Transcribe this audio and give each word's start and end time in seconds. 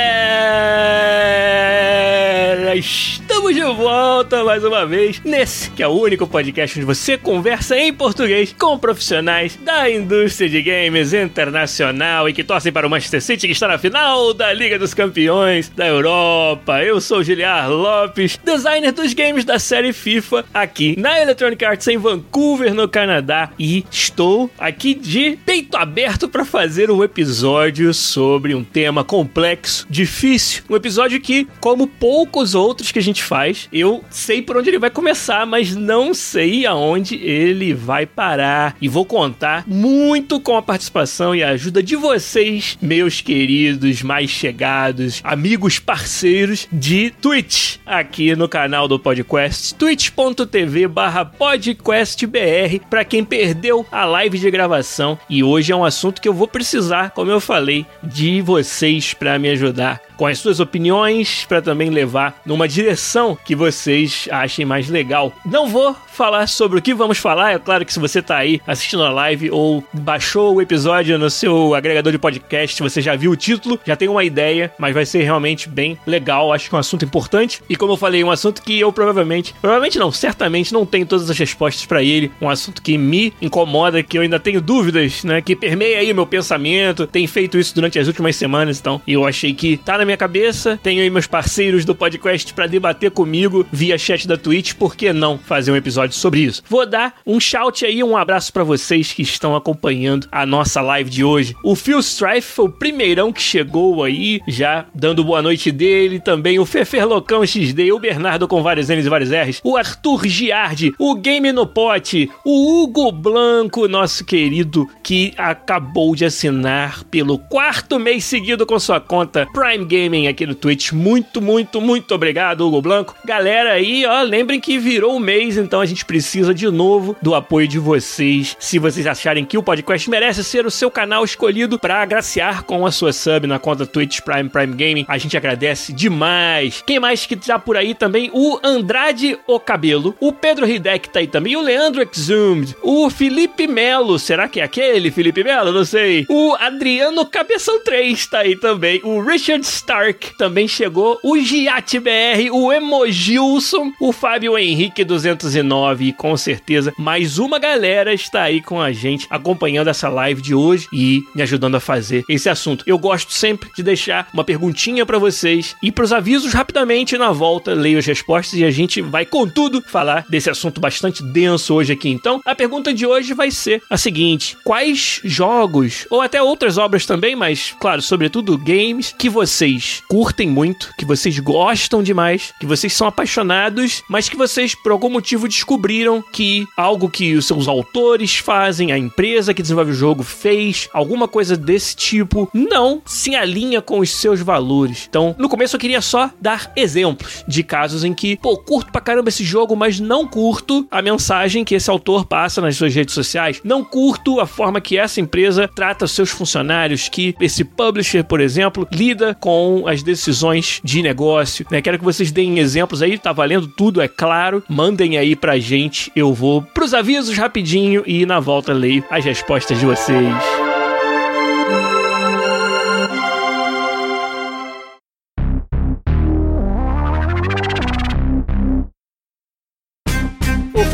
Estamos 2.75 3.55
de 3.55 3.63
volta 3.63 4.43
mais 4.43 4.65
uma 4.65 4.74
vez 4.87 5.21
nesse 5.25 5.71
que 5.71 5.83
é 5.83 5.89
o 5.89 5.93
único 5.93 6.27
podcast 6.27 6.79
onde 6.79 6.87
você 6.87 7.17
conversa 7.17 7.77
em 7.79 7.93
português 7.93 8.55
com 8.59 8.79
profissionais 8.79 9.57
da 9.57 9.91
indústria 9.91 10.49
de 10.49 10.63
games 10.63 11.13
internacional 11.13 12.29
e 12.29 12.33
que 12.33 12.45
torcem 12.45 12.73
para 12.73 12.87
o 12.87 12.91
Manchester 12.91 13.23
City 13.23 13.47
que 13.47 13.53
está 13.53 13.69
na 13.69 13.79
final 13.79 14.33
da 14.35 14.53
Liga 14.53 14.79
dos 14.79 14.95
Campeões 14.95 15.69
da 15.69 15.87
Europa. 15.87 16.83
Eu 16.83 17.01
sou 17.01 17.23
Giliar 17.23 17.71
Lopes, 17.71 18.39
designer 18.45 18.93
dos 18.93 19.15
games 19.15 19.45
da 19.45 19.59
série 19.59 19.93
FIFA 19.93 20.45
aqui 20.53 20.95
na 20.99 21.21
Electronic 21.21 21.65
Arts 21.65 21.89
em 21.89 21.99
Vancouver, 21.99 22.75
no 22.75 22.89
Canadá, 22.89 23.51
e 23.59 23.85
estou 23.91 24.51
aqui 24.59 24.95
de 24.95 25.39
peito 25.45 25.77
aberto 25.77 26.29
para 26.29 26.45
fazer 26.45 26.91
um 26.91 27.03
episódio 27.03 27.93
sobre 27.95 28.55
um 28.55 28.65
tema 28.65 29.05
complexo, 29.05 29.87
difícil, 29.89 30.63
um 30.69 30.77
episódio 30.77 31.21
que, 31.21 31.47
como 31.61 31.87
poucos 31.87 32.55
outros 32.55 32.93
que 32.93 32.99
a 32.99 33.03
gente 33.03 33.23
faz, 33.23 33.69
eu 33.73 34.05
sei 34.11 34.43
por 34.43 34.57
onde 34.57 34.71
ele 34.75 34.81
vai 34.81 34.91
começar, 34.91 35.47
mas 35.47 35.75
não 35.75 36.13
sei 36.13 36.67
aonde 36.67 37.15
ele 37.17 37.73
vai 37.73 38.05
parar. 38.07 38.77
E 38.81 38.89
vou 38.89 39.05
contar 39.05 39.65
muito 39.67 40.41
com 40.41 40.57
a 40.57 40.63
participação 40.63 41.35
e 41.35 41.43
a 41.43 41.51
ajuda 41.51 41.81
de 41.83 41.95
vocês, 41.95 42.77
meus 42.83 43.21
queridos, 43.21 44.03
mais 44.03 44.31
chegados, 44.31 45.21
amigos 45.23 45.79
parceiros 45.79 46.67
de 46.73 47.11
Twitch, 47.11 47.77
aqui 47.87 48.35
no 48.35 48.49
canal 48.49 48.89
do 48.89 48.99
Podcast, 48.99 49.75
twitch.tv 49.77 50.89
barra 50.89 51.25
podcastbr, 51.25 52.81
para 52.91 53.05
quem 53.05 53.25
perdeu 53.25 53.87
a 53.93 54.05
live 54.05 54.39
de 54.39 54.51
gravação. 54.51 55.17
E 55.31 55.45
hoje 55.45 55.73
é 55.73 55.77
um 55.77 55.85
assunto 55.85 56.21
que 56.21 56.29
eu 56.29 56.35
vou 56.35 56.49
precisar, 56.49 57.11
como 57.11 57.31
eu 57.31 57.41
falei, 57.41 57.87
de 58.03 58.43
vocês 58.43 59.15
para 59.15 59.39
me 59.39 59.51
ajudar 59.51 60.01
com 60.17 60.27
as 60.27 60.39
suas 60.39 60.61
opiniões 60.61 61.45
para 61.49 61.63
também 61.63 61.91
levar 61.91 62.41
numa 62.45 62.69
direção 62.69 63.37
que 63.45 63.55
vocês 63.55 64.29
achem 64.31 64.65
mais 64.65 64.89
legal. 64.89 65.33
Não 65.45 65.69
vou 65.69 65.97
falar 66.07 66.47
sobre 66.47 66.79
o 66.79 66.83
que 66.83 66.95
vamos 66.95 67.19
falar, 67.19 67.53
é 67.53 67.59
claro 67.59 67.85
que 67.85 67.93
se 67.93 67.99
você 67.99 68.23
tá 68.23 68.37
aí 68.37 68.61
assistindo 68.67 69.03
a 69.03 69.11
live 69.11 69.51
ou 69.51 69.83
baixou 69.93 70.55
o 70.55 70.63
episódio 70.63 71.19
no 71.19 71.29
seu 71.29 71.75
agregador 71.75 72.13
de 72.13 72.19
podcast, 72.19 72.81
você 72.81 73.01
já 73.01 73.17
viu 73.17 73.33
o 73.33 73.37
título, 73.37 73.79
já 73.85 73.97
tem 73.97 74.09
uma 74.09 74.23
ideia, 74.23 74.73
mas 74.79 74.95
vai 74.95 75.05
ser 75.05 75.23
realmente 75.23 75.69
bem 75.69 75.99
legal, 76.07 76.53
acho 76.53 76.69
que 76.69 76.75
é 76.75 76.77
um 76.77 76.81
assunto 76.81 77.05
importante. 77.05 77.61
E 77.69 77.75
como 77.75 77.93
eu 77.93 77.97
falei, 77.97 78.23
um 78.23 78.31
assunto 78.31 78.63
que 78.63 78.79
eu 78.79 78.93
provavelmente, 78.93 79.55
provavelmente 79.61 79.99
não, 79.99 80.13
certamente 80.13 80.73
não 80.73 80.87
tenho 80.87 81.07
todas 81.07 81.29
as 81.29 81.39
respostas 81.39 81.85
para 81.85 82.03
ele, 82.03 82.31
um 82.41 82.49
assunto 82.49 82.81
que 82.81 82.97
me 82.97 83.33
incomoda, 83.43 84.03
que 84.03 84.17
eu 84.17 84.23
ainda 84.23 84.39
tenho 84.39 84.61
dúvidas, 84.61 85.25
né, 85.25 85.43
que 85.43 85.57
permeia 85.57 85.99
aí 85.99 86.15
meu 86.15 86.27
pensamento, 86.27 87.07
tem 87.07 87.27
feito 87.27 87.59
isso 87.59 87.75
durante 87.75 87.99
as 87.99 88.07
últimas 88.07 88.37
semanas, 88.37 88.79
então, 88.79 89.03
e 89.07 89.15
eu 89.15 89.27
achei 89.27 89.53
que 89.53 89.77
tá 89.77 89.99
na 89.99 90.04
na 90.05 90.07
minha 90.07 90.17
cabeça. 90.17 90.79
Tenho 90.83 91.03
aí 91.03 91.09
meus 91.09 91.27
parceiros 91.27 91.85
do 91.85 91.95
podcast 91.95 92.53
para 92.53 92.67
debater 92.67 93.11
comigo 93.11 93.67
via 93.73 93.97
chat 93.97 94.29
da 94.29 94.37
Twitch. 94.37 94.75
Por 94.75 94.95
que 94.95 95.13
não 95.13 95.39
fazer 95.39 95.73
um 95.73 95.77
episódio 95.77 96.15
sobre 96.15 96.41
isso? 96.41 96.63
Vou 96.69 96.87
dar 96.87 97.15
um 97.27 97.41
shout 97.41 97.85
aí, 97.85 98.05
um 98.05 98.17
abraço 98.17 98.53
para 98.53 98.63
vocês 98.63 99.13
que 99.13 99.23
estão 99.23 99.57
acompanhando 99.57 100.29
a 100.31 100.45
nossa 100.45 100.81
live 100.83 101.09
de 101.09 101.25
hoje. 101.25 101.57
O 101.65 101.75
Phil 101.75 101.99
Strife 102.01 102.43
foi 102.43 102.67
o 102.67 102.73
primeirão 102.73 103.33
que 103.33 103.41
chegou 103.41 104.05
aí, 104.05 104.41
já 104.47 104.87
dando 104.95 105.25
boa 105.25 105.41
noite 105.41 105.73
dele. 105.73 106.21
Também 106.21 106.59
o 106.59 106.67
Fefer 106.67 107.07
Locão 107.07 107.45
XD, 107.47 107.93
o 107.93 107.99
Bernardo 107.99 108.47
com 108.47 108.63
vários 108.63 108.89
N's 108.89 109.07
e 109.07 109.09
vários 109.09 109.31
R's, 109.31 109.61
o 109.65 109.77
Arthur 109.77 110.27
Giardi, 110.27 110.95
o 110.99 111.15
Game 111.15 111.51
no 111.51 111.67
Pote, 111.67 112.31
o 112.45 112.83
Hugo 112.83 113.11
Blanco, 113.11 113.89
nosso 113.89 114.25
querido, 114.25 114.87
que 115.03 115.33
acabou 115.39 116.15
de 116.15 116.27
assinar 116.27 117.05
pelo 117.05 117.39
quarto 117.39 117.99
mês 117.99 118.25
seguido 118.25 118.67
com 118.67 118.79
sua 118.79 119.01
conta 119.01 119.47
Prime 119.53 119.87
Gaming 119.95 120.27
aqui 120.27 120.45
no 120.45 120.57
Twitch. 120.57 120.91
Muito, 120.91 121.41
muito, 121.41 121.81
muito 121.81 122.15
obrigado, 122.15 122.67
Hugo 122.67 122.83
Blanco. 122.83 123.15
Galera 123.25 123.75
aí, 123.75 124.05
ó, 124.05 124.23
lembrem 124.23 124.59
que 124.59 124.77
virou 124.77 125.17
o 125.17 125.21
mês, 125.21 125.57
então 125.57 125.81
a 125.81 125.87
gente 125.87 126.05
precisa 126.05 126.53
de 126.53 126.69
novo 126.69 127.17
do 127.23 127.35
apoio 127.35 127.69
de 127.69 127.79
vocês. 127.79 128.57
Se 128.59 128.81
vocês 128.81 129.07
acharem 129.07 129.45
que 129.45 129.57
o 129.57 129.63
podcast 129.63 130.11
merece 130.11 130.43
ser 130.43 130.67
o 130.67 130.71
seu 130.71 130.91
canal 130.91 131.25
escolhido 131.25 131.79
para 131.79 132.03
agraciar 132.03 132.65
com 132.65 132.85
a 132.85 132.91
sua 132.91 133.13
sub 133.13 133.47
na 133.47 133.61
conta 133.61 133.87
Twitch 133.87 134.21
Prime 134.21 134.49
Prime 134.49 134.75
Gaming, 134.75 135.05
a 135.07 135.17
gente 135.17 135.37
agradece 135.37 135.93
demais. 135.93 136.83
Quem 136.85 136.99
mais 136.99 137.25
que 137.25 137.37
tá 137.37 137.59
por 137.59 137.77
aí 137.77 137.95
também? 137.95 138.31
O 138.33 138.59
Andrade 138.65 139.39
O 139.47 139.61
Cabelo, 139.61 140.17
o 140.19 140.33
Pedro 140.33 140.69
Hidek 140.69 141.09
tá 141.09 141.21
aí 141.21 141.29
também, 141.29 141.55
o 141.55 141.63
Leandro 141.63 142.09
Exhumed, 142.13 142.75
o 142.83 143.09
Felipe 143.11 143.69
Melo, 143.69 144.19
será 144.19 144.49
que 144.49 144.61
é 144.61 144.65
aquele 144.65 145.11
Felipe 145.11 145.45
Melo? 145.45 145.73
Não 145.73 145.85
sei. 145.85 146.27
O 146.29 146.55
Adriano 146.59 147.25
Cabeção 147.27 147.83
3 147.85 148.27
tá 148.27 148.39
aí 148.41 148.57
também, 148.57 149.01
o 149.05 149.21
Richard 149.21 149.65
Stark 149.85 150.39
também 150.39 150.67
chegou, 150.67 151.19
o 151.23 151.39
Giat 151.39 152.01
BR, 152.01 152.51
o 152.51 152.73
Emojilson, 152.73 153.93
o 154.01 154.13
Fábio 154.13 154.57
Henrique 154.57 155.05
209 155.05 156.07
e 156.07 156.13
com 156.13 156.35
certeza 156.39 156.93
mais 156.97 157.39
uma 157.39 157.59
galera 157.59 158.15
está 158.15 158.45
aí 158.45 158.63
com 158.63 158.81
a 158.81 158.93
gente 158.93 159.27
acompanhando 159.29 159.89
essa 159.89 160.09
live 160.09 160.41
de 160.41 160.55
hoje 160.55 160.89
e 160.91 161.23
me 161.35 161.43
ajudando 161.43 161.75
a 161.75 161.81
fazer 161.81 162.25
esse 162.31 162.49
assunto. 162.49 162.83
Eu 162.87 162.99
gosto 162.99 163.31
sempre 163.31 163.69
de 163.77 163.83
deixar 163.83 164.27
uma 164.33 164.43
perguntinha 164.43 165.05
para 165.05 165.19
vocês 165.19 165.77
e 165.83 165.93
para 165.93 166.05
os 166.05 166.15
avisos 166.15 166.55
rapidamente 166.55 167.19
na 167.19 167.31
volta, 167.31 167.75
leio 167.75 167.99
as 167.99 168.07
respostas 168.07 168.59
e 168.59 168.65
a 168.65 168.71
gente 168.71 169.03
vai 169.03 169.27
com 169.27 169.47
tudo 169.47 169.83
falar 169.83 170.25
desse 170.31 170.49
assunto 170.49 170.81
bastante 170.81 171.23
denso 171.23 171.75
hoje 171.75 171.93
aqui. 171.93 172.09
Então, 172.09 172.41
a 172.47 172.55
pergunta 172.55 172.95
de 172.95 173.07
hoje 173.07 173.35
vai 173.35 173.51
ser 173.51 173.83
a 173.91 173.99
seguinte: 173.99 174.57
quais 174.65 175.21
jogos 175.23 176.07
ou 176.09 176.23
até 176.23 176.43
outras 176.43 176.79
obras 176.79 177.05
também, 177.05 177.37
mas 177.37 177.77
claro, 177.79 178.01
sobretudo 178.01 178.57
games 178.57 179.15
que 179.19 179.29
vocês 179.29 179.74
vocês 179.75 180.03
curtem 180.09 180.49
muito, 180.49 180.93
que 180.97 181.05
vocês 181.05 181.39
gostam 181.39 182.03
demais, 182.03 182.53
que 182.61 182.67
vocês 182.67 182.93
são 182.93 183.07
apaixonados, 183.07 184.03
mas 184.09 184.29
que 184.29 184.37
vocês, 184.37 184.75
por 184.75 184.93
algum 184.93 185.09
motivo, 185.09 185.49
descobriram 185.49 186.23
que 186.33 186.67
algo 186.77 187.09
que 187.09 187.35
os 187.35 187.47
seus 187.47 187.67
autores 187.69 188.37
fazem, 188.37 188.93
a 188.93 188.99
empresa 188.99 189.55
que 189.55 189.63
desenvolve 189.63 189.91
o 189.91 189.95
jogo 189.95 190.23
fez, 190.23 190.89
alguma 190.93 191.27
coisa 191.27 191.57
desse 191.57 191.97
tipo, 191.97 192.49
não 192.53 193.03
se 193.05 193.35
alinha 193.35 193.83
com 193.83 193.99
os 193.99 194.11
seus 194.11 194.41
valores. 194.41 195.07
Então, 195.09 195.35
no 195.39 195.49
começo 195.49 195.77
eu 195.77 195.81
queria 195.81 196.01
só 196.01 196.31
dar 196.41 196.73
exemplos 196.77 197.45
de 197.47 197.63
casos 197.63 198.05
em 198.05 198.15
que, 198.15 198.37
pô, 198.37 198.57
curto 198.57 198.93
pra 198.93 199.01
caramba 199.01 199.29
esse 199.29 199.45
jogo, 199.45 199.77
mas 199.77 199.99
não 200.01 200.27
curto 200.27 200.87
a 200.91 201.03
mensagem 201.03 201.65
que 201.65 201.75
esse 201.75 201.91
autor 201.91 202.25
passa 202.27 202.61
nas 202.61 202.77
suas 202.77 202.95
redes 202.95 203.15
sociais, 203.15 203.61
não 203.65 203.85
curto 203.85 204.41
a 204.41 204.47
forma 204.47 204.81
que 204.81 204.99
essa 204.99 205.21
empresa 205.21 205.69
trata 205.75 206.07
seus 206.07 206.31
funcionários, 206.31 207.09
que 207.09 207.35
esse 207.41 207.65
publisher, 207.65 208.25
por 208.25 208.41
exemplo, 208.41 208.87
lida 208.93 209.35
com 209.35 209.64
com 209.65 209.89
as 209.89 210.03
decisões 210.03 210.81
de 210.85 211.03
negócio. 211.03 211.67
Né? 211.71 211.81
Quero 211.81 211.99
que 211.99 212.05
vocês 212.05 212.31
deem 212.31 212.59
exemplos 212.59 213.01
aí, 213.01 213.19
tá 213.19 213.33
valendo 213.33 213.67
tudo, 213.67 214.03
é 214.03 214.09
claro. 214.09 214.63
Mandem 214.69 215.17
aí 215.17 215.35
pra 215.35 215.59
gente, 215.59 216.13
eu 216.15 216.35
vou 216.35 216.63
pros 216.63 216.93
avisos 216.93 217.37
rapidinho 217.37 218.03
e 218.07 218.27
na 218.27 218.41
volta 218.41 218.73
leio 218.73 219.05
as 219.11 219.25
respostas 219.25 219.79
de 219.79 219.87
vocês. 219.87 220.74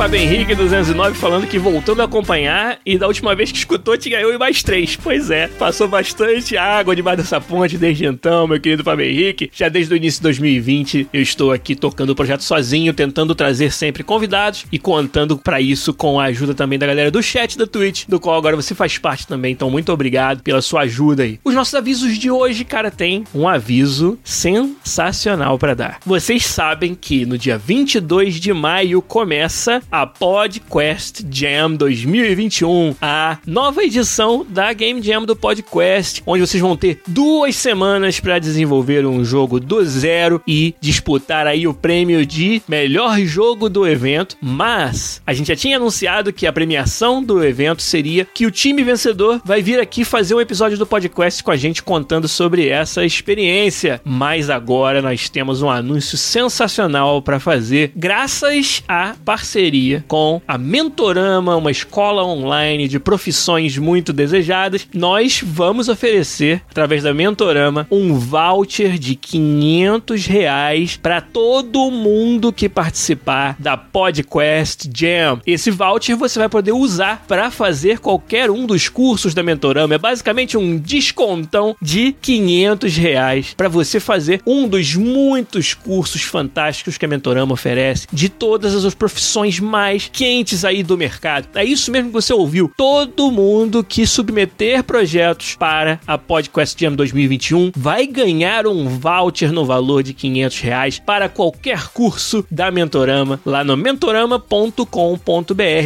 Fábio 0.00 0.19
Henrique 0.19 0.55
209 0.55 1.14
falando 1.14 1.47
que 1.47 1.58
voltando 1.58 2.00
a 2.00 2.06
acompanhar 2.06 2.79
e 2.87 2.97
da 2.97 3.06
última 3.06 3.35
vez 3.35 3.52
que 3.52 3.58
escutou 3.58 3.99
tinha 3.99 4.19
eu 4.19 4.32
e 4.32 4.38
mais 4.38 4.62
três. 4.62 4.97
Pois 4.97 5.31
é, 5.31 5.47
passou 5.47 5.87
bastante 5.87 6.56
água 6.56 6.97
debaixo 6.97 7.19
dessa 7.19 7.38
ponte 7.38 7.76
desde 7.76 8.06
então, 8.06 8.49
meu 8.49 8.58
querido 8.58 8.82
Fábio 8.82 9.05
Henrique. 9.05 9.50
Já 9.52 9.69
desde 9.69 9.93
o 9.93 9.97
início 9.99 10.20
de 10.20 10.23
2020 10.23 11.08
eu 11.12 11.20
estou 11.20 11.52
aqui 11.52 11.76
tocando 11.76 12.08
o 12.11 12.14
projeto 12.14 12.43
sozinho, 12.43 12.94
tentando 12.94 13.35
trazer 13.35 13.70
sempre 13.70 14.02
convidados 14.02 14.64
e 14.73 14.79
contando 14.79 15.37
para 15.37 15.61
isso 15.61 15.93
com 15.93 16.19
a 16.19 16.25
ajuda 16.25 16.55
também 16.55 16.79
da 16.79 16.87
galera 16.87 17.11
do 17.11 17.23
chat 17.23 17.58
da 17.58 17.67
Twitch, 17.67 18.06
do 18.08 18.19
qual 18.19 18.38
agora 18.38 18.56
você 18.56 18.75
faz 18.75 18.97
parte 18.97 19.26
também. 19.26 19.52
Então 19.52 19.69
muito 19.69 19.93
obrigado 19.93 20.43
pela 20.43 20.62
sua 20.62 20.81
ajuda 20.81 21.25
aí. 21.25 21.38
Os 21.44 21.55
nossos 21.55 21.75
avisos 21.75 22.17
de 22.17 22.31
hoje, 22.31 22.64
cara, 22.64 22.91
tem 22.91 23.25
um 23.35 23.47
aviso 23.47 24.19
sensacional 24.25 25.58
para 25.58 25.75
dar. 25.75 26.00
Vocês 26.06 26.47
sabem 26.47 26.94
que 26.94 27.26
no 27.26 27.37
dia 27.37 27.58
22 27.58 28.37
de 28.37 28.55
maio 28.55 29.02
começa 29.02 29.82
a 29.90 30.06
PodQuest 30.06 31.25
Jam 31.31 31.75
2021, 31.75 32.94
a 33.02 33.38
nova 33.44 33.82
edição 33.82 34.46
da 34.48 34.72
Game 34.72 35.02
Jam 35.02 35.25
do 35.25 35.34
PodQuest, 35.34 36.22
onde 36.25 36.46
vocês 36.46 36.60
vão 36.60 36.76
ter 36.76 37.00
duas 37.06 37.56
semanas 37.56 38.20
para 38.20 38.38
desenvolver 38.38 39.04
um 39.04 39.25
jogo 39.25 39.58
do 39.58 39.84
zero 39.84 40.40
e 40.46 40.75
disputar 40.81 41.46
aí 41.46 41.66
o 41.66 41.75
prêmio 41.75 42.25
de 42.25 42.62
melhor 42.69 43.19
jogo 43.20 43.69
do 43.69 43.87
evento. 43.87 44.37
Mas 44.40 45.20
a 45.26 45.32
gente 45.32 45.48
já 45.48 45.56
tinha 45.56 45.76
anunciado 45.76 46.32
que 46.32 46.46
a 46.46 46.52
premiação 46.52 47.22
do 47.22 47.42
evento 47.42 47.82
seria 47.82 48.25
que 48.25 48.46
o 48.46 48.50
time 48.50 48.84
vencedor 48.84 49.40
vai 49.44 49.60
vir 49.60 49.81
aqui 49.81 50.04
fazer 50.04 50.34
um 50.34 50.40
episódio 50.40 50.78
do 50.78 50.87
PodQuest 50.87 51.42
com 51.42 51.50
a 51.50 51.56
gente 51.56 51.82
contando 51.82 52.28
sobre 52.28 52.69
essa 52.69 53.04
experiência. 53.04 54.00
Mas 54.04 54.50
agora 54.50 55.02
nós 55.02 55.28
temos 55.28 55.62
um 55.62 55.70
anúncio 55.70 56.16
sensacional 56.16 57.20
para 57.22 57.40
fazer, 57.40 57.92
graças 57.96 58.84
à 58.87 59.14
parceria 59.25 59.79
com 60.06 60.40
a 60.46 60.58
Mentorama, 60.58 61.56
uma 61.56 61.70
escola 61.70 62.24
online 62.24 62.88
de 62.88 62.98
profissões 62.98 63.78
muito 63.78 64.12
desejadas. 64.12 64.86
Nós 64.94 65.42
vamos 65.44 65.88
oferecer, 65.88 66.62
através 66.70 67.02
da 67.02 67.14
Mentorama, 67.14 67.86
um 67.90 68.14
voucher 68.14 68.98
de 68.98 69.14
500 69.14 70.26
reais 70.26 70.96
para 70.96 71.20
todo 71.20 71.90
mundo 71.90 72.52
que 72.52 72.68
participar 72.68 73.56
da 73.58 73.76
PodQuest 73.76 74.88
Jam. 74.94 75.40
Esse 75.46 75.70
voucher 75.70 76.16
você 76.16 76.38
vai 76.38 76.48
poder 76.48 76.72
usar 76.72 77.24
para 77.26 77.50
fazer 77.50 77.98
qualquer 77.98 78.50
um 78.50 78.66
dos 78.66 78.88
cursos 78.88 79.34
da 79.34 79.42
Mentorama. 79.42 79.94
É 79.94 79.98
basicamente 79.98 80.56
um 80.56 80.78
descontão 80.78 81.76
de 81.80 82.12
500 82.20 82.96
reais 82.96 83.54
para 83.56 83.68
você 83.68 84.00
fazer 84.00 84.40
um 84.46 84.68
dos 84.68 84.94
muitos 84.94 85.74
cursos 85.74 86.22
fantásticos 86.22 86.98
que 86.98 87.04
a 87.04 87.08
Mentorama 87.08 87.52
oferece 87.52 88.06
de 88.12 88.28
todas 88.28 88.84
as 88.84 88.94
profissões 88.94 89.58
mais 89.70 90.11
quentes 90.12 90.64
aí 90.64 90.82
do 90.82 90.99
mercado. 90.99 91.49
É 91.55 91.64
isso 91.64 91.90
mesmo 91.90 92.08
que 92.08 92.14
você 92.14 92.32
ouviu. 92.32 92.70
Todo 92.76 93.31
mundo 93.31 93.84
que 93.84 94.06
submeter 94.06 94.82
projetos 94.82 95.55
para 95.55 96.00
a 96.06 96.19
PodQuest 96.19 96.78
Jam 96.78 96.94
2021 96.94 97.72
vai 97.76 98.06
ganhar 98.06 98.67
um 98.67 98.88
voucher 98.88 99.52
no 99.52 99.64
valor 99.64 100.02
de 100.02 100.12
500 100.12 100.61
reais 100.61 100.99
para 100.99 101.28
qualquer 101.28 101.88
curso 101.88 102.44
da 102.50 102.70
Mentorama 102.70 103.40
lá 103.46 103.62
no 103.62 103.76
mentorama.com.br 103.76 104.84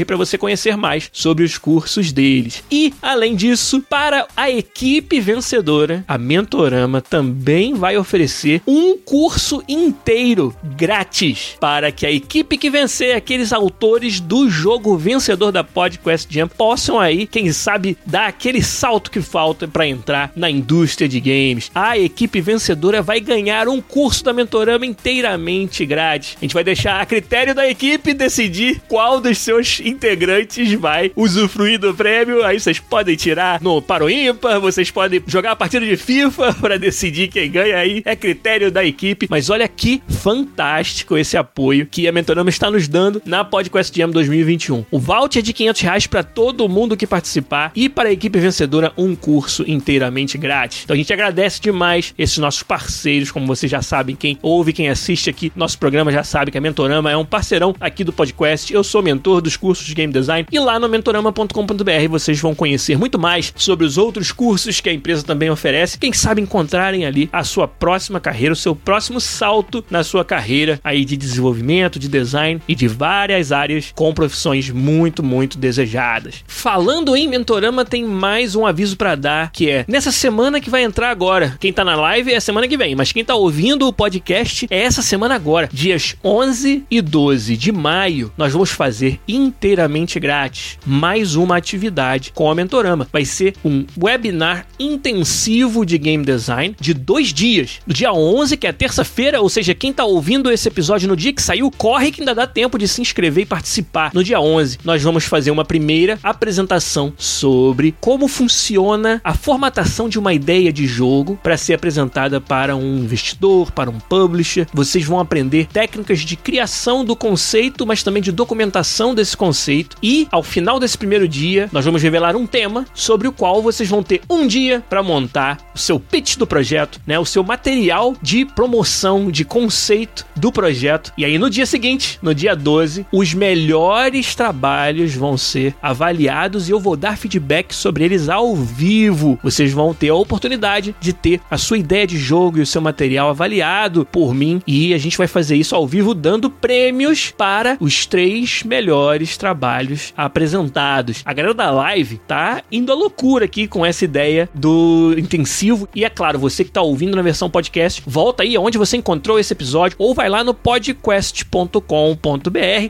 para 0.06 0.16
você 0.16 0.38
conhecer 0.38 0.76
mais 0.76 1.10
sobre 1.12 1.44
os 1.44 1.58
cursos 1.58 2.12
deles. 2.12 2.64
E, 2.70 2.94
além 3.02 3.36
disso, 3.36 3.82
para 3.82 4.26
a 4.36 4.50
equipe 4.50 5.20
vencedora, 5.20 6.04
a 6.08 6.16
Mentorama 6.16 7.00
também 7.00 7.74
vai 7.74 7.96
oferecer 7.96 8.62
um 8.66 8.96
curso 8.96 9.62
inteiro 9.68 10.54
grátis 10.76 11.56
para 11.60 11.92
que 11.92 12.06
a 12.06 12.10
equipe 12.10 12.56
que 12.56 12.70
vencer, 12.70 13.14
aqueles 13.14 13.52
autores 13.52 13.73
do 14.22 14.48
jogo 14.48 14.96
vencedor 14.96 15.52
da 15.52 15.62
PodQuest 15.62 16.32
Jam, 16.32 16.48
possam 16.48 16.98
aí, 16.98 17.26
quem 17.26 17.52
sabe, 17.52 17.96
dar 18.06 18.28
aquele 18.28 18.62
salto 18.62 19.10
que 19.10 19.20
falta 19.20 19.68
para 19.68 19.86
entrar 19.86 20.32
na 20.34 20.50
indústria 20.50 21.08
de 21.08 21.20
games. 21.20 21.70
A 21.74 21.98
equipe 21.98 22.40
vencedora 22.40 23.02
vai 23.02 23.20
ganhar 23.20 23.68
um 23.68 23.80
curso 23.80 24.24
da 24.24 24.32
Mentorama 24.32 24.86
inteiramente 24.86 25.84
grátis. 25.84 26.36
A 26.40 26.44
gente 26.44 26.54
vai 26.54 26.64
deixar 26.64 27.00
a 27.00 27.06
critério 27.06 27.54
da 27.54 27.68
equipe 27.68 28.14
decidir 28.14 28.80
qual 28.88 29.20
dos 29.20 29.38
seus 29.38 29.80
integrantes 29.80 30.72
vai 30.74 31.12
usufruir 31.14 31.78
do 31.78 31.94
prêmio. 31.94 32.44
Aí 32.44 32.58
vocês 32.58 32.78
podem 32.78 33.16
tirar 33.16 33.60
no 33.60 33.80
paro 33.82 34.08
ímpar, 34.08 34.60
vocês 34.60 34.90
podem 34.90 35.22
jogar 35.26 35.52
a 35.52 35.56
partida 35.56 35.84
de 35.84 35.96
FIFA 35.96 36.54
para 36.60 36.78
decidir 36.78 37.28
quem 37.28 37.50
ganha 37.50 37.76
aí. 37.76 38.02
É 38.04 38.16
critério 38.16 38.70
da 38.70 38.84
equipe. 38.84 39.26
Mas 39.30 39.50
olha 39.50 39.68
que 39.68 40.02
fantástico 40.08 41.16
esse 41.16 41.36
apoio 41.36 41.86
que 41.86 42.08
a 42.08 42.12
Mentorama 42.12 42.50
está 42.50 42.70
nos 42.70 42.88
dando 42.88 43.20
na 43.24 43.44
PodQuest 43.64 43.96
Jam 43.96 44.10
2021. 44.10 44.84
O 44.90 44.98
voucher 44.98 45.42
de 45.42 45.52
500 45.52 45.80
reais 45.82 46.06
para 46.06 46.22
todo 46.22 46.68
mundo 46.68 46.96
que 46.96 47.06
participar 47.06 47.72
e 47.74 47.88
para 47.88 48.08
a 48.08 48.12
equipe 48.12 48.38
vencedora 48.38 48.92
um 48.96 49.14
curso 49.14 49.64
inteiramente 49.66 50.36
grátis. 50.36 50.82
Então 50.84 50.94
a 50.94 50.96
gente 50.96 51.12
agradece 51.12 51.60
demais 51.60 52.14
esses 52.18 52.38
nossos 52.38 52.62
parceiros, 52.62 53.30
como 53.30 53.46
vocês 53.46 53.70
já 53.70 53.82
sabem, 53.82 54.16
quem 54.16 54.38
ouve, 54.42 54.72
quem 54.72 54.88
assiste 54.88 55.30
aqui 55.30 55.52
nosso 55.56 55.78
programa 55.78 56.12
já 56.12 56.22
sabe 56.22 56.50
que 56.50 56.58
a 56.58 56.60
Mentorama 56.60 57.10
é 57.10 57.16
um 57.16 57.24
parceirão 57.24 57.74
aqui 57.80 58.04
do 58.04 58.12
podcast. 58.12 58.72
Eu 58.72 58.84
sou 58.84 59.02
mentor 59.02 59.40
dos 59.40 59.56
cursos 59.56 59.86
de 59.86 59.94
game 59.94 60.12
design 60.12 60.46
e 60.50 60.58
lá 60.58 60.78
no 60.78 60.88
mentorama.com.br 60.88 62.08
vocês 62.08 62.40
vão 62.40 62.54
conhecer 62.54 62.98
muito 62.98 63.18
mais 63.18 63.52
sobre 63.56 63.86
os 63.86 63.96
outros 63.96 64.32
cursos 64.32 64.80
que 64.80 64.88
a 64.88 64.92
empresa 64.92 65.22
também 65.22 65.50
oferece. 65.50 65.98
Quem 65.98 66.12
sabe 66.12 66.40
encontrarem 66.40 67.06
ali 67.06 67.28
a 67.32 67.44
sua 67.44 67.66
próxima 67.66 68.20
carreira, 68.20 68.52
o 68.52 68.56
seu 68.56 68.74
próximo 68.74 69.20
salto 69.20 69.84
na 69.90 70.04
sua 70.04 70.24
carreira 70.24 70.80
aí 70.84 71.04
de 71.04 71.16
desenvolvimento, 71.16 71.98
de 71.98 72.08
design 72.08 72.60
e 72.68 72.74
de 72.74 72.88
várias 72.88 73.52
áreas 73.54 73.90
com 73.94 74.12
profissões 74.12 74.68
muito, 74.68 75.22
muito 75.22 75.56
desejadas. 75.56 76.44
Falando 76.46 77.16
em 77.16 77.26
Mentorama, 77.26 77.84
tem 77.84 78.04
mais 78.04 78.54
um 78.54 78.66
aviso 78.66 78.96
para 78.98 79.14
dar, 79.14 79.50
que 79.50 79.70
é 79.70 79.86
nessa 79.88 80.12
semana 80.12 80.60
que 80.60 80.68
vai 80.68 80.82
entrar 80.82 81.08
agora. 81.08 81.56
Quem 81.58 81.72
tá 81.72 81.82
na 81.82 81.96
live 81.96 82.32
é 82.32 82.36
a 82.36 82.40
semana 82.40 82.68
que 82.68 82.76
vem, 82.76 82.94
mas 82.94 83.12
quem 83.12 83.24
tá 83.24 83.34
ouvindo 83.34 83.88
o 83.88 83.92
podcast 83.92 84.66
é 84.68 84.82
essa 84.82 85.00
semana 85.00 85.34
agora, 85.34 85.70
dias 85.72 86.16
11 86.22 86.84
e 86.90 87.00
12 87.00 87.56
de 87.56 87.72
maio. 87.72 88.30
Nós 88.36 88.52
vamos 88.52 88.70
fazer 88.70 89.18
inteiramente 89.26 90.20
grátis 90.20 90.78
mais 90.84 91.36
uma 91.36 91.56
atividade 91.56 92.32
com 92.34 92.50
a 92.50 92.54
Mentorama. 92.54 93.08
Vai 93.12 93.24
ser 93.24 93.54
um 93.64 93.86
webinar 93.96 94.66
intensivo 94.78 95.86
de 95.86 95.96
game 95.96 96.24
design 96.24 96.74
de 96.80 96.92
dois 96.92 97.32
dias. 97.32 97.80
No 97.86 97.94
dia 97.94 98.12
11, 98.12 98.56
que 98.56 98.66
é 98.66 98.72
terça-feira, 98.72 99.40
ou 99.40 99.48
seja, 99.48 99.74
quem 99.74 99.92
tá 99.92 100.04
ouvindo 100.04 100.50
esse 100.50 100.68
episódio 100.68 101.08
no 101.08 101.16
dia 101.16 101.32
que 101.32 101.42
saiu, 101.42 101.70
corre 101.70 102.10
que 102.10 102.20
ainda 102.20 102.34
dá 102.34 102.46
tempo 102.46 102.78
de 102.78 102.88
se 102.88 103.00
inscrever 103.00 103.43
e 103.44 103.46
participar. 103.46 104.10
No 104.12 104.24
dia 104.24 104.40
11, 104.40 104.78
nós 104.84 105.02
vamos 105.02 105.24
fazer 105.24 105.50
uma 105.50 105.64
primeira 105.64 106.18
apresentação 106.22 107.12
sobre 107.16 107.94
como 108.00 108.26
funciona 108.26 109.20
a 109.22 109.34
formatação 109.34 110.08
de 110.08 110.18
uma 110.18 110.34
ideia 110.34 110.72
de 110.72 110.86
jogo 110.86 111.38
para 111.42 111.56
ser 111.56 111.74
apresentada 111.74 112.40
para 112.40 112.74
um 112.74 112.98
investidor, 112.98 113.70
para 113.70 113.90
um 113.90 114.00
publisher. 114.00 114.66
Vocês 114.72 115.04
vão 115.04 115.20
aprender 115.20 115.66
técnicas 115.66 116.20
de 116.20 116.36
criação 116.36 117.04
do 117.04 117.14
conceito, 117.14 117.86
mas 117.86 118.02
também 118.02 118.22
de 118.22 118.32
documentação 118.32 119.14
desse 119.14 119.36
conceito. 119.36 119.96
E 120.02 120.26
ao 120.30 120.42
final 120.42 120.80
desse 120.80 120.98
primeiro 120.98 121.28
dia, 121.28 121.68
nós 121.70 121.84
vamos 121.84 122.02
revelar 122.02 122.34
um 122.36 122.46
tema 122.46 122.86
sobre 122.94 123.28
o 123.28 123.32
qual 123.32 123.62
vocês 123.62 123.88
vão 123.88 124.02
ter 124.02 124.22
um 124.28 124.46
dia 124.46 124.82
para 124.88 125.02
montar 125.02 125.58
o 125.74 125.78
seu 125.78 125.98
pitch 125.98 126.36
do 126.36 126.46
projeto, 126.46 127.00
né, 127.06 127.18
o 127.18 127.24
seu 127.24 127.42
material 127.42 128.14
de 128.22 128.44
promoção 128.44 129.30
de 129.30 129.44
conceito 129.44 130.24
do 130.36 130.52
projeto. 130.52 131.12
E 131.18 131.24
aí 131.24 131.36
no 131.36 131.50
dia 131.50 131.66
seguinte, 131.66 132.18
no 132.22 132.34
dia 132.34 132.54
12, 132.54 133.06
os 133.12 133.34
melhores 133.34 134.34
trabalhos 134.34 135.14
vão 135.14 135.36
ser 135.36 135.74
avaliados 135.82 136.68
e 136.68 136.72
eu 136.72 136.78
vou 136.78 136.96
dar 136.96 137.18
feedback 137.18 137.74
sobre 137.74 138.04
eles 138.04 138.28
ao 138.28 138.54
vivo. 138.54 139.38
Vocês 139.42 139.72
vão 139.72 139.92
ter 139.92 140.10
a 140.10 140.14
oportunidade 140.14 140.94
de 141.00 141.12
ter 141.12 141.40
a 141.50 141.58
sua 141.58 141.78
ideia 141.78 142.06
de 142.06 142.16
jogo 142.16 142.58
e 142.58 142.62
o 142.62 142.66
seu 142.66 142.80
material 142.80 143.28
avaliado 143.28 144.06
por 144.10 144.34
mim 144.34 144.62
e 144.66 144.94
a 144.94 144.98
gente 144.98 145.18
vai 145.18 145.26
fazer 145.26 145.56
isso 145.56 145.74
ao 145.74 145.86
vivo 145.86 146.14
dando 146.14 146.50
prêmios 146.50 147.32
para 147.36 147.76
os 147.80 148.06
três 148.06 148.62
melhores 148.62 149.36
trabalhos 149.36 150.12
apresentados. 150.16 151.22
A 151.24 151.32
galera 151.32 151.54
da 151.54 151.70
live 151.70 152.20
tá 152.26 152.62
indo 152.70 152.92
à 152.92 152.94
loucura 152.94 153.44
aqui 153.46 153.66
com 153.66 153.84
essa 153.84 154.04
ideia 154.04 154.48
do 154.54 155.14
intensivo 155.18 155.63
e 155.94 156.04
é 156.04 156.10
claro, 156.10 156.38
você 156.38 156.64
que 156.64 156.70
tá 156.70 156.82
ouvindo 156.82 157.16
na 157.16 157.22
versão 157.22 157.48
podcast, 157.48 158.02
volta 158.06 158.42
aí 158.42 158.54
aonde 158.54 158.76
você 158.76 158.96
encontrou 158.96 159.38
esse 159.38 159.52
episódio 159.52 159.96
ou 159.98 160.14
vai 160.14 160.28
lá 160.28 160.44
no 160.44 160.52
podcast.com.br, 160.52 161.78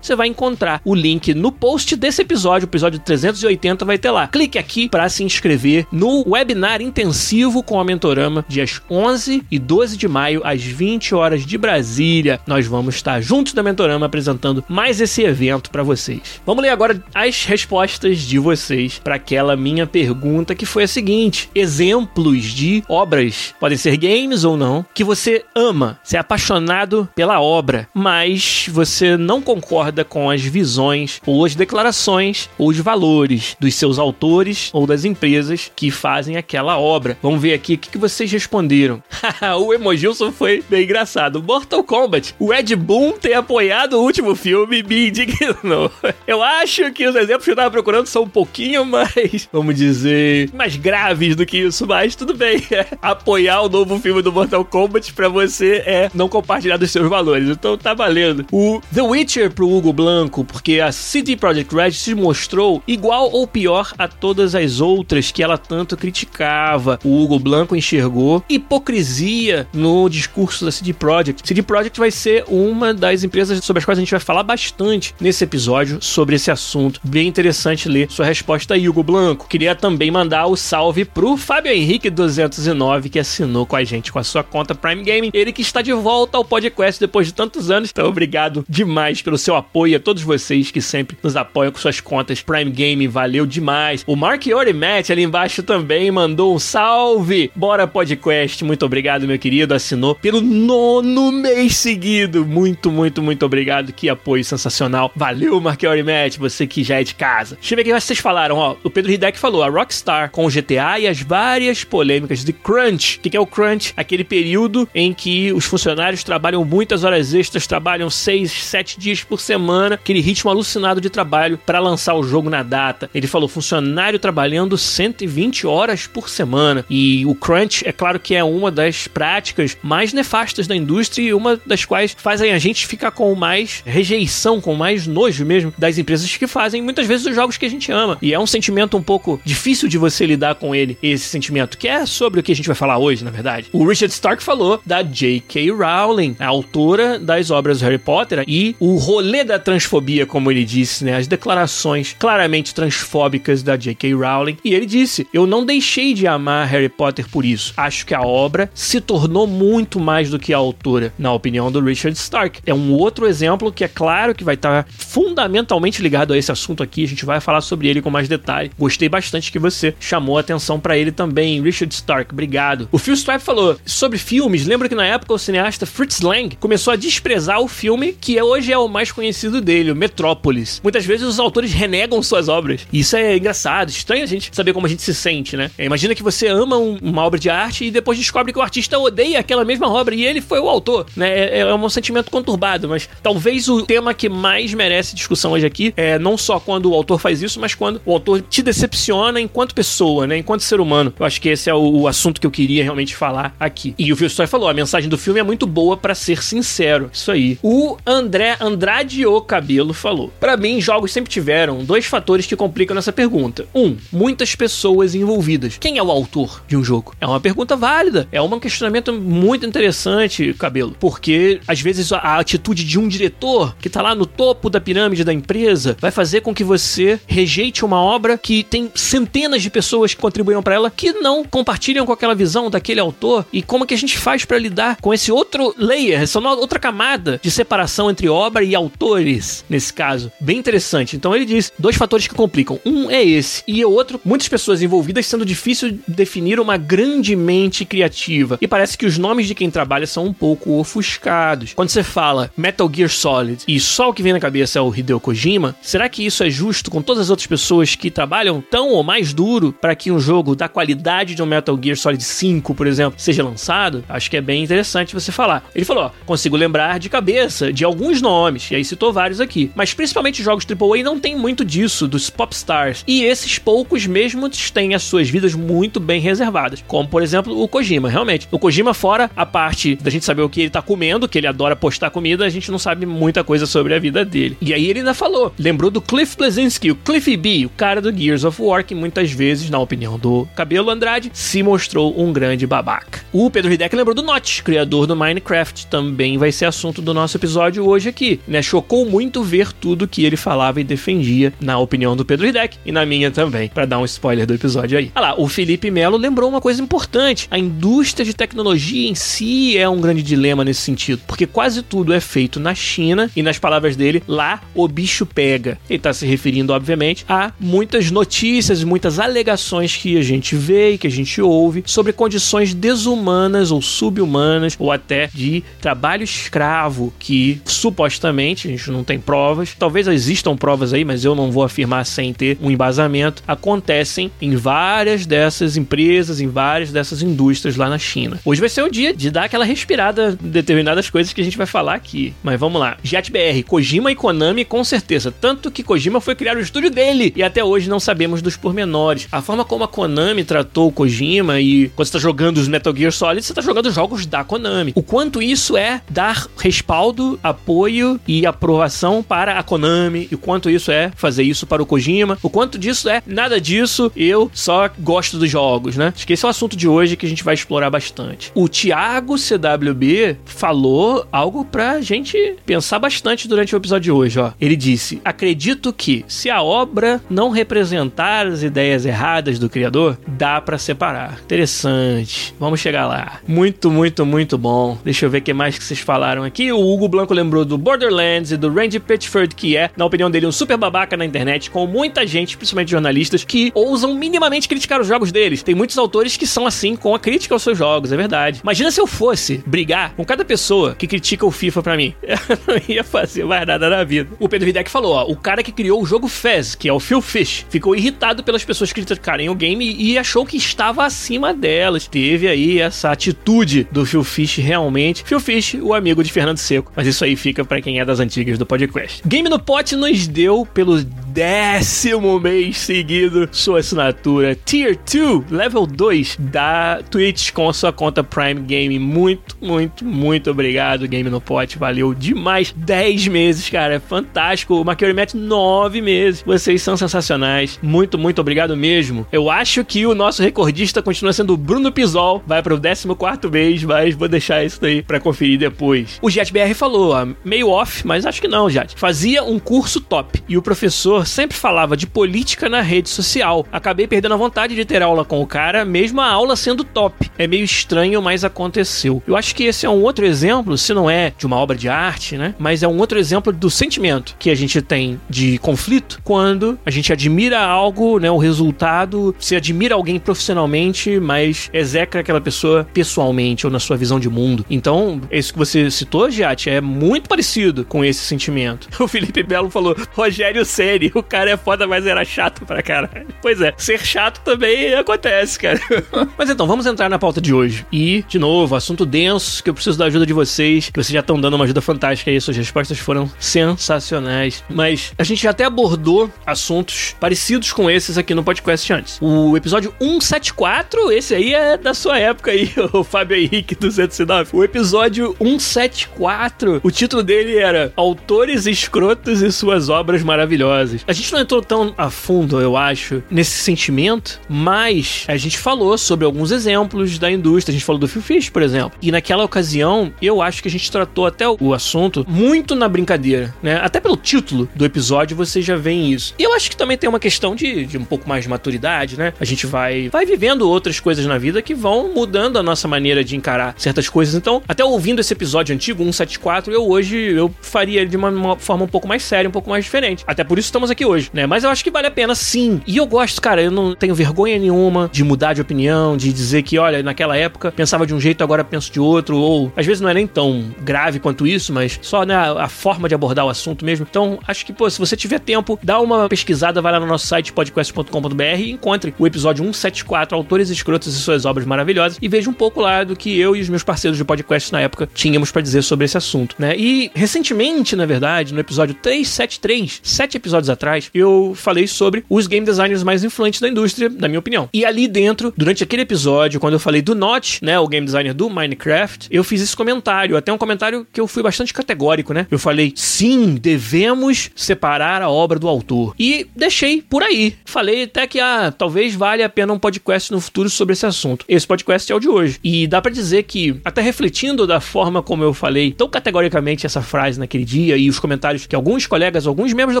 você 0.02 0.16
vai 0.16 0.26
encontrar 0.26 0.80
o 0.84 0.94
link 0.94 1.32
no 1.34 1.52
post 1.52 1.94
desse 1.94 2.22
episódio, 2.22 2.66
o 2.66 2.70
episódio 2.70 2.98
380 2.98 3.84
vai 3.84 3.98
ter 3.98 4.10
lá. 4.10 4.26
Clique 4.26 4.58
aqui 4.58 4.88
para 4.88 5.08
se 5.08 5.22
inscrever 5.22 5.86
no 5.92 6.28
webinar 6.28 6.82
intensivo 6.82 7.62
com 7.62 7.78
a 7.78 7.84
Mentorama, 7.84 8.44
dias 8.48 8.82
11 8.90 9.44
e 9.50 9.58
12 9.58 9.96
de 9.96 10.08
maio, 10.08 10.40
às 10.44 10.62
20 10.62 11.14
horas 11.14 11.46
de 11.46 11.56
Brasília. 11.56 12.40
Nós 12.46 12.66
vamos 12.66 12.96
estar 12.96 13.20
juntos 13.20 13.52
da 13.52 13.62
Mentorama 13.62 14.06
apresentando 14.06 14.64
mais 14.68 15.00
esse 15.00 15.22
evento 15.22 15.70
para 15.70 15.82
vocês. 15.82 16.40
Vamos 16.44 16.62
ler 16.62 16.70
agora 16.70 17.02
as 17.14 17.44
respostas 17.44 18.18
de 18.18 18.38
vocês 18.38 19.00
para 19.02 19.14
aquela 19.14 19.56
minha 19.56 19.86
pergunta 19.86 20.54
que 20.54 20.66
foi 20.66 20.84
a 20.84 20.88
seguinte: 20.88 21.48
exemplos 21.54 22.44
de 22.44 22.63
obras, 22.88 23.54
podem 23.58 23.78
ser 23.78 23.96
games 23.96 24.44
ou 24.44 24.56
não, 24.56 24.84
que 24.94 25.04
você 25.04 25.44
ama, 25.54 25.98
você 26.02 26.16
é 26.16 26.20
apaixonado 26.20 27.08
pela 27.14 27.40
obra, 27.40 27.88
mas 27.94 28.66
você 28.70 29.16
não 29.16 29.40
concorda 29.40 30.04
com 30.04 30.30
as 30.30 30.42
visões 30.42 31.20
ou 31.26 31.44
as 31.44 31.54
declarações 31.54 32.48
ou 32.58 32.68
os 32.68 32.78
valores 32.78 33.56
dos 33.58 33.74
seus 33.74 33.98
autores 33.98 34.70
ou 34.72 34.86
das 34.86 35.04
empresas 35.04 35.70
que 35.74 35.90
fazem 35.90 36.36
aquela 36.36 36.78
obra. 36.78 37.16
Vamos 37.22 37.40
ver 37.40 37.54
aqui 37.54 37.74
o 37.74 37.78
que 37.78 37.98
vocês 37.98 38.30
responderam. 38.30 39.02
o 39.60 39.72
Emojilson 39.72 40.32
foi 40.32 40.62
bem 40.68 40.84
engraçado. 40.84 41.42
Mortal 41.42 41.84
Kombat. 41.84 42.34
O 42.38 42.52
Ed 42.52 42.74
Boon 42.76 43.12
ter 43.12 43.34
apoiado 43.34 43.94
o 43.94 44.02
último 44.02 44.34
filme 44.34 44.82
me 44.82 45.08
indignou. 45.08 45.90
Eu 46.26 46.42
acho 46.42 46.90
que 46.92 47.06
os 47.06 47.14
exemplos 47.14 47.44
que 47.44 47.50
eu 47.50 47.56
tava 47.56 47.70
procurando 47.70 48.06
são 48.06 48.22
um 48.22 48.28
pouquinho 48.28 48.84
mais, 48.86 49.48
vamos 49.52 49.74
dizer, 49.74 50.50
mais 50.52 50.76
graves 50.76 51.36
do 51.36 51.46
que 51.46 51.58
isso, 51.58 51.86
mas 51.86 52.14
tudo 52.14 52.34
bem. 52.34 52.53
Apoiar 53.00 53.62
o 53.62 53.68
novo 53.68 53.98
filme 53.98 54.22
do 54.22 54.32
Mortal 54.32 54.64
Kombat 54.64 55.12
pra 55.12 55.28
você 55.28 55.82
é 55.86 56.10
não 56.14 56.28
compartilhar 56.28 56.76
dos 56.76 56.90
seus 56.90 57.08
valores. 57.08 57.48
Então 57.48 57.76
tá 57.76 57.94
valendo. 57.94 58.46
O 58.52 58.80
The 58.92 59.02
Witcher 59.02 59.52
pro 59.52 59.68
Hugo 59.68 59.92
Blanco, 59.92 60.44
porque 60.44 60.80
a 60.80 60.92
CD 60.92 61.36
Projekt 61.36 61.74
Red 61.74 61.92
se 61.92 62.14
mostrou 62.14 62.82
igual 62.86 63.30
ou 63.30 63.46
pior 63.46 63.92
a 63.98 64.08
todas 64.08 64.54
as 64.54 64.80
outras 64.80 65.30
que 65.30 65.42
ela 65.42 65.58
tanto 65.58 65.96
criticava. 65.96 66.98
O 67.04 67.22
Hugo 67.22 67.38
Blanco 67.38 67.76
enxergou 67.76 68.42
hipocrisia 68.48 69.66
no 69.72 70.08
discurso 70.08 70.64
da 70.64 70.72
CD 70.72 70.92
Projekt. 70.92 71.46
CD 71.46 71.62
Projekt 71.62 71.98
vai 71.98 72.10
ser 72.10 72.44
uma 72.48 72.92
das 72.92 73.24
empresas 73.24 73.64
sobre 73.64 73.78
as 73.80 73.84
quais 73.84 73.98
a 73.98 74.02
gente 74.02 74.10
vai 74.10 74.20
falar 74.20 74.42
bastante 74.42 75.14
nesse 75.20 75.44
episódio 75.44 76.02
sobre 76.02 76.36
esse 76.36 76.50
assunto. 76.50 77.00
Bem 77.04 77.28
interessante 77.28 77.88
ler 77.88 78.10
sua 78.10 78.26
resposta 78.26 78.74
aí, 78.74 78.88
Hugo 78.88 79.02
Blanco. 79.02 79.48
Queria 79.48 79.74
também 79.74 80.10
mandar 80.10 80.46
o 80.46 80.56
salve 80.56 81.04
pro 81.04 81.36
Fábio 81.36 81.72
Henrique 81.72 82.10
209 82.48 83.08
que 83.08 83.18
assinou 83.18 83.66
com 83.66 83.76
a 83.76 83.84
gente 83.84 84.12
com 84.12 84.18
a 84.18 84.24
sua 84.24 84.42
conta 84.42 84.74
Prime 84.74 85.02
Gaming. 85.02 85.30
Ele 85.32 85.52
que 85.52 85.62
está 85.62 85.82
de 85.82 85.92
volta 85.92 86.36
ao 86.36 86.44
podcast 86.44 87.00
depois 87.00 87.26
de 87.26 87.34
tantos 87.34 87.70
anos. 87.70 87.90
Então, 87.90 88.08
obrigado 88.08 88.64
demais 88.68 89.22
pelo 89.22 89.38
seu 89.38 89.56
apoio 89.56 89.96
a 89.96 90.00
todos 90.00 90.22
vocês 90.22 90.70
que 90.70 90.80
sempre 90.80 91.16
nos 91.22 91.36
apoiam 91.36 91.72
com 91.72 91.78
suas 91.78 92.00
contas 92.00 92.42
Prime 92.42 92.70
Gaming. 92.70 93.08
Valeu 93.08 93.46
demais. 93.46 94.04
O 94.06 94.16
Mark 94.16 94.46
Orimet 94.46 95.10
ali 95.12 95.22
embaixo 95.22 95.62
também 95.62 96.10
mandou 96.10 96.54
um 96.54 96.58
salve. 96.58 97.50
Bora 97.54 97.86
podcast. 97.86 98.64
Muito 98.64 98.84
obrigado, 98.84 99.26
meu 99.26 99.38
querido. 99.38 99.74
Assinou 99.74 100.14
pelo 100.14 100.40
nono 100.40 101.32
mês 101.32 101.76
seguido. 101.76 102.44
Muito, 102.44 102.90
muito, 102.90 103.22
muito 103.22 103.44
obrigado. 103.44 103.92
Que 103.92 104.08
apoio 104.08 104.44
sensacional. 104.44 105.12
Valeu, 105.14 105.60
Mark 105.60 105.82
Orimet. 105.82 106.38
Você 106.38 106.66
que 106.66 106.82
já 106.82 107.00
é 107.00 107.04
de 107.04 107.14
casa. 107.14 107.56
Deixa 107.56 107.74
eu 107.74 107.76
ver 107.76 107.82
o 107.82 107.84
que 107.84 108.00
vocês 108.00 108.18
falaram. 108.18 108.56
Ó, 108.56 108.76
o 108.82 108.90
Pedro 108.90 109.12
Hideck 109.12 109.38
falou: 109.38 109.62
a 109.62 109.68
Rockstar 109.68 110.30
com 110.30 110.46
o 110.46 110.50
GTA 110.50 110.98
e 110.98 111.06
as 111.06 111.20
várias 111.20 111.84
polêmicas 111.84 112.33
de 112.42 112.52
Crunch. 112.52 113.18
O 113.18 113.20
que 113.20 113.36
é 113.36 113.40
o 113.40 113.46
Crunch? 113.46 113.92
Aquele 113.96 114.24
período 114.24 114.88
em 114.94 115.12
que 115.12 115.52
os 115.52 115.64
funcionários 115.64 116.24
trabalham 116.24 116.64
muitas 116.64 117.04
horas 117.04 117.34
extras, 117.34 117.66
trabalham 117.66 118.08
6, 118.08 118.50
7 118.50 118.98
dias 118.98 119.22
por 119.22 119.40
semana, 119.40 119.96
aquele 119.96 120.20
ritmo 120.20 120.50
alucinado 120.50 121.00
de 121.00 121.10
trabalho 121.10 121.58
para 121.58 121.78
lançar 121.78 122.14
o 122.14 122.22
jogo 122.22 122.48
na 122.48 122.62
data. 122.62 123.10
Ele 123.14 123.26
falou 123.26 123.48
funcionário 123.48 124.18
trabalhando 124.18 124.78
120 124.78 125.66
horas 125.66 126.06
por 126.06 126.28
semana. 126.28 126.84
E 126.88 127.24
o 127.26 127.34
crunch, 127.34 127.86
é 127.86 127.92
claro 127.92 128.18
que 128.18 128.34
é 128.34 128.42
uma 128.42 128.70
das 128.70 129.06
práticas 129.06 129.76
mais 129.82 130.12
nefastas 130.12 130.66
da 130.66 130.74
indústria 130.74 131.24
e 131.24 131.34
uma 131.34 131.60
das 131.66 131.84
quais 131.84 132.16
fazem 132.18 132.52
a 132.52 132.58
gente 132.58 132.86
ficar 132.86 133.10
com 133.10 133.34
mais 133.34 133.82
rejeição, 133.84 134.60
com 134.60 134.74
mais 134.74 135.06
nojo 135.06 135.44
mesmo 135.44 135.74
das 135.76 135.98
empresas 135.98 136.34
que 136.36 136.46
fazem 136.46 136.82
muitas 136.82 137.06
vezes 137.06 137.26
os 137.26 137.34
jogos 137.34 137.56
que 137.56 137.66
a 137.66 137.70
gente 137.70 137.92
ama. 137.92 138.16
E 138.22 138.32
é 138.32 138.38
um 138.38 138.46
sentimento 138.46 138.96
um 138.96 139.02
pouco 139.02 139.40
difícil 139.44 139.88
de 139.88 139.98
você 139.98 140.24
lidar 140.26 140.54
com 140.54 140.74
ele, 140.74 140.96
esse 141.02 141.26
sentimento, 141.26 141.76
que 141.76 141.88
é 141.88 142.06
sobre 142.06 142.23
o 142.26 142.42
que 142.42 142.52
a 142.52 142.56
gente 142.56 142.66
vai 142.66 142.76
falar 142.76 142.98
hoje, 142.98 143.24
na 143.24 143.30
verdade. 143.30 143.68
O 143.72 143.86
Richard 143.86 144.12
Stark 144.12 144.42
falou 144.42 144.80
da 144.84 145.02
J.K. 145.02 145.70
Rowling, 145.70 146.36
a 146.38 146.46
autora 146.46 147.18
das 147.18 147.50
obras 147.50 147.80
Harry 147.80 147.98
Potter 147.98 148.44
e 148.46 148.76
o 148.78 148.96
rolê 148.96 149.44
da 149.44 149.58
transfobia, 149.58 150.26
como 150.26 150.50
ele 150.50 150.64
disse, 150.64 151.04
né? 151.04 151.16
As 151.16 151.26
declarações 151.26 152.14
claramente 152.18 152.74
transfóbicas 152.74 153.62
da 153.62 153.76
J.K. 153.76 154.14
Rowling. 154.14 154.56
E 154.64 154.74
ele 154.74 154.86
disse: 154.86 155.26
Eu 155.32 155.46
não 155.46 155.64
deixei 155.64 156.14
de 156.14 156.26
amar 156.26 156.66
Harry 156.68 156.88
Potter 156.88 157.28
por 157.28 157.44
isso. 157.44 157.72
Acho 157.76 158.06
que 158.06 158.14
a 158.14 158.22
obra 158.22 158.70
se 158.74 159.00
tornou 159.00 159.46
muito 159.46 160.00
mais 160.00 160.30
do 160.30 160.38
que 160.38 160.52
a 160.52 160.56
autora, 160.58 161.12
na 161.18 161.32
opinião 161.32 161.70
do 161.70 161.80
Richard 161.80 162.16
Stark. 162.16 162.60
É 162.66 162.74
um 162.74 162.92
outro 162.92 163.26
exemplo 163.26 163.72
que 163.72 163.84
é 163.84 163.88
claro 163.88 164.34
que 164.34 164.44
vai 164.44 164.54
estar 164.54 164.86
fundamentalmente 164.90 166.02
ligado 166.02 166.32
a 166.32 166.38
esse 166.38 166.52
assunto 166.52 166.82
aqui. 166.82 167.04
A 167.04 167.08
gente 167.08 167.24
vai 167.24 167.40
falar 167.40 167.60
sobre 167.60 167.88
ele 167.88 168.02
com 168.02 168.10
mais 168.10 168.28
detalhe. 168.28 168.70
Gostei 168.78 169.08
bastante 169.08 169.50
que 169.50 169.58
você 169.58 169.94
chamou 170.00 170.38
atenção 170.38 170.80
para 170.80 170.96
ele 170.96 171.12
também, 171.12 171.62
Richard 171.62 171.94
Stark. 172.04 172.32
Obrigado. 172.32 172.88
O 172.92 172.98
Phil 172.98 173.14
Stripe 173.14 173.42
falou 173.42 173.76
sobre 173.84 174.18
filmes. 174.18 174.66
Lembra 174.66 174.88
que 174.88 174.94
na 174.94 175.06
época 175.06 175.32
o 175.32 175.38
cineasta 175.38 175.86
Fritz 175.86 176.20
Lang 176.20 176.54
começou 176.56 176.92
a 176.92 176.96
desprezar 176.96 177.60
o 177.60 177.68
filme 177.68 178.16
que 178.20 178.40
hoje 178.40 178.72
é 178.72 178.78
o 178.78 178.88
mais 178.88 179.10
conhecido 179.10 179.60
dele, 179.60 179.90
o 179.90 179.96
Metrópolis. 179.96 180.80
Muitas 180.82 181.04
vezes 181.04 181.26
os 181.26 181.38
autores 181.38 181.72
renegam 181.72 182.22
suas 182.22 182.48
obras. 182.48 182.86
E 182.92 183.00
isso 183.00 183.16
é 183.16 183.36
engraçado, 183.36 183.88
estranho 183.88 184.22
a 184.22 184.26
gente 184.26 184.50
saber 184.52 184.72
como 184.72 184.86
a 184.86 184.88
gente 184.88 185.02
se 185.02 185.14
sente, 185.14 185.56
né? 185.56 185.70
É, 185.78 185.86
imagina 185.86 186.14
que 186.14 186.22
você 186.22 186.46
ama 186.46 186.76
um, 186.76 186.98
uma 187.02 187.22
obra 187.22 187.38
de 187.38 187.48
arte 187.48 187.86
e 187.86 187.90
depois 187.90 188.18
descobre 188.18 188.52
que 188.52 188.58
o 188.58 188.62
artista 188.62 188.98
odeia 188.98 189.40
aquela 189.40 189.64
mesma 189.64 189.88
obra 189.90 190.14
e 190.14 190.24
ele 190.24 190.40
foi 190.40 190.60
o 190.60 190.68
autor, 190.68 191.06
né? 191.16 191.30
É, 191.30 191.58
é 191.60 191.74
um 191.74 191.88
sentimento 191.88 192.30
conturbado, 192.30 192.88
mas 192.88 193.08
talvez 193.22 193.68
o 193.68 193.82
tema 193.82 194.12
que 194.12 194.28
mais 194.28 194.74
merece 194.74 195.14
discussão 195.14 195.52
hoje 195.52 195.66
aqui 195.66 195.92
é 195.96 196.18
não 196.18 196.36
só 196.36 196.60
quando 196.60 196.90
o 196.90 196.94
autor 196.94 197.18
faz 197.18 197.42
isso, 197.42 197.58
mas 197.58 197.74
quando 197.74 198.00
o 198.04 198.12
autor 198.12 198.42
te 198.42 198.62
decepciona 198.62 199.40
enquanto 199.40 199.74
pessoa, 199.74 200.26
né? 200.26 200.38
Enquanto 200.38 200.60
ser 200.60 200.80
humano. 200.80 201.12
Eu 201.18 201.26
acho 201.26 201.40
que 201.40 201.48
esse 201.48 201.70
é 201.70 201.74
o, 201.74 201.93
o 201.94 202.08
assunto 202.08 202.40
que 202.40 202.46
eu 202.46 202.50
queria 202.50 202.82
realmente 202.82 203.14
falar 203.14 203.54
aqui. 203.58 203.94
E 203.96 204.12
o 204.12 204.16
Phil 204.16 204.28
falou: 204.48 204.68
a 204.68 204.74
mensagem 204.74 205.08
do 205.08 205.16
filme 205.16 205.38
é 205.38 205.42
muito 205.42 205.66
boa 205.66 205.96
para 205.96 206.14
ser 206.14 206.42
sincero. 206.42 207.08
Isso 207.12 207.30
aí. 207.30 207.56
O 207.62 207.96
André 208.04 208.56
Andrade 208.60 209.24
O 209.24 209.40
Cabelo 209.40 209.94
falou: 209.94 210.32
Para 210.40 210.56
mim, 210.56 210.80
jogos 210.80 211.12
sempre 211.12 211.30
tiveram 211.30 211.84
dois 211.84 212.06
fatores 212.06 212.46
que 212.46 212.56
complicam 212.56 212.98
essa 212.98 213.12
pergunta. 213.12 213.66
Um, 213.74 213.96
muitas 214.10 214.54
pessoas 214.56 215.14
envolvidas. 215.14 215.78
Quem 215.78 215.98
é 215.98 216.02
o 216.02 216.10
autor 216.10 216.64
de 216.66 216.76
um 216.76 216.82
jogo? 216.82 217.14
É 217.20 217.26
uma 217.26 217.40
pergunta 217.40 217.76
válida. 217.76 218.26
É 218.32 218.42
um 218.42 218.58
questionamento 218.58 219.12
muito 219.12 219.66
interessante, 219.66 220.54
Cabelo. 220.54 220.96
Porque 220.98 221.60
às 221.66 221.80
vezes 221.80 222.12
a 222.12 222.38
atitude 222.38 222.84
de 222.84 222.98
um 222.98 223.06
diretor 223.06 223.76
que 223.80 223.90
tá 223.90 224.02
lá 224.02 224.14
no 224.14 224.26
topo 224.26 224.68
da 224.68 224.80
pirâmide 224.80 225.24
da 225.24 225.32
empresa 225.32 225.96
vai 226.00 226.10
fazer 226.10 226.40
com 226.40 226.54
que 226.54 226.64
você 226.64 227.20
rejeite 227.26 227.84
uma 227.84 228.00
obra 228.00 228.38
que 228.38 228.64
tem 228.64 228.90
centenas 228.94 229.62
de 229.62 229.70
pessoas 229.70 230.14
que 230.14 230.20
contribuíram 230.20 230.62
para 230.62 230.74
ela 230.74 230.90
que 230.90 231.12
não 231.12 231.44
compartilham 231.44 231.83
com 232.06 232.12
aquela 232.12 232.34
visão 232.34 232.70
daquele 232.70 233.00
autor. 233.00 233.44
E 233.52 233.62
como 233.62 233.86
que 233.86 233.94
a 233.94 233.98
gente 233.98 234.16
faz 234.16 234.44
para 234.44 234.58
lidar 234.58 234.96
com 235.00 235.12
esse 235.12 235.30
outro 235.30 235.74
layer, 235.76 236.22
essa 236.22 236.40
outra 236.40 236.78
camada 236.78 237.40
de 237.42 237.50
separação 237.50 238.10
entre 238.10 238.28
obra 238.28 238.64
e 238.64 238.74
autores, 238.74 239.64
nesse 239.68 239.92
caso? 239.92 240.32
Bem 240.40 240.58
interessante. 240.58 241.16
Então 241.16 241.34
ele 241.34 241.44
diz 241.44 241.72
dois 241.78 241.96
fatores 241.96 242.26
que 242.26 242.34
complicam. 242.34 242.80
Um 242.84 243.10
é 243.10 243.22
esse, 243.22 243.62
e 243.66 243.84
o 243.84 243.90
outro, 243.90 244.20
muitas 244.24 244.48
pessoas 244.48 244.82
envolvidas, 244.82 245.26
sendo 245.26 245.44
difícil 245.44 245.98
definir 246.08 246.58
uma 246.58 246.76
grande 246.76 247.36
mente 247.36 247.84
criativa. 247.84 248.58
E 248.60 248.68
parece 248.68 248.96
que 248.96 249.06
os 249.06 249.18
nomes 249.18 249.46
de 249.46 249.54
quem 249.54 249.70
trabalha 249.70 250.06
são 250.06 250.24
um 250.24 250.32
pouco 250.32 250.78
ofuscados. 250.78 251.74
Quando 251.74 251.90
você 251.90 252.02
fala 252.02 252.50
Metal 252.56 252.90
Gear 252.92 253.10
Solid 253.10 253.64
e 253.68 253.78
só 253.78 254.08
o 254.08 254.14
que 254.14 254.22
vem 254.22 254.32
na 254.32 254.40
cabeça 254.40 254.78
é 254.78 254.82
o 254.82 254.94
Hideo 254.94 255.20
Kojima, 255.20 255.74
será 255.82 256.08
que 256.08 256.24
isso 256.24 256.42
é 256.42 256.50
justo 256.50 256.90
com 256.90 257.02
todas 257.02 257.22
as 257.22 257.30
outras 257.30 257.46
pessoas 257.46 257.94
que 257.94 258.10
trabalham 258.10 258.60
tão 258.60 258.90
ou 258.90 259.02
mais 259.02 259.32
duro 259.32 259.72
para 259.72 259.94
que 259.94 260.10
um 260.10 260.18
jogo 260.18 260.54
da 260.54 260.68
qualidade 260.68 261.34
de 261.34 261.42
um 261.42 261.46
Metal 261.46 261.73
Gear 261.80 261.96
Solid 261.96 262.22
5, 262.22 262.74
por 262.74 262.86
exemplo, 262.86 263.14
seja 263.18 263.42
lançado? 263.42 264.04
Acho 264.08 264.30
que 264.30 264.36
é 264.36 264.40
bem 264.40 264.62
interessante 264.64 265.14
você 265.14 265.32
falar. 265.32 265.68
Ele 265.74 265.84
falou: 265.84 266.04
ó, 266.04 266.10
consigo 266.26 266.56
lembrar 266.56 266.98
de 266.98 267.08
cabeça 267.08 267.72
de 267.72 267.84
alguns 267.84 268.20
nomes, 268.20 268.70
e 268.70 268.76
aí 268.76 268.84
citou 268.84 269.12
vários 269.12 269.40
aqui, 269.40 269.70
mas 269.74 269.94
principalmente 269.94 270.42
jogos 270.42 270.66
AAA 270.66 271.02
não 271.02 271.18
tem 271.18 271.36
muito 271.36 271.64
disso, 271.64 272.06
dos 272.06 272.30
popstars. 272.30 273.04
E 273.06 273.24
esses 273.24 273.58
poucos 273.58 274.06
mesmo 274.06 274.48
têm 274.72 274.94
as 274.94 275.02
suas 275.02 275.28
vidas 275.28 275.54
muito 275.54 276.00
bem 276.00 276.20
reservadas, 276.20 276.84
como 276.86 277.08
por 277.08 277.22
exemplo 277.22 277.60
o 277.60 277.68
Kojima, 277.68 278.08
realmente. 278.08 278.48
O 278.50 278.58
Kojima, 278.58 278.94
fora 278.94 279.30
a 279.36 279.46
parte 279.46 279.96
da 279.96 280.10
gente 280.10 280.24
saber 280.24 280.42
o 280.42 280.48
que 280.48 280.60
ele 280.60 280.70
tá 280.70 280.82
comendo, 280.82 281.28
que 281.28 281.38
ele 281.38 281.46
adora 281.46 281.76
postar 281.76 282.10
comida, 282.10 282.44
a 282.44 282.50
gente 282.50 282.70
não 282.70 282.78
sabe 282.78 283.06
muita 283.06 283.42
coisa 283.42 283.66
sobre 283.66 283.94
a 283.94 283.98
vida 283.98 284.24
dele. 284.24 284.56
E 284.60 284.72
aí 284.72 284.88
ele 284.88 285.00
ainda 285.00 285.14
falou, 285.14 285.52
lembrou 285.58 285.90
do 285.90 286.00
Cliff 286.00 286.36
Blazinski, 286.36 286.90
o 286.90 286.96
Cliffy 286.96 287.36
B, 287.36 287.66
o 287.66 287.70
cara 287.70 288.00
do 288.00 288.16
Gears 288.16 288.44
of 288.44 288.60
War, 288.60 288.84
que 288.84 288.94
muitas 288.94 289.32
vezes, 289.32 289.70
na 289.70 289.78
opinião 289.78 290.18
do 290.18 290.46
Cabelo 290.54 290.90
Andrade, 290.90 291.30
se 291.32 291.62
mostrou 291.64 292.14
um 292.16 292.32
grande 292.32 292.66
babaca. 292.66 293.24
O 293.32 293.50
Pedro 293.50 293.72
Hideck 293.72 293.96
lembrou 293.96 294.14
do 294.14 294.22
Notch, 294.22 294.62
criador 294.62 295.06
do 295.06 295.16
Minecraft, 295.16 295.88
também 295.88 296.38
vai 296.38 296.52
ser 296.52 296.66
assunto 296.66 297.02
do 297.02 297.12
nosso 297.12 297.36
episódio 297.36 297.84
hoje 297.84 298.08
aqui, 298.08 298.38
né? 298.46 298.62
Chocou 298.62 299.04
muito 299.04 299.42
ver 299.42 299.72
tudo 299.72 300.06
que 300.06 300.24
ele 300.24 300.36
falava 300.36 300.80
e 300.80 300.84
defendia, 300.84 301.52
na 301.60 301.78
opinião 301.78 302.14
do 302.14 302.24
Pedro 302.24 302.46
Hideck 302.46 302.78
e 302.86 302.92
na 302.92 303.04
minha 303.04 303.30
também, 303.30 303.68
para 303.68 303.86
dar 303.86 303.98
um 303.98 304.04
spoiler 304.04 304.46
do 304.46 304.54
episódio 304.54 304.96
aí. 304.96 305.10
Olha 305.14 305.28
lá, 305.28 305.34
o 305.40 305.48
Felipe 305.48 305.90
Melo 305.90 306.16
lembrou 306.16 306.48
uma 306.48 306.60
coisa 306.60 306.80
importante: 306.80 307.48
a 307.50 307.58
indústria 307.58 308.24
de 308.24 308.34
tecnologia 308.34 309.08
em 309.08 309.14
si 309.14 309.76
é 309.76 309.88
um 309.88 310.00
grande 310.00 310.22
dilema 310.22 310.64
nesse 310.64 310.82
sentido, 310.82 311.22
porque 311.26 311.46
quase 311.46 311.82
tudo 311.82 312.12
é 312.12 312.20
feito 312.20 312.60
na 312.60 312.74
China 312.74 313.30
e, 313.34 313.42
nas 313.42 313.58
palavras 313.58 313.96
dele, 313.96 314.22
lá 314.28 314.60
o 314.74 314.86
bicho 314.86 315.26
pega. 315.26 315.78
Ele 315.88 315.96
está 315.96 316.12
se 316.12 316.26
referindo, 316.26 316.72
obviamente, 316.72 317.24
a 317.28 317.50
muitas 317.58 318.10
notícias 318.10 318.84
muitas 318.84 319.18
alegações 319.18 319.96
que 319.96 320.16
a 320.18 320.22
gente 320.22 320.54
vê 320.54 320.92
e 320.92 320.98
que 320.98 321.06
a 321.06 321.10
gente 321.10 321.40
ouve 321.40 321.53
sobre 321.86 322.12
condições 322.12 322.74
desumanas 322.74 323.70
ou 323.70 323.80
subhumanas 323.80 324.76
ou 324.78 324.92
até 324.92 325.28
de 325.32 325.62
trabalho 325.80 326.24
escravo 326.24 327.12
que 327.18 327.60
supostamente, 327.64 328.68
a 328.68 328.70
gente 328.70 328.90
não 328.90 329.04
tem 329.04 329.18
provas, 329.18 329.74
talvez 329.78 330.06
existam 330.06 330.56
provas 330.56 330.92
aí, 330.92 331.04
mas 331.04 331.24
eu 331.24 331.34
não 331.34 331.50
vou 331.50 331.62
afirmar 331.62 332.04
sem 332.06 332.32
ter 332.32 332.58
um 332.60 332.70
embasamento, 332.70 333.42
acontecem 333.46 334.30
em 334.40 334.56
várias 334.56 335.26
dessas 335.26 335.76
empresas, 335.76 336.40
em 336.40 336.48
várias 336.48 336.90
dessas 336.90 337.22
indústrias 337.22 337.76
lá 337.76 337.88
na 337.88 337.98
China. 337.98 338.38
Hoje 338.44 338.60
vai 338.60 338.68
ser 338.68 338.82
o 338.82 338.90
dia 338.90 339.14
de 339.14 339.30
dar 339.30 339.44
aquela 339.44 339.64
respirada 339.64 340.38
em 340.42 340.48
determinadas 340.48 341.10
coisas 341.10 341.32
que 341.32 341.40
a 341.40 341.44
gente 341.44 341.56
vai 341.56 341.66
falar 341.66 341.94
aqui. 341.94 342.34
Mas 342.42 342.58
vamos 342.58 342.80
lá. 342.80 342.96
JetBR, 343.02 343.62
Kojima 343.64 344.10
e 344.10 344.14
Konami 344.14 344.64
com 344.64 344.82
certeza. 344.84 345.32
Tanto 345.32 345.70
que 345.70 345.82
Kojima 345.82 346.20
foi 346.20 346.34
criar 346.34 346.56
o 346.56 346.60
estúdio 346.60 346.90
dele 346.90 347.32
e 347.36 347.42
até 347.42 347.62
hoje 347.62 347.88
não 347.88 348.00
sabemos 348.00 348.40
dos 348.40 348.56
pormenores. 348.56 349.28
A 349.30 349.42
forma 349.42 349.64
como 349.64 349.84
a 349.84 349.88
Konami 349.88 350.44
tratou 350.44 350.88
o 350.88 350.92
Kojima 350.92 351.43
e 351.60 351.88
quando 351.94 352.06
você 352.06 352.12
tá 352.12 352.18
jogando 352.18 352.58
os 352.58 352.68
Metal 352.68 352.94
Gear 352.94 353.12
Solid, 353.12 353.44
você 353.44 353.54
tá 353.54 353.62
jogando 353.62 353.90
jogos 353.90 354.26
da 354.26 354.44
Konami. 354.44 354.92
O 354.94 355.02
quanto 355.02 355.42
isso 355.42 355.76
é 355.76 356.00
dar 356.08 356.46
respaldo, 356.58 357.38
apoio 357.42 358.20
e 358.26 358.46
aprovação 358.46 359.22
para 359.22 359.58
a 359.58 359.62
Konami, 359.62 360.28
e 360.30 360.34
o 360.34 360.38
quanto 360.38 360.70
isso 360.70 360.90
é 360.90 361.10
fazer 361.16 361.42
isso 361.42 361.66
para 361.66 361.82
o 361.82 361.86
Kojima, 361.86 362.38
o 362.42 362.50
quanto 362.50 362.78
disso 362.78 363.08
é 363.08 363.22
nada 363.26 363.60
disso, 363.60 364.10
eu 364.16 364.50
só 364.52 364.90
gosto 364.98 365.38
dos 365.38 365.50
jogos, 365.50 365.96
né? 365.96 366.12
Acho 366.14 366.26
que 366.26 366.32
esse 366.32 366.44
é 366.44 366.48
o 366.48 366.50
assunto 366.50 366.76
de 366.76 366.88
hoje 366.88 367.16
que 367.16 367.26
a 367.26 367.28
gente 367.28 367.44
vai 367.44 367.54
explorar 367.54 367.90
bastante. 367.90 368.50
O 368.54 368.68
Thiago 368.68 369.36
CWB 369.36 370.36
falou 370.44 371.26
algo 371.30 371.64
pra 371.64 372.00
gente 372.00 372.56
pensar 372.64 372.98
bastante 372.98 373.48
durante 373.48 373.74
o 373.74 373.78
episódio 373.78 374.04
de 374.04 374.12
hoje, 374.12 374.38
ó. 374.38 374.52
Ele 374.60 374.76
disse: 374.76 375.20
"Acredito 375.24 375.92
que 375.92 376.24
se 376.28 376.50
a 376.50 376.62
obra 376.62 377.20
não 377.28 377.50
representar 377.50 378.46
as 378.46 378.62
ideias 378.62 379.06
erradas 379.06 379.58
do 379.58 379.68
criador, 379.68 380.18
dá 380.26 380.60
para 380.60 380.78
separar". 380.78 381.33
Interessante. 381.44 382.54
Vamos 382.58 382.80
chegar 382.80 383.06
lá. 383.06 383.40
Muito, 383.46 383.90
muito, 383.90 384.24
muito 384.26 384.58
bom. 384.58 384.98
Deixa 385.04 385.26
eu 385.26 385.30
ver 385.30 385.38
o 385.38 385.42
que 385.42 385.52
mais 385.52 385.78
que 385.78 385.84
vocês 385.84 386.00
falaram 386.00 386.42
aqui. 386.42 386.72
O 386.72 386.80
Hugo 386.80 387.08
Blanco 387.08 387.34
lembrou 387.34 387.64
do 387.64 387.78
Borderlands 387.78 388.52
e 388.52 388.56
do 388.56 388.72
Randy 388.72 389.00
Pitchford, 389.00 389.54
que 389.54 389.76
é, 389.76 389.90
na 389.96 390.04
opinião 390.04 390.30
dele, 390.30 390.46
um 390.46 390.52
super 390.52 390.76
babaca 390.76 391.16
na 391.16 391.24
internet, 391.24 391.70
com 391.70 391.86
muita 391.86 392.26
gente, 392.26 392.56
principalmente 392.56 392.90
jornalistas, 392.90 393.44
que 393.44 393.72
ousam 393.74 394.14
minimamente 394.14 394.68
criticar 394.68 395.00
os 395.00 395.06
jogos 395.06 395.32
deles. 395.32 395.62
Tem 395.62 395.74
muitos 395.74 395.98
autores 395.98 396.36
que 396.36 396.46
são 396.46 396.66
assim 396.66 396.96
com 396.96 397.14
a 397.14 397.18
crítica 397.18 397.54
aos 397.54 397.62
seus 397.62 397.76
jogos, 397.76 398.12
é 398.12 398.16
verdade. 398.16 398.60
Imagina 398.62 398.90
se 398.90 399.00
eu 399.00 399.06
fosse 399.06 399.62
brigar 399.66 400.14
com 400.14 400.24
cada 400.24 400.44
pessoa 400.44 400.94
que 400.94 401.06
critica 401.06 401.46
o 401.46 401.50
FIFA 401.50 401.82
pra 401.82 401.96
mim. 401.96 402.14
Eu 402.24 402.58
não 402.66 402.80
ia 402.88 403.02
fazer 403.02 403.44
mais 403.44 403.66
nada 403.66 403.88
na 403.88 404.04
vida. 404.04 404.30
O 404.38 404.48
Pedro 404.48 404.66
Videk 404.66 404.90
falou, 404.90 405.14
ó, 405.14 405.24
o 405.24 405.36
cara 405.36 405.62
que 405.62 405.72
criou 405.72 406.02
o 406.02 406.06
jogo 406.06 406.28
Fez, 406.28 406.74
que 406.74 406.88
é 406.88 406.92
o 406.92 407.00
Phil 407.00 407.20
Fish, 407.20 407.66
ficou 407.68 407.94
irritado 407.94 408.42
pelas 408.42 408.64
pessoas 408.64 408.92
criticarem 408.92 409.48
o 409.48 409.54
game 409.54 409.94
e 409.98 410.18
achou 410.18 410.44
que 410.44 410.56
estava 410.56 411.04
acima 411.14 411.54
delas. 411.54 412.08
Teve 412.08 412.48
aí 412.48 412.80
essa 412.80 413.12
atitude 413.12 413.86
do 413.90 414.04
Phil 414.04 414.24
Fish 414.24 414.56
realmente. 414.56 415.22
Phil 415.24 415.38
Fish, 415.38 415.74
o 415.80 415.94
amigo 415.94 416.22
de 416.24 416.32
Fernando 416.32 416.58
Seco. 416.58 416.92
Mas 416.96 417.06
isso 417.06 417.24
aí 417.24 417.36
fica 417.36 417.64
para 417.64 417.80
quem 417.80 418.00
é 418.00 418.04
das 418.04 418.18
antigas 418.18 418.58
do 418.58 418.66
podcast. 418.66 419.22
Game 419.24 419.48
no 419.48 419.58
Pot 419.58 419.94
nos 419.94 420.26
deu 420.26 420.66
pelo 420.66 421.02
décimo 421.02 422.38
mês 422.40 422.78
seguido 422.78 423.48
sua 423.50 423.80
assinatura 423.80 424.56
Tier 424.64 424.96
2, 424.96 425.50
Level 425.50 425.86
2 425.86 426.36
da 426.38 427.00
Twitch 427.10 427.52
com 427.52 427.72
sua 427.72 427.92
conta 427.92 428.24
Prime 428.24 428.60
Game. 428.60 428.98
Muito, 428.98 429.56
muito, 429.60 430.04
muito 430.04 430.50
obrigado, 430.50 431.06
Game 431.06 431.30
no 431.30 431.40
Pot. 431.40 431.78
Valeu 431.78 432.12
demais. 432.12 432.74
10 432.76 433.28
meses, 433.28 433.70
cara. 433.70 434.00
Fantástico. 434.00 434.80
O 434.80 434.84
Maquiori 434.84 435.14
Matt, 435.14 435.34
9 435.34 436.00
meses. 436.00 436.42
Vocês 436.44 436.82
são 436.82 436.96
sensacionais. 436.96 437.78
Muito, 437.80 438.18
muito 438.18 438.40
obrigado 438.40 438.76
mesmo. 438.76 439.26
Eu 439.30 439.50
acho 439.50 439.84
que 439.84 440.06
o 440.06 440.14
nosso 440.14 440.42
recordista 440.42 441.03
continua 441.04 441.32
sendo 441.32 441.52
o 441.52 441.56
Bruno 441.56 441.92
Pisol. 441.92 442.42
Vai 442.46 442.62
pro 442.62 442.80
14 442.80 443.50
mês, 443.50 443.84
mas 443.84 444.14
vou 444.14 444.28
deixar 444.28 444.64
isso 444.64 444.84
aí 444.84 445.02
pra 445.02 445.20
conferir 445.20 445.58
depois. 445.58 446.18
O 446.20 446.30
JetBR 446.30 446.74
falou, 446.74 447.12
ó, 447.12 447.26
meio 447.44 447.68
off, 447.68 448.06
mas 448.06 448.26
acho 448.26 448.40
que 448.40 448.48
não, 448.48 448.68
Jet. 448.68 448.94
Fazia 448.96 449.44
um 449.44 449.58
curso 449.58 450.00
top 450.00 450.42
e 450.48 450.56
o 450.56 450.62
professor 450.62 451.26
sempre 451.26 451.56
falava 451.56 451.96
de 451.96 452.06
política 452.06 452.68
na 452.68 452.80
rede 452.80 453.08
social. 453.08 453.66
Acabei 453.70 454.06
perdendo 454.06 454.34
a 454.34 454.38
vontade 454.38 454.74
de 454.74 454.84
ter 454.84 455.02
aula 455.02 455.24
com 455.24 455.40
o 455.40 455.46
cara, 455.46 455.84
mesmo 455.84 456.20
a 456.20 456.26
aula 456.26 456.56
sendo 456.56 456.82
top. 456.82 457.30
É 457.38 457.46
meio 457.46 457.64
estranho, 457.64 458.22
mas 458.22 458.44
aconteceu. 458.44 459.22
Eu 459.26 459.36
acho 459.36 459.54
que 459.54 459.64
esse 459.64 459.86
é 459.86 459.90
um 459.90 460.02
outro 460.02 460.24
exemplo, 460.24 460.78
se 460.78 460.94
não 460.94 461.10
é 461.10 461.32
de 461.36 461.46
uma 461.46 461.56
obra 461.56 461.76
de 461.76 461.88
arte, 461.88 462.36
né? 462.36 462.54
Mas 462.58 462.82
é 462.82 462.88
um 462.88 462.98
outro 462.98 463.18
exemplo 463.18 463.52
do 463.52 463.68
sentimento 463.68 464.36
que 464.38 464.50
a 464.50 464.54
gente 464.54 464.80
tem 464.80 465.20
de 465.28 465.58
conflito 465.58 466.20
quando 466.24 466.78
a 466.84 466.90
gente 466.90 467.12
admira 467.12 467.60
algo, 467.60 468.18
né? 468.18 468.30
O 468.30 468.38
resultado, 468.38 469.34
se 469.38 469.54
admira 469.54 469.94
alguém 469.94 470.18
profissionalmente, 470.18 470.93
mas 471.20 471.70
execra 471.72 472.20
aquela 472.20 472.40
pessoa 472.40 472.86
pessoalmente 472.92 473.66
ou 473.66 473.72
na 473.72 473.78
sua 473.78 473.96
visão 473.96 474.18
de 474.20 474.28
mundo. 474.28 474.64
Então, 474.70 475.20
isso 475.30 475.52
que 475.52 475.58
você 475.58 475.90
citou, 475.90 476.30
Giat, 476.30 476.68
é 476.68 476.80
muito 476.80 477.28
parecido 477.28 477.84
com 477.84 478.04
esse 478.04 478.20
sentimento. 478.20 478.88
O 479.04 479.08
Felipe 479.08 479.42
Belo 479.42 479.68
falou: 479.68 479.94
Rogério 480.14 480.64
Série, 480.64 481.12
o 481.14 481.22
cara 481.22 481.50
é 481.50 481.56
foda, 481.56 481.86
mas 481.86 482.06
era 482.06 482.24
chato 482.24 482.64
pra 482.64 482.82
caralho. 482.82 483.26
Pois 483.42 483.60
é, 483.60 483.74
ser 483.76 484.00
chato 484.00 484.40
também 484.40 484.94
acontece, 484.94 485.58
cara. 485.58 485.78
mas 486.38 486.48
então, 486.48 486.66
vamos 486.66 486.86
entrar 486.86 487.10
na 487.10 487.18
pauta 487.18 487.40
de 487.40 487.52
hoje. 487.52 487.84
E, 487.92 488.24
de 488.26 488.38
novo, 488.38 488.74
assunto 488.74 489.04
denso, 489.04 489.62
que 489.62 489.68
eu 489.68 489.74
preciso 489.74 489.98
da 489.98 490.06
ajuda 490.06 490.24
de 490.24 490.32
vocês, 490.32 490.86
que 490.88 491.02
vocês 491.02 491.12
já 491.12 491.20
estão 491.20 491.38
dando 491.38 491.54
uma 491.54 491.64
ajuda 491.64 491.80
fantástica 491.80 492.30
aí, 492.30 492.40
suas 492.40 492.56
respostas 492.56 492.98
foram 492.98 493.30
sensacionais. 493.38 494.64
Mas 494.68 495.12
a 495.18 495.24
gente 495.24 495.42
já 495.42 495.50
até 495.50 495.64
abordou 495.64 496.30
assuntos 496.46 497.14
parecidos 497.20 497.72
com 497.72 497.90
esses 497.90 498.16
aqui 498.16 498.34
no 498.34 498.42
podcast 498.42 498.92
antes. 498.92 499.18
O 499.20 499.56
episódio 499.56 499.94
174, 500.00 500.83
esse 501.14 501.34
aí 501.34 501.54
é 501.54 501.76
da 501.76 501.94
sua 501.94 502.18
época 502.18 502.50
aí, 502.50 502.70
o 502.92 503.04
Fábio 503.04 503.36
Henrique 503.36 503.74
209. 503.74 504.50
O 504.52 504.64
episódio 504.64 505.36
174, 505.38 506.80
o 506.82 506.90
título 506.90 507.22
dele 507.22 507.56
era 507.56 507.92
Autores 507.96 508.66
Escrotos 508.66 509.42
e 509.42 509.52
Suas 509.52 509.88
Obras 509.88 510.22
Maravilhosas. 510.22 511.02
A 511.06 511.12
gente 511.12 511.32
não 511.32 511.40
entrou 511.40 511.62
tão 511.62 511.94
a 511.96 512.10
fundo, 512.10 512.60
eu 512.60 512.76
acho, 512.76 513.22
nesse 513.30 513.58
sentimento, 513.58 514.40
mas 514.48 515.24
a 515.28 515.36
gente 515.36 515.58
falou 515.58 515.96
sobre 515.98 516.24
alguns 516.24 516.50
exemplos 516.50 517.18
da 517.18 517.30
indústria. 517.30 517.72
A 517.72 517.76
gente 517.76 517.84
falou 517.84 517.98
do 517.98 518.08
Phil 518.08 518.22
Fish, 518.22 518.50
por 518.50 518.62
exemplo. 518.62 518.98
E 519.00 519.10
naquela 519.10 519.44
ocasião, 519.44 520.12
eu 520.20 520.42
acho 520.42 520.62
que 520.62 520.68
a 520.68 520.70
gente 520.70 520.90
tratou 520.90 521.26
até 521.26 521.48
o 521.48 521.74
assunto 521.74 522.24
muito 522.28 522.74
na 522.74 522.88
brincadeira, 522.88 523.54
né? 523.62 523.80
Até 523.82 524.00
pelo 524.00 524.16
título 524.16 524.68
do 524.74 524.84
episódio 524.84 525.36
você 525.36 525.60
já 525.60 525.76
vê 525.76 525.92
isso. 525.92 526.34
E 526.38 526.42
eu 526.42 526.52
acho 526.54 526.70
que 526.70 526.76
também 526.76 526.96
tem 526.96 527.08
uma 527.08 527.20
questão 527.20 527.54
de, 527.54 527.86
de 527.86 527.98
um 527.98 528.04
pouco 528.04 528.28
mais 528.28 528.44
de 528.44 528.50
maturidade, 528.50 529.18
né? 529.18 529.32
A 529.40 529.44
gente 529.44 529.66
vai, 529.66 530.08
vai 530.08 530.24
vivendo 530.24 530.68
outras 530.74 531.00
coisas 531.00 531.24
na 531.26 531.38
vida 531.38 531.62
que 531.62 531.74
vão 531.74 532.12
mudando 532.14 532.58
a 532.58 532.62
nossa 532.62 532.86
maneira 532.86 533.24
de 533.24 533.36
encarar 533.36 533.74
certas 533.76 534.08
coisas. 534.08 534.34
Então, 534.34 534.62
até 534.68 534.84
ouvindo 534.84 535.20
esse 535.20 535.32
episódio 535.32 535.74
antigo, 535.74 536.02
174, 536.02 536.72
eu 536.72 536.88
hoje 536.88 537.16
eu 537.16 537.52
faria 537.60 538.00
ele 538.00 538.10
de 538.10 538.16
uma, 538.16 538.30
uma, 538.30 538.56
forma 538.56 538.84
um 538.84 538.88
pouco 538.88 539.08
mais 539.08 539.22
séria, 539.22 539.48
um 539.48 539.52
pouco 539.52 539.70
mais 539.70 539.84
diferente. 539.84 540.24
Até 540.26 540.44
por 540.44 540.58
isso 540.58 540.66
estamos 540.66 540.90
aqui 540.90 541.04
hoje, 541.04 541.30
né? 541.32 541.46
Mas 541.46 541.64
eu 541.64 541.70
acho 541.70 541.82
que 541.82 541.90
vale 541.90 542.06
a 542.06 542.10
pena 542.10 542.34
sim. 542.34 542.80
E 542.86 542.96
eu 542.96 543.06
gosto, 543.06 543.40
cara, 543.40 543.62
eu 543.62 543.70
não 543.70 543.94
tenho 543.94 544.14
vergonha 544.14 544.58
nenhuma 544.58 545.08
de 545.12 545.24
mudar 545.24 545.54
de 545.54 545.60
opinião, 545.60 546.16
de 546.16 546.32
dizer 546.32 546.62
que, 546.62 546.78
olha, 546.78 547.02
naquela 547.02 547.36
época 547.36 547.72
pensava 547.72 548.06
de 548.06 548.14
um 548.14 548.20
jeito, 548.20 548.42
agora 548.42 548.64
penso 548.64 548.92
de 548.92 549.00
outro, 549.00 549.36
ou 549.36 549.72
às 549.76 549.86
vezes 549.86 550.00
não 550.00 550.08
é 550.08 550.14
nem 550.14 550.26
tão 550.26 550.74
grave 550.80 551.18
quanto 551.18 551.46
isso, 551.46 551.72
mas 551.72 551.98
só 552.02 552.24
né, 552.24 552.34
a, 552.34 552.64
a 552.64 552.68
forma 552.68 553.08
de 553.08 553.14
abordar 553.14 553.44
o 553.44 553.48
assunto 553.48 553.84
mesmo. 553.84 554.06
Então, 554.08 554.38
acho 554.46 554.66
que, 554.66 554.72
pô, 554.72 554.88
se 554.88 554.98
você 554.98 555.16
tiver 555.16 555.38
tempo, 555.38 555.78
dá 555.82 556.00
uma 556.00 556.28
pesquisada, 556.28 556.80
vai 556.82 556.92
lá 556.92 557.00
no 557.00 557.06
nosso 557.06 557.26
site 557.26 557.52
podcast.com.br 557.52 558.42
e 558.58 558.70
encontre 558.70 559.14
o 559.18 559.26
episódio 559.26 559.64
174, 559.64 560.36
Autores 560.64 560.70
Escrotos 560.70 561.14
e 561.14 561.18
Suas 561.18 561.44
Obras 561.44 561.66
Maravilhosas, 561.66 562.18
e 562.20 562.28
veja 562.28 562.48
um 562.48 562.52
pouco 562.52 562.80
lá 562.80 563.04
do 563.04 563.14
que 563.14 563.38
eu 563.38 563.54
e 563.54 563.60
os 563.60 563.68
meus 563.68 563.82
parceiros 563.82 564.16
de 564.16 564.24
podcast 564.24 564.72
na 564.72 564.80
época 564.80 565.08
tínhamos 565.12 565.50
para 565.50 565.62
dizer 565.62 565.82
sobre 565.82 566.04
esse 566.04 566.16
assunto, 566.16 566.56
né? 566.58 566.74
E 566.76 567.10
recentemente, 567.14 567.94
na 567.94 568.06
verdade, 568.06 568.54
no 568.54 568.60
episódio 568.60 568.94
373, 568.94 570.00
sete 570.02 570.36
episódios 570.36 570.70
atrás, 570.70 571.10
eu 571.14 571.52
falei 571.54 571.86
sobre 571.86 572.24
os 572.28 572.46
game 572.46 572.64
designers 572.64 573.02
mais 573.02 573.22
influentes 573.22 573.60
da 573.60 573.68
indústria, 573.68 574.08
na 574.08 574.28
minha 574.28 574.38
opinião. 574.38 574.68
E 574.72 574.84
ali 574.84 575.06
dentro, 575.06 575.52
durante 575.56 575.82
aquele 575.82 576.02
episódio, 576.02 576.60
quando 576.60 576.74
eu 576.74 576.80
falei 576.80 577.02
do 577.02 577.14
Notch, 577.14 577.60
né, 577.60 577.78
o 577.78 577.86
game 577.86 578.04
designer 578.04 578.32
do 578.32 578.48
Minecraft, 578.48 579.28
eu 579.30 579.44
fiz 579.44 579.60
esse 579.60 579.76
comentário, 579.76 580.36
até 580.36 580.52
um 580.52 580.58
comentário 580.58 581.06
que 581.12 581.20
eu 581.20 581.26
fui 581.26 581.42
bastante 581.42 581.72
categórico, 581.74 582.32
né? 582.32 582.46
Eu 582.50 582.58
falei, 582.58 582.92
sim, 582.96 583.54
devemos 583.54 584.50
separar 584.56 585.22
a 585.22 585.30
obra 585.30 585.58
do 585.58 585.68
autor. 585.68 586.14
E 586.18 586.46
deixei 586.56 587.02
por 587.02 587.22
aí. 587.22 587.56
Falei 587.64 588.04
até 588.04 588.26
que, 588.26 588.40
ah, 588.40 588.72
talvez 588.76 589.14
valha 589.14 589.46
a 589.46 589.48
pena 589.48 589.72
um 589.72 589.78
podcast 589.78 590.32
no 590.32 590.40
futuro 590.40 590.53
sobre 590.70 590.92
esse 590.92 591.04
assunto. 591.04 591.44
Esse 591.48 591.66
podcast 591.66 592.10
é 592.10 592.14
o 592.14 592.20
de 592.20 592.28
hoje. 592.28 592.58
E 592.62 592.86
dá 592.86 593.02
para 593.02 593.10
dizer 593.10 593.42
que, 593.42 593.80
até 593.84 594.00
refletindo 594.00 594.66
da 594.66 594.80
forma 594.80 595.20
como 595.20 595.42
eu 595.42 595.52
falei 595.52 595.92
tão 595.92 596.08
categoricamente 596.08 596.86
essa 596.86 597.02
frase 597.02 597.40
naquele 597.40 597.64
dia 597.64 597.96
e 597.96 598.08
os 598.08 598.20
comentários 598.20 598.64
que 598.64 598.76
alguns 598.76 599.06
colegas, 599.06 599.46
alguns 599.46 599.72
membros 599.72 599.96
da 599.96 600.00